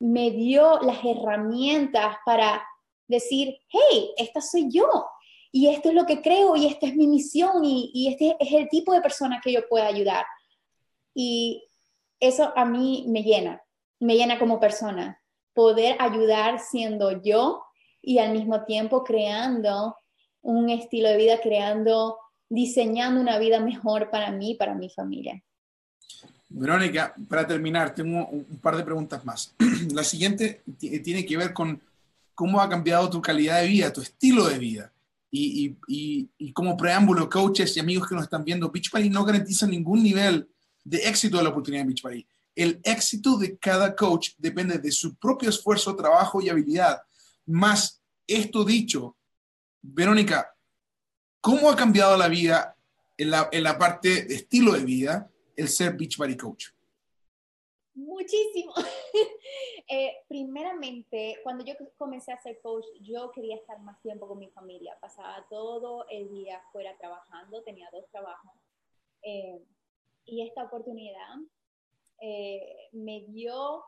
me 0.00 0.30
dio 0.30 0.80
las 0.80 1.04
herramientas 1.04 2.16
para 2.26 2.62
decir, 3.08 3.56
hey, 3.68 4.10
esta 4.16 4.40
soy 4.40 4.68
yo, 4.70 4.88
y 5.52 5.68
esto 5.68 5.90
es 5.90 5.94
lo 5.94 6.06
que 6.06 6.20
creo, 6.20 6.56
y 6.56 6.66
esta 6.66 6.86
es 6.86 6.96
mi 6.96 7.06
misión, 7.06 7.64
y, 7.64 8.08
este 8.08 8.36
es 8.40 8.52
el 8.52 8.68
tipo 8.68 8.92
de 8.92 9.00
persona 9.00 9.40
que 9.42 9.52
yo 9.52 9.68
puedo 9.68 9.84
ayudar. 9.84 10.24
Y 11.14 11.64
eso 12.18 12.52
a 12.56 12.64
mí 12.64 13.04
me 13.08 13.22
llena, 13.22 13.62
me 14.00 14.16
llena 14.16 14.38
como 14.38 14.58
persona, 14.58 15.22
poder 15.52 15.96
ayudar 16.00 16.58
siendo 16.58 17.22
yo 17.22 17.62
y 18.02 18.18
al 18.18 18.32
mismo 18.32 18.64
tiempo 18.64 19.04
creando 19.04 19.96
un 20.42 20.68
estilo 20.70 21.08
de 21.08 21.16
vida 21.16 21.40
creando, 21.40 22.18
diseñando 22.48 23.20
una 23.20 23.38
vida 23.38 23.60
mejor 23.60 24.10
para 24.10 24.30
mí 24.30 24.54
para 24.54 24.74
mi 24.74 24.90
familia. 24.90 25.42
Verónica, 26.48 27.14
para 27.28 27.46
terminar, 27.46 27.94
tengo 27.94 28.26
un 28.26 28.60
par 28.60 28.76
de 28.76 28.84
preguntas 28.84 29.24
más. 29.24 29.54
La 29.92 30.04
siguiente 30.04 30.62
tiene 30.78 31.24
que 31.24 31.36
ver 31.36 31.52
con 31.52 31.80
cómo 32.34 32.60
ha 32.60 32.68
cambiado 32.68 33.08
tu 33.10 33.20
calidad 33.20 33.60
de 33.60 33.68
vida, 33.68 33.92
tu 33.92 34.00
estilo 34.00 34.46
de 34.48 34.58
vida. 34.58 34.92
Y, 35.30 35.76
y, 35.88 36.30
y, 36.38 36.52
como 36.52 36.76
preámbulo, 36.76 37.28
coaches 37.28 37.76
y 37.76 37.80
amigos 37.80 38.08
que 38.08 38.14
nos 38.14 38.24
están 38.24 38.44
viendo, 38.44 38.70
Beachbody 38.70 39.10
no 39.10 39.24
garantiza 39.24 39.66
ningún 39.66 40.02
nivel 40.02 40.48
de 40.84 40.98
éxito 40.98 41.38
de 41.38 41.42
la 41.42 41.48
oportunidad 41.48 41.82
de 41.82 41.88
Beachbody. 41.88 42.26
El 42.54 42.80
éxito 42.84 43.36
de 43.36 43.58
cada 43.58 43.96
coach 43.96 44.30
depende 44.38 44.78
de 44.78 44.92
su 44.92 45.16
propio 45.16 45.48
esfuerzo, 45.48 45.96
trabajo 45.96 46.40
y 46.40 46.48
habilidad. 46.48 47.02
Más 47.46 48.00
esto 48.28 48.64
dicho, 48.64 49.16
Verónica, 49.82 50.54
¿cómo 51.40 51.68
ha 51.68 51.76
cambiado 51.76 52.16
la 52.16 52.28
vida 52.28 52.76
en 53.16 53.30
la, 53.30 53.48
en 53.50 53.64
la 53.64 53.76
parte 53.76 54.24
de 54.24 54.34
estilo 54.36 54.72
de 54.72 54.84
vida 54.84 55.30
el 55.56 55.68
ser 55.68 55.96
Beachbody 55.96 56.36
Coach? 56.36 56.73
Muchísimo. 57.94 58.72
eh, 59.88 60.16
primeramente, 60.28 61.38
cuando 61.42 61.64
yo 61.64 61.74
comencé 61.96 62.32
a 62.32 62.42
ser 62.42 62.60
coach, 62.60 62.86
yo 63.00 63.30
quería 63.30 63.56
estar 63.56 63.78
más 63.80 64.00
tiempo 64.02 64.26
con 64.26 64.38
mi 64.38 64.50
familia. 64.50 64.98
Pasaba 65.00 65.46
todo 65.48 66.06
el 66.08 66.28
día 66.30 66.60
fuera 66.72 66.96
trabajando, 66.98 67.62
tenía 67.62 67.88
dos 67.92 68.08
trabajos. 68.10 68.52
Eh, 69.22 69.62
y 70.26 70.46
esta 70.46 70.64
oportunidad 70.64 71.36
eh, 72.20 72.88
me 72.92 73.20
dio 73.28 73.84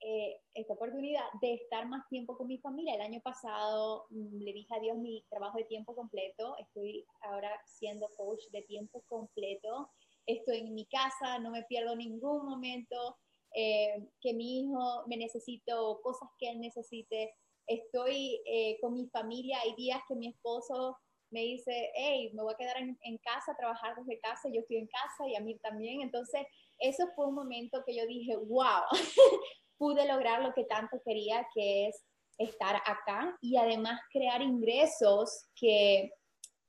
eh, 0.00 0.40
esta 0.54 0.72
oportunidad 0.72 1.24
de 1.42 1.54
estar 1.54 1.86
más 1.86 2.08
tiempo 2.08 2.38
con 2.38 2.46
mi 2.46 2.58
familia. 2.58 2.94
El 2.94 3.02
año 3.02 3.20
pasado 3.20 4.06
mm, 4.08 4.38
le 4.38 4.52
dije 4.54 4.74
adiós 4.74 4.96
mi 4.96 5.22
trabajo 5.28 5.58
de 5.58 5.64
tiempo 5.64 5.94
completo. 5.94 6.56
Estoy 6.58 7.06
ahora 7.20 7.50
siendo 7.66 8.08
coach 8.16 8.44
de 8.52 8.62
tiempo 8.62 9.02
completo 9.06 9.90
estoy 10.26 10.58
en 10.58 10.74
mi 10.74 10.86
casa, 10.86 11.38
no 11.38 11.50
me 11.50 11.64
pierdo 11.64 11.96
ningún 11.96 12.46
momento, 12.46 13.18
eh, 13.54 14.08
que 14.20 14.34
mi 14.34 14.60
hijo 14.60 15.04
me 15.06 15.16
necesito, 15.16 16.00
cosas 16.02 16.28
que 16.38 16.50
él 16.50 16.60
necesite. 16.60 17.34
Estoy 17.66 18.40
eh, 18.46 18.78
con 18.80 18.94
mi 18.94 19.08
familia, 19.08 19.58
hay 19.60 19.74
días 19.74 20.00
que 20.08 20.14
mi 20.14 20.28
esposo 20.28 20.96
me 21.30 21.42
dice, 21.42 21.90
hey, 21.94 22.32
me 22.34 22.42
voy 22.42 22.54
a 22.54 22.56
quedar 22.56 22.76
en, 22.78 22.98
en, 23.02 23.18
casa, 23.18 23.54
trabajar 23.56 23.94
desde 23.96 24.20
casa, 24.20 24.48
yo 24.52 24.60
estoy 24.60 24.78
en 24.78 24.88
casa 24.88 25.28
y 25.28 25.36
a 25.36 25.40
mí 25.40 25.56
también. 25.58 26.00
Entonces, 26.00 26.42
eso 26.78 27.06
fue 27.14 27.26
un 27.26 27.34
momento 27.34 27.82
que 27.86 27.94
yo 27.96 28.04
dije, 28.06 28.36
wow, 28.36 28.82
pude 29.78 30.06
lograr 30.06 30.42
lo 30.42 30.52
que 30.52 30.64
tanto 30.64 31.00
quería, 31.04 31.46
que 31.54 31.86
es 31.86 32.04
estar 32.38 32.76
acá 32.76 33.36
y 33.40 33.56
además 33.56 34.00
crear 34.12 34.42
ingresos 34.42 35.46
que 35.54 36.10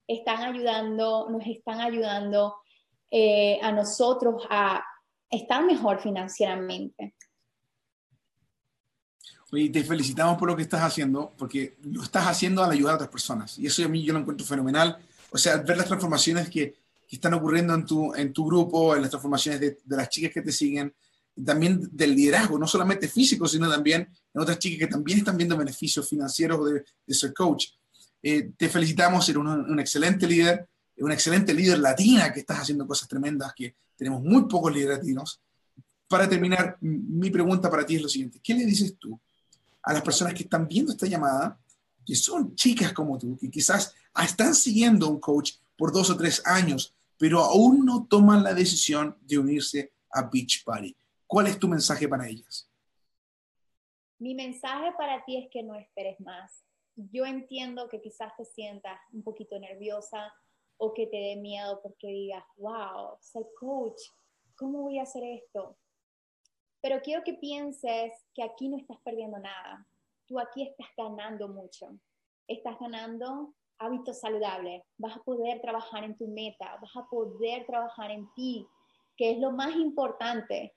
están 0.08 0.42
ayudando, 0.42 1.30
nos 1.30 1.46
están 1.48 1.80
ayudando 1.80 2.56
eh, 3.10 3.60
a 3.62 3.72
nosotros 3.72 4.46
a 4.50 4.84
estar 5.32 5.66
mejor 5.66 6.02
financieramente. 6.02 7.16
Oye, 9.52 9.70
te 9.70 9.84
felicitamos 9.84 10.38
por 10.38 10.50
lo 10.50 10.56
que 10.56 10.62
estás 10.62 10.82
haciendo, 10.82 11.34
porque 11.38 11.78
lo 11.84 12.04
estás 12.04 12.28
haciendo 12.28 12.64
al 12.64 12.72
ayudar 12.72 12.94
a 12.94 12.96
otras 12.96 13.10
personas. 13.10 13.58
Y 13.60 13.68
eso 13.68 13.84
a 13.84 13.90
mí 13.90 14.04
yo 14.04 14.14
lo 14.14 14.20
encuentro 14.20 14.46
fenomenal. 14.46 14.98
O 15.32 15.38
sea, 15.38 15.58
ver 15.58 15.78
las 15.78 15.88
transformaciones 15.88 16.50
que, 16.50 16.74
que 17.08 17.16
están 17.16 17.34
ocurriendo 17.34 17.74
en 17.74 17.86
tu, 17.86 18.14
en 18.16 18.32
tu 18.32 18.46
grupo, 18.46 18.96
en 18.96 19.02
las 19.02 19.12
transformaciones 19.12 19.60
de, 19.60 19.78
de, 19.84 19.98
las 19.98 20.10
chicas 20.10 20.32
que 20.32 20.42
te 20.42 20.52
siguen, 20.52 20.94
también 21.46 21.82
del 21.92 22.16
liderazgo, 22.16 22.58
no 22.58 22.68
solamente 22.68 23.08
físico, 23.08 23.48
sino 23.48 23.70
también 23.70 24.08
en 24.34 24.42
otras 24.42 24.60
chicas 24.60 24.88
que 24.88 24.94
también 24.94 25.20
están 25.20 25.38
viendo 25.38 25.58
beneficios 25.58 26.08
financieros 26.08 26.72
de, 26.72 26.86
de 27.06 27.14
ser 27.14 27.34
coach. 27.34 27.68
Eh, 28.24 28.52
te 28.56 28.70
felicitamos, 28.70 29.28
eres 29.28 29.40
un, 29.40 29.48
un, 29.48 29.80
excelente 29.80 30.28
líder, 30.28 30.70
una 30.98 31.14
excelente 31.14 31.54
líder 31.54 31.80
latina 31.80 32.32
que 32.32 32.42
estás 32.42 32.60
haciendo 32.60 32.86
cosas 32.88 33.08
tremendas, 33.10 33.54
que 33.54 33.76
tenemos 34.02 34.24
muy 34.24 34.48
pocos 34.48 34.74
líderes 34.74 34.98
latinos. 34.98 35.40
Para 36.08 36.28
terminar, 36.28 36.76
mi 36.82 37.30
pregunta 37.30 37.70
para 37.70 37.86
ti 37.86 37.98
es 37.98 38.02
lo 38.02 38.10
siguiente, 38.10 38.40
¿qué 38.42 38.56
le 38.56 38.66
dices 38.66 38.98
tú 38.98 39.20
a 39.84 39.94
las 39.94 40.02
personas 40.02 40.34
que 40.34 40.42
están 40.42 40.68
viendo 40.68 40.92
esta 40.92 41.06
llamada, 41.06 41.60
que 42.04 42.16
son 42.16 42.56
chicas 42.56 42.94
como 42.94 43.20
tú, 43.20 43.38
que 43.38 43.52
quizás 43.52 43.94
están 44.26 44.56
siguiendo 44.56 45.08
un 45.08 45.20
coach 45.20 45.52
por 45.78 45.94
dos 45.94 46.10
o 46.10 46.18
tres 46.18 46.42
años, 46.48 46.96
pero 47.16 47.42
aún 47.42 47.86
no 47.86 48.08
toman 48.10 48.42
la 48.42 48.56
decisión 48.56 49.16
de 49.22 49.38
unirse 49.38 49.94
a 50.10 50.24
Beach 50.24 50.64
Party? 50.64 50.96
¿Cuál 51.28 51.46
es 51.46 51.60
tu 51.60 51.68
mensaje 51.68 52.08
para 52.08 52.28
ellas? 52.28 52.68
Mi 54.18 54.34
mensaje 54.34 54.94
para 54.98 55.24
ti 55.26 55.38
es 55.38 55.48
que 55.52 55.62
no 55.62 55.76
esperes 55.76 56.20
más. 56.22 56.64
Yo 56.96 57.24
entiendo 57.28 57.88
que 57.88 58.02
quizás 58.02 58.36
te 58.36 58.46
sientas 58.46 59.00
un 59.14 59.22
poquito 59.22 59.60
nerviosa 59.60 60.34
o 60.84 60.96
que 60.96 61.06
te 61.06 61.16
dé 61.16 61.36
miedo 61.36 61.80
porque 61.84 62.08
digas, 62.08 62.44
wow, 62.58 63.16
ser 63.20 63.46
coach, 63.60 64.02
¿cómo 64.56 64.82
voy 64.82 64.98
a 64.98 65.04
hacer 65.04 65.24
esto? 65.24 65.78
Pero 66.82 67.02
quiero 67.02 67.24
que 67.24 67.36
pienses 67.36 68.12
que 68.34 68.42
aquí 68.42 68.68
no 68.68 68.78
estás 68.78 68.98
perdiendo 69.04 69.38
nada. 69.38 69.88
Tú 70.28 70.40
aquí 70.40 70.64
estás 70.64 70.88
ganando 70.98 71.48
mucho. 71.48 72.00
Estás 72.48 72.80
ganando 72.80 73.54
hábitos 73.78 74.20
saludables. 74.20 74.82
Vas 74.98 75.18
a 75.18 75.22
poder 75.22 75.62
trabajar 75.62 76.04
en 76.04 76.18
tu 76.18 76.28
meta. 76.28 76.80
Vas 76.82 76.96
a 76.96 77.08
poder 77.08 77.68
trabajar 77.68 78.10
en 78.10 78.28
ti, 78.34 78.66
que 79.16 79.30
es 79.30 79.38
lo 79.38 79.52
más 79.52 79.76
importante 79.76 80.74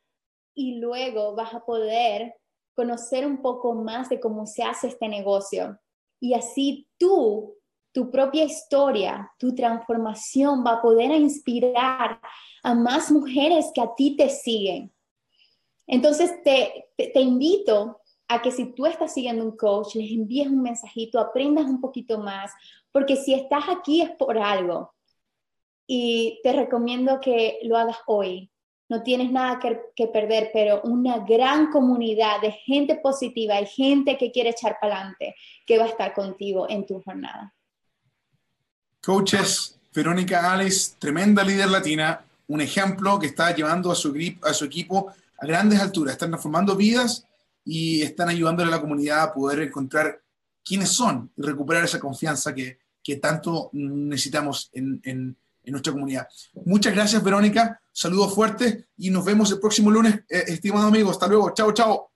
y 0.55 0.81
luego 0.81 1.35
vas 1.35 1.55
a 1.55 1.65
poder 1.65 2.35
conocer 2.75 3.27
un 3.27 3.41
poco 3.41 3.73
más 3.73 4.11
de 4.11 4.21
cómo 4.21 4.47
se 4.47 4.65
hace 4.65 4.89
este 4.89 5.09
negocio. 5.09 5.81
Y 6.21 6.35
así 6.35 6.91
tú, 6.99 7.57
tu 7.95 8.11
propia 8.11 8.43
historia, 8.43 9.31
tu 9.39 9.55
transformación 9.55 10.65
va 10.67 10.73
a 10.73 10.83
poder 10.83 11.13
inspirar 11.13 12.21
a 12.65 12.75
más 12.75 13.13
mujeres 13.13 13.71
que 13.73 13.81
a 13.81 13.95
ti 13.95 14.17
te 14.17 14.29
siguen. 14.29 14.93
Entonces 15.87 16.43
te, 16.43 16.89
te, 16.97 17.21
invito 17.21 18.01
a 18.27 18.43
que 18.43 18.51
si 18.51 18.75
tú 18.75 18.87
estás 18.87 19.15
siguiendo 19.15 19.45
un 19.45 19.57
coach, 19.57 19.95
les 19.95 20.11
envíes 20.11 20.49
un 20.49 20.61
mensajito, 20.61 21.21
aprendas 21.21 21.67
un 21.67 21.81
poquito 21.81 22.19
más, 22.19 22.51
porque 22.91 23.15
si 23.15 23.33
estás 23.33 23.69
aquí 23.69 24.01
es 24.01 24.11
por 24.11 24.39
algo. 24.39 24.93
Y 25.87 26.41
te 26.43 26.53
recomiendo 26.53 27.21
que 27.21 27.61
lo 27.63 27.77
hagas 27.77 27.99
hoy, 28.07 28.51
no 28.89 29.05
tienes 29.05 29.31
nada 29.31 29.61
que, 29.61 29.79
que, 29.95 30.09
perder, 30.09 30.51
pero 30.53 30.81
una 30.83 31.19
gran 31.19 31.71
comunidad 31.71 32.41
de 32.41 32.51
gente 32.51 32.97
positiva 32.97 33.61
y 33.61 33.67
gente 33.67 34.17
que 34.19 34.33
quiere 34.33 34.51
echar 34.51 34.79
para 34.81 34.97
adelante, 34.97 35.37
que 35.65 35.79
va 35.79 35.85
a 35.85 35.89
estar 35.89 36.13
contigo 36.13 36.69
en 36.69 36.87
tu 36.87 37.01
jornada. 37.01 37.54
Coaches, 39.05 39.79
Verónica 39.93 40.53
Alex, 40.53 40.97
tremenda 40.99 41.45
líder 41.45 41.69
latina, 41.69 42.25
un 42.49 42.61
ejemplo 42.61 43.19
que 43.19 43.27
está 43.27 43.55
llevando 43.55 43.93
a 43.93 43.95
su, 43.95 44.15
a 44.43 44.55
su 44.55 44.65
equipo 44.65 45.13
a 45.39 45.47
grandes 45.47 45.81
alturas, 45.81 46.15
están 46.15 46.31
transformando 46.31 46.77
vidas 46.77 47.27
y 47.65 48.03
están 48.03 48.29
ayudándole 48.29 48.69
a 48.69 48.77
la 48.77 48.81
comunidad 48.81 49.23
a 49.23 49.33
poder 49.33 49.61
encontrar 49.61 50.21
quiénes 50.65 50.91
son 50.91 51.31
y 51.37 51.43
recuperar 51.43 51.85
esa 51.85 52.01
confianza 52.01 52.55
que, 52.55 52.79
tanto 53.21 53.69
necesitamos 53.73 54.71
en, 54.73 55.37
nuestra 55.67 55.93
comunidad. 55.93 56.29
Muchas 56.65 56.95
gracias, 56.95 57.23
Verónica. 57.23 57.81
Saludos 57.93 58.35
fuertes 58.35 58.85
y 58.99 59.11
nos 59.11 59.25
vemos 59.25 59.51
el 59.51 59.61
próximo 59.61 59.91
lunes, 59.91 60.15
eh, 60.29 60.45
estimados 60.49 60.89
amigos. 60.89 61.13
Hasta 61.13 61.29
luego. 61.29 61.53
Chao. 61.55 61.73
Chao. 61.73 62.14